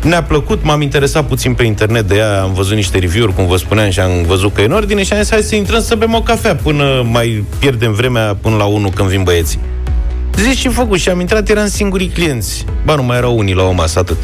Ne-a 0.06 0.22
plăcut, 0.22 0.62
m-am 0.62 0.80
interesat 0.80 1.26
puțin 1.26 1.54
pe 1.54 1.64
internet 1.64 2.08
de 2.08 2.14
ea, 2.14 2.42
am 2.42 2.52
văzut 2.52 2.74
niște 2.74 2.98
review-uri, 2.98 3.34
cum 3.34 3.46
vă 3.46 3.56
spuneam, 3.56 3.90
și 3.90 4.00
am 4.00 4.10
văzut 4.26 4.54
că 4.54 4.60
e 4.60 4.64
în 4.64 4.72
ordine 4.72 5.02
și 5.04 5.12
am 5.12 5.20
zis, 5.20 5.30
hai 5.30 5.42
să 5.42 5.54
intrăm 5.54 5.80
să 5.80 5.94
bem 5.94 6.14
o 6.14 6.22
cafea 6.22 6.56
până 6.56 7.06
mai 7.10 7.44
pierdem 7.58 7.92
vremea 7.92 8.36
până 8.40 8.56
la 8.56 8.64
1 8.64 8.88
când 8.90 9.08
vin 9.08 9.22
băieții. 9.22 9.58
Zici 10.36 10.58
ce 10.58 10.68
făcut 10.68 10.98
și 10.98 11.08
am 11.08 11.20
intrat, 11.20 11.48
eram 11.48 11.68
singurii 11.68 12.08
clienți. 12.08 12.64
Ba, 12.84 12.94
nu 12.94 13.02
mai 13.02 13.16
erau 13.16 13.38
unii 13.38 13.54
la 13.54 13.62
o 13.62 13.72
masă, 13.72 13.98
atât. 13.98 14.16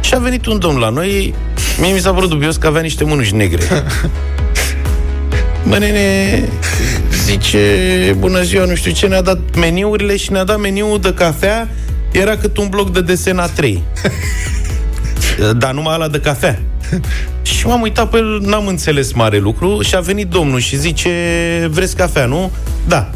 Și 0.00 0.14
a 0.14 0.18
venit 0.18 0.46
un 0.46 0.58
domn 0.58 0.78
la 0.78 0.88
noi, 0.88 1.34
mie 1.80 1.92
mi 1.92 1.98
s-a 1.98 2.12
părut 2.12 2.28
dubios 2.28 2.56
că 2.56 2.66
avea 2.66 2.80
niște 2.80 3.04
mânuși 3.04 3.34
negre. 3.34 3.62
Bă, 5.68 5.78
nene, 5.78 6.48
zice, 7.24 7.58
bună 8.18 8.42
ziua, 8.42 8.64
nu 8.64 8.74
știu 8.74 8.92
ce, 8.92 9.06
ne-a 9.06 9.22
dat 9.22 9.38
meniurile 9.56 10.16
și 10.16 10.32
ne-a 10.32 10.44
dat 10.44 10.60
meniul 10.60 11.00
de 11.00 11.14
cafea, 11.14 11.68
era 12.12 12.36
cât 12.36 12.56
un 12.56 12.68
bloc 12.68 12.92
de 12.92 13.00
desen 13.00 13.40
A3. 13.48 13.78
Dar 15.56 15.72
numai 15.72 15.94
ăla 15.94 16.08
de 16.08 16.20
cafea. 16.20 16.58
Și 17.42 17.66
m-am 17.66 17.80
uitat 17.80 18.10
pe 18.10 18.16
el, 18.16 18.40
n-am 18.40 18.66
înțeles 18.66 19.12
mare 19.12 19.38
lucru 19.38 19.82
și 19.82 19.96
a 19.96 20.00
venit 20.00 20.28
domnul 20.28 20.60
și 20.60 20.76
zice, 20.76 21.10
vreți 21.70 21.96
cafea, 21.96 22.26
nu? 22.26 22.50
Da. 22.86 23.10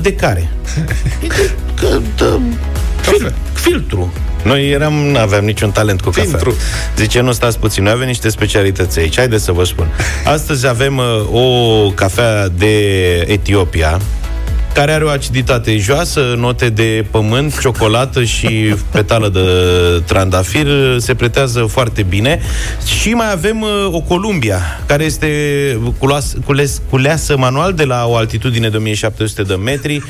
De 0.00 0.12
care? 0.12 0.50
Că, 1.80 2.00
de, 2.16 2.40
fil, 3.00 3.34
filtru. 3.52 4.12
Noi 4.44 4.70
eram, 4.70 4.92
nu 4.92 5.18
aveam 5.18 5.44
niciun 5.44 5.70
talent 5.70 6.00
cu 6.00 6.10
cafea. 6.10 6.24
Filtru. 6.24 6.54
Zice, 6.96 7.20
nu 7.20 7.32
stați 7.32 7.58
puțin, 7.58 7.82
noi 7.82 7.92
avem 7.92 8.06
niște 8.06 8.28
specialități 8.28 8.98
aici. 8.98 9.16
Haideți 9.16 9.44
să 9.44 9.52
vă 9.52 9.64
spun. 9.64 9.86
Astăzi 10.24 10.66
avem 10.66 10.96
uh, 10.96 11.04
o 11.32 11.90
cafea 11.90 12.48
de 12.48 12.76
Etiopia, 13.26 14.00
care 14.74 14.92
are 14.92 15.04
o 15.04 15.08
aciditate 15.08 15.76
joasă, 15.76 16.34
note 16.36 16.68
de 16.68 17.04
pământ, 17.10 17.60
ciocolată 17.60 18.24
și 18.24 18.74
petală 18.90 19.28
de 19.28 19.40
trandafir, 20.06 20.66
se 20.98 21.14
pretează 21.14 21.60
foarte 21.60 22.02
bine. 22.02 22.40
Și 23.00 23.12
mai 23.12 23.32
avem 23.32 23.60
uh, 23.60 23.88
o 23.90 24.00
Columbia, 24.00 24.60
care 24.86 25.04
este 25.04 25.28
culoas, 25.98 26.34
cules, 26.44 26.80
culeasă 26.90 27.36
manual 27.36 27.72
de 27.72 27.84
la 27.84 28.06
o 28.06 28.16
altitudine 28.16 28.68
de 28.68 28.76
1700 28.76 29.42
de 29.42 29.54
metri, 29.54 30.02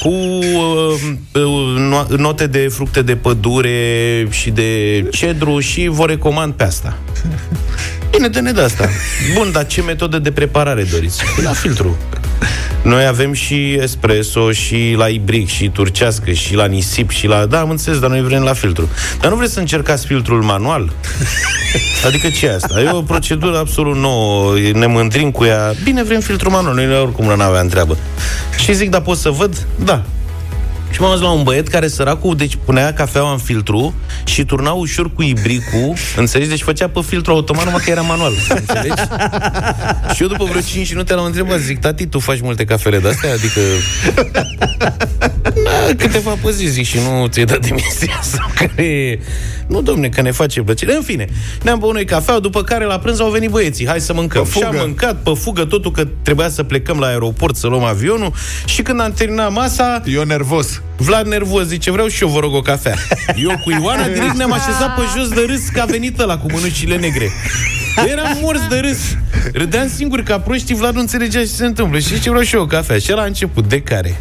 cu 0.00 0.08
uh, 0.08 0.94
uh, 1.32 1.74
no- 1.76 2.16
note 2.16 2.46
de 2.46 2.68
fructe 2.70 3.02
de 3.02 3.16
pădure 3.16 4.26
și 4.30 4.50
de 4.50 5.02
cedru 5.10 5.60
și 5.60 5.88
vă 5.88 6.04
recomand 6.06 6.52
pe 6.52 6.62
asta. 6.62 6.98
Bine, 8.10 8.28
dă-ne 8.28 8.52
de 8.52 8.60
asta. 8.60 8.88
Bun, 9.34 9.52
dar 9.52 9.66
ce 9.66 9.82
metodă 9.82 10.18
de 10.18 10.30
preparare 10.30 10.82
doriți? 10.82 11.22
La 11.42 11.52
filtru. 11.52 11.96
Noi 12.82 13.06
avem 13.06 13.32
și 13.32 13.78
espresso, 13.80 14.52
și 14.52 14.94
la 14.96 15.06
ibric, 15.06 15.48
și 15.48 15.68
turcească, 15.68 16.32
și 16.32 16.54
la 16.54 16.66
nisip, 16.66 17.10
și 17.10 17.26
la... 17.26 17.46
Da, 17.46 17.60
am 17.60 17.70
înțeles, 17.70 17.98
dar 17.98 18.10
noi 18.10 18.22
vrem 18.22 18.42
la 18.42 18.52
filtru. 18.52 18.88
Dar 19.20 19.30
nu 19.30 19.36
vreți 19.36 19.52
să 19.52 19.58
încercați 19.58 20.06
filtrul 20.06 20.42
manual? 20.42 20.92
Adică 22.06 22.28
ce 22.28 22.46
e 22.46 22.54
asta? 22.54 22.80
E 22.80 22.90
o 22.90 23.02
procedură 23.02 23.58
absolut 23.58 23.96
nouă, 23.96 24.54
ne 24.72 24.86
mândrim 24.86 25.30
cu 25.30 25.44
ea. 25.44 25.72
Bine, 25.84 26.02
vrem 26.02 26.20
filtrul 26.20 26.52
manual, 26.52 26.74
noi 26.74 27.00
oricum 27.00 27.24
nu 27.24 27.42
aveam 27.42 27.68
treabă. 27.68 27.96
Și 28.58 28.72
zic, 28.72 28.90
da, 28.90 29.00
pot 29.00 29.16
să 29.16 29.30
văd? 29.30 29.66
Da. 29.84 30.04
Și 30.90 31.00
m-am 31.00 31.10
dus 31.12 31.20
la 31.20 31.30
un 31.30 31.42
băiet 31.42 31.68
care 31.68 31.88
săracul, 31.88 32.36
deci 32.36 32.58
punea 32.64 32.92
cafeaua 32.92 33.32
în 33.32 33.38
filtru 33.38 33.94
și 34.24 34.44
turna 34.44 34.70
ușor 34.70 35.12
cu 35.12 35.22
ibricul, 35.22 35.94
înțelegi? 36.16 36.48
Deci 36.50 36.62
făcea 36.62 36.88
pe 36.88 37.00
filtru 37.06 37.32
automat, 37.32 37.64
numai 37.64 37.80
că 37.84 37.90
era 37.90 38.00
manual, 38.00 38.32
înțelegi? 38.48 39.02
și 40.14 40.22
eu 40.22 40.28
după 40.28 40.44
vreo 40.44 40.60
5 40.60 40.90
minute 40.90 41.14
l-am 41.14 41.24
întrebat, 41.24 41.58
zic, 41.58 41.78
tati, 41.80 42.06
tu 42.06 42.18
faci 42.18 42.40
multe 42.40 42.64
cafele 42.64 42.98
de-astea? 42.98 43.32
Adică... 43.32 43.60
Da, 45.64 45.94
câteva 45.96 46.30
pe 46.42 46.50
zi, 46.50 46.66
zic, 46.66 46.86
și 46.86 46.98
nu 47.08 47.26
ți-ai 47.26 47.44
dat 47.44 47.60
demisia 47.60 48.20
sau 48.32 48.50
care... 48.54 49.18
Nu, 49.66 49.82
domne, 49.82 50.08
că 50.08 50.20
ne 50.20 50.30
face 50.30 50.62
plăcere. 50.62 50.94
În 50.94 51.02
fine, 51.02 51.26
ne-am 51.62 51.78
băut 51.78 51.92
noi 51.94 52.04
cafea, 52.04 52.38
după 52.38 52.62
care 52.62 52.84
la 52.84 52.98
prânz 52.98 53.20
au 53.20 53.30
venit 53.30 53.50
băieții. 53.50 53.86
Hai 53.86 54.00
să 54.00 54.12
mâncăm. 54.12 54.42
Pe 54.42 54.50
Și 54.50 54.62
am 54.62 54.70
fugă. 54.70 54.84
mâncat 54.84 55.22
pe 55.22 55.30
fugă 55.34 55.64
totul 55.64 55.90
că 55.90 56.06
trebuia 56.22 56.48
să 56.48 56.62
plecăm 56.62 56.98
la 56.98 57.06
aeroport 57.06 57.56
să 57.56 57.66
luăm 57.66 57.84
avionul 57.84 58.32
și 58.64 58.82
când 58.82 59.00
am 59.00 59.12
terminat 59.12 59.52
masa, 59.52 60.02
Eu 60.06 60.22
nervos. 60.22 60.77
Vlad 60.96 61.26
nervos 61.26 61.66
zice, 61.66 61.90
vreau 61.90 62.08
și 62.08 62.22
eu 62.22 62.28
vă 62.28 62.40
rog 62.40 62.54
o 62.54 62.60
cafea. 62.60 62.94
Eu 63.44 63.60
cu 63.64 63.70
Ioana 63.70 64.06
direct 64.06 64.36
ne-am 64.36 64.52
așezat 64.52 64.94
pe 64.96 65.02
jos 65.16 65.28
de 65.28 65.44
râs 65.48 65.68
că 65.68 65.80
a 65.80 65.84
venit 65.84 66.24
la 66.24 66.38
cu 66.38 66.46
mânușile 66.52 66.96
negre. 66.96 67.30
Eram 68.10 68.38
morți 68.42 68.68
de 68.68 68.78
râs. 68.78 68.98
Râdeam 69.52 69.88
singur 69.88 70.20
ca 70.22 70.38
proștii, 70.40 70.74
Vlad 70.74 70.94
nu 70.94 71.00
înțelegea 71.00 71.40
ce 71.40 71.46
se 71.46 71.64
întâmplă. 71.64 71.98
Și 71.98 72.20
ce 72.20 72.28
vreau 72.28 72.44
și 72.44 72.54
eu 72.54 72.62
o 72.62 72.66
cafea. 72.66 72.98
Și 72.98 73.10
el 73.10 73.18
a 73.18 73.24
început, 73.24 73.68
de 73.68 73.80
care? 73.80 74.20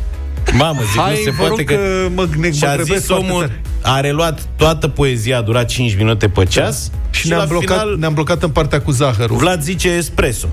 Mamă, 0.54 0.80
zic, 0.92 1.02
Hai, 1.02 1.12
nu 1.12 1.22
se 1.24 1.30
vă 1.30 1.38
poate 1.46 1.56
rog 1.56 1.64
că... 1.66 1.74
că 1.74 2.10
mă, 2.16 2.28
ne, 2.38 2.52
Și 2.52 2.60
mă 2.62 2.68
a 2.68 2.74
grăbesc 2.76 2.98
zis 3.00 3.08
foarte 3.08 3.26
omul, 3.30 3.42
tare. 3.82 3.98
a 3.98 4.00
reluat 4.00 4.40
toată 4.56 4.88
poezia, 4.88 5.38
a 5.38 5.42
durat 5.42 5.66
5 5.66 5.96
minute 5.98 6.28
pe 6.28 6.46
ceas. 6.46 6.92
Și, 7.10 7.30
la 7.30 7.36
ne-am, 7.36 7.48
blocat, 7.48 7.80
final, 7.80 7.96
ne-am 8.00 8.14
blocat 8.14 8.44
în 8.44 8.50
partea 8.50 8.82
cu 8.82 8.92
zahărul. 8.92 9.38
Vlad 9.38 9.62
zice 9.62 9.88
espresso. 9.90 10.48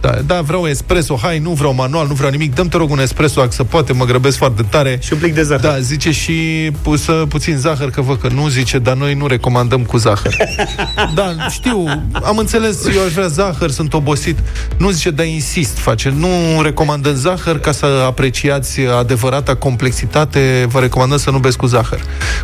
Da, 0.00 0.10
da, 0.26 0.40
vreau 0.40 0.66
espresso, 0.66 1.18
hai, 1.22 1.38
nu 1.38 1.50
vreau 1.50 1.74
manual, 1.74 2.06
nu 2.06 2.14
vreau 2.14 2.30
nimic, 2.30 2.54
dăm 2.54 2.68
te 2.68 2.76
rog 2.76 2.90
un 2.90 3.00
espresso, 3.00 3.40
dacă 3.40 3.52
se 3.52 3.62
poate, 3.62 3.92
mă 3.92 4.04
grăbesc 4.04 4.36
foarte 4.36 4.62
tare. 4.62 4.98
Și 5.02 5.12
un 5.12 5.18
plic 5.18 5.34
de 5.34 5.42
zahăr. 5.42 5.70
Da, 5.70 5.80
zice 5.80 6.10
și 6.10 6.70
pusă 6.82 7.12
puțin 7.12 7.56
zahăr, 7.56 7.90
că 7.90 8.00
văd 8.00 8.20
că 8.20 8.28
nu, 8.28 8.48
zice, 8.48 8.78
dar 8.78 8.94
noi 8.96 9.14
nu 9.14 9.26
recomandăm 9.26 9.82
cu 9.82 9.96
zahăr. 9.96 10.36
da, 11.14 11.34
știu, 11.50 11.84
am 12.12 12.36
înțeles, 12.38 12.86
eu 12.94 13.02
aș 13.04 13.12
vrea 13.12 13.26
zahăr, 13.26 13.70
sunt 13.70 13.94
obosit. 13.94 14.38
Nu 14.76 14.90
zice, 14.90 15.10
dar 15.10 15.26
insist, 15.26 15.78
face, 15.78 16.14
nu 16.16 16.28
recomandăm 16.62 17.14
zahăr 17.14 17.58
ca 17.60 17.72
să 17.72 17.86
apreciați 18.06 18.80
adevărata 18.80 19.54
complexitate, 19.54 20.66
vă 20.68 20.80
recomandăm 20.80 21.18
să 21.18 21.30
nu 21.30 21.38
beți 21.38 21.56
cu 21.56 21.66
zahăr. 21.66 22.00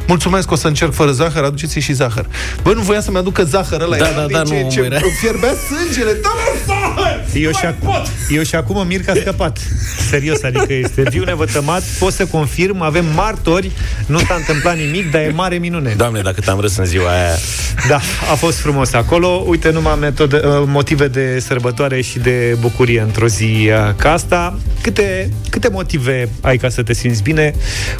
Mulțumesc, 0.06 0.50
o 0.50 0.54
să 0.56 0.66
încerc 0.66 0.92
fără 0.92 1.10
zahăr, 1.10 1.44
aduceți 1.44 1.78
și 1.78 1.92
zahăr. 1.92 2.26
Bă, 2.62 2.72
nu 2.72 2.80
voia 2.82 3.00
să-mi 3.00 3.16
aducă 3.16 3.44
zahăr 3.44 3.80
ăla, 3.80 3.96
Da, 3.96 4.06
era 4.08 4.20
da, 4.20 4.26
din 4.26 4.36
da, 4.36 4.42
ce, 4.42 4.60
nu 4.62 4.70
ce 4.70 4.80
era. 4.80 4.96
îmi 5.02 5.12
fierbea 5.20 5.52
sângele. 5.68 6.12
Da, 6.22 6.28
mă, 6.28 6.58
zahăr! 6.66 6.75
Eu 7.40 7.50
și, 7.50 7.66
ac- 7.66 8.08
eu 8.28 8.42
și 8.42 8.54
acum 8.54 8.76
mă 8.76 8.84
mir 8.88 9.00
că 9.00 9.10
a 9.10 9.14
scăpat. 9.14 9.58
Serios, 10.10 10.42
adică 10.42 10.72
este 10.72 11.02
viu 11.10 11.24
nevătămat. 11.24 11.82
Pot 11.98 12.12
să 12.12 12.26
confirm, 12.26 12.80
avem 12.80 13.04
martori, 13.14 13.70
nu 14.06 14.18
s-a 14.18 14.34
întâmplat 14.34 14.76
nimic, 14.76 15.10
dar 15.10 15.20
e 15.20 15.30
mare 15.34 15.56
minune. 15.56 15.94
Doamne, 15.96 16.20
dacă 16.20 16.40
te-am 16.40 16.60
râs 16.60 16.76
în 16.76 16.84
ziua 16.84 17.10
aia. 17.10 17.34
Da, 17.88 18.00
a 18.30 18.34
fost 18.34 18.58
frumos 18.58 18.92
acolo. 18.92 19.44
Uite 19.46 19.70
numai 19.70 19.96
metode, 20.00 20.36
uh, 20.36 20.42
motive 20.66 21.08
de 21.08 21.38
sărbătoare 21.40 22.00
și 22.00 22.18
de 22.18 22.56
bucurie 22.60 23.00
într-o 23.00 23.26
zi 23.26 23.68
uh, 23.70 23.94
ca 23.96 24.12
asta. 24.12 24.58
Câte, 24.80 25.30
câte 25.50 25.68
motive 25.68 26.28
ai 26.40 26.56
ca 26.56 26.68
să 26.68 26.82
te 26.82 26.92
simți 26.92 27.22
bine? 27.22 27.54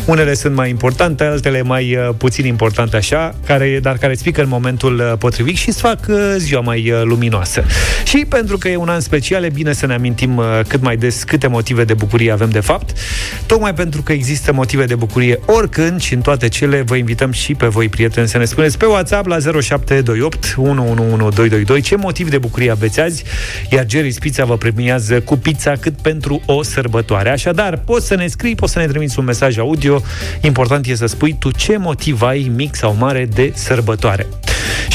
Unele 0.04 0.34
sunt 0.34 0.54
mai 0.54 0.70
importante, 0.70 1.24
altele 1.24 1.62
mai 1.62 1.96
uh, 1.96 2.14
puțin 2.16 2.46
importante 2.46 2.96
așa, 2.96 3.34
care, 3.46 3.78
dar 3.82 3.96
care 3.96 4.12
îți 4.12 4.22
pică 4.22 4.42
în 4.42 4.48
momentul 4.48 4.98
uh, 4.98 5.18
potrivit 5.18 5.56
și 5.56 5.68
îți 5.68 5.80
fac 5.80 5.98
uh, 6.08 6.34
ziua 6.36 6.60
mai 6.60 6.90
uh, 6.90 7.02
luminoasă. 7.02 7.64
Și 8.04 8.26
pentru 8.28 8.58
că 8.58 8.68
e 8.68 8.76
un 8.76 8.88
an 8.88 9.00
special, 9.00 9.24
e 9.30 9.50
bine 9.52 9.72
să 9.72 9.86
ne 9.86 9.94
amintim 9.94 10.36
uh, 10.36 10.60
cât 10.68 10.82
mai 10.82 10.96
des 10.96 11.22
câte 11.22 11.46
motive 11.46 11.84
de 11.84 11.94
bucurie 11.94 12.32
avem 12.32 12.50
de 12.50 12.60
fapt. 12.60 12.98
Tocmai 13.46 13.74
pentru 13.74 14.02
că 14.02 14.12
există 14.12 14.52
motive 14.52 14.84
de 14.84 14.94
bucurie 14.94 15.38
oricând 15.46 16.00
și 16.00 16.14
în 16.14 16.20
toate 16.20 16.48
cele, 16.48 16.82
vă 16.82 16.96
invităm 16.96 17.32
și 17.32 17.54
pe 17.54 17.66
voi, 17.66 17.88
prieteni, 17.88 18.28
să 18.28 18.38
ne 18.38 18.44
spuneți 18.44 18.78
pe 18.78 18.84
WhatsApp 18.84 19.26
la 19.26 19.38
0728 19.38 20.54
111222 20.56 21.80
ce 21.80 21.96
motiv 21.96 22.30
de 22.30 22.38
bucurie 22.38 22.70
aveți 22.70 23.00
azi, 23.00 23.24
iar 23.70 23.84
Jerry 23.88 24.14
Pizza 24.20 24.44
vă 24.44 24.56
premiază 24.56 25.20
cu 25.20 25.36
pizza 25.36 25.72
cât 25.72 25.94
pentru 26.00 26.42
o 26.46 26.62
sărbătoare. 26.62 27.30
Așadar, 27.30 27.76
poți 27.84 28.06
să 28.06 28.14
ne 28.14 28.26
scrii, 28.26 28.54
poți 28.54 28.72
să 28.72 28.78
ne 28.78 28.86
trimiți 28.86 29.18
un 29.18 29.24
mesaj 29.24 29.58
audio. 29.58 30.02
Important 30.40 30.86
e 30.86 30.94
să 30.94 31.06
spui 31.06 31.36
tu 31.38 31.50
ce 31.50 31.76
motiv 31.76 32.22
ai, 32.22 32.52
mic 32.54 32.74
sau 32.74 32.96
mare, 32.98 33.28
de 33.34 33.52
sărbătoare. 33.54 34.26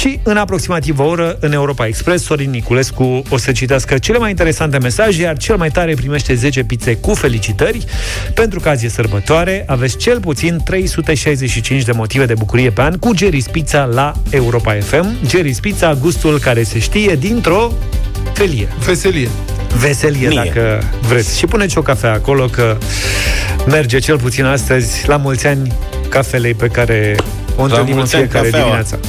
Și 0.01 0.19
în 0.23 0.37
aproximativ 0.37 0.99
o 0.99 1.03
oră, 1.03 1.37
în 1.39 1.53
Europa 1.53 1.85
Express, 1.85 2.23
Sorin 2.23 2.49
Niculescu 2.49 3.23
o 3.29 3.37
să 3.37 3.51
citească 3.51 3.97
cele 3.97 4.17
mai 4.17 4.29
interesante 4.29 4.77
mesaje, 4.77 5.21
iar 5.21 5.37
cel 5.37 5.57
mai 5.57 5.69
tare 5.69 5.93
primește 5.93 6.33
10 6.33 6.63
pizze 6.63 6.95
cu 6.95 7.13
felicitări. 7.13 7.85
Pentru 8.33 8.59
că 8.59 8.69
azi 8.69 8.85
e 8.85 8.89
sărbătoare, 8.89 9.63
aveți 9.67 9.97
cel 9.97 10.19
puțin 10.19 10.61
365 10.65 11.83
de 11.83 11.91
motive 11.91 12.25
de 12.25 12.33
bucurie 12.33 12.69
pe 12.69 12.81
an 12.81 12.97
cu 12.97 13.15
Jerry's 13.15 13.51
Pizza 13.51 13.85
la 13.85 14.13
Europa 14.29 14.73
FM. 14.79 15.15
Jerry's 15.27 15.59
Pizza, 15.61 15.93
gustul 15.93 16.39
care 16.39 16.63
se 16.63 16.79
știe 16.79 17.15
dintr-o 17.15 17.71
felie. 18.33 18.67
Veselie. 18.85 19.29
Veselie, 19.79 20.27
Mie. 20.27 20.41
dacă 20.45 20.83
vreți. 21.07 21.37
Și 21.37 21.45
puneți 21.45 21.77
o 21.77 21.81
cafea 21.81 22.13
acolo, 22.13 22.45
că 22.45 22.77
merge 23.67 23.99
cel 23.99 24.19
puțin 24.19 24.45
astăzi 24.45 25.07
la 25.07 25.17
mulți 25.17 25.47
ani 25.47 25.73
cafelei 26.09 26.53
pe 26.53 26.67
care 26.67 27.15
o 27.55 27.61
întâlnim 27.63 27.91
în 27.91 27.97
mulți 27.97 28.15
ani 28.15 28.23
fiecare 28.23 28.49
cafeaua. 28.49 28.65
dimineață. 28.65 28.99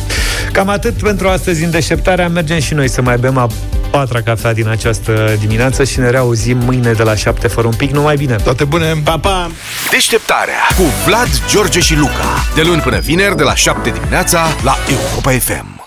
Cam 0.52 0.68
atât 0.68 0.92
pentru 0.92 1.28
astăzi 1.28 1.64
în 1.64 1.70
deșteptarea. 1.70 2.28
Mergem 2.28 2.58
și 2.58 2.74
noi 2.74 2.88
să 2.88 3.02
mai 3.02 3.16
bem 3.16 3.38
a 3.38 3.46
patra 3.90 4.20
cafea 4.20 4.52
din 4.52 4.68
această 4.68 5.36
dimineață 5.40 5.84
și 5.84 5.98
ne 5.98 6.10
reauzim 6.10 6.58
mâine 6.58 6.92
de 6.92 7.02
la 7.02 7.14
7 7.14 7.48
fără 7.48 7.66
un 7.66 7.74
pic. 7.74 7.90
Numai 7.90 8.16
bine! 8.16 8.36
Toate 8.36 8.64
bune! 8.64 9.00
Pa, 9.04 9.18
pa! 9.18 9.50
Deșteptarea 9.90 10.62
cu 10.76 10.82
Vlad, 11.06 11.28
George 11.50 11.80
și 11.80 11.96
Luca. 11.96 12.44
De 12.54 12.62
luni 12.62 12.80
până 12.80 12.98
vineri, 12.98 13.36
de 13.36 13.42
la 13.42 13.54
7 13.54 13.90
dimineața, 13.90 14.46
la 14.62 14.76
Europa 14.88 15.30
FM. 15.30 15.80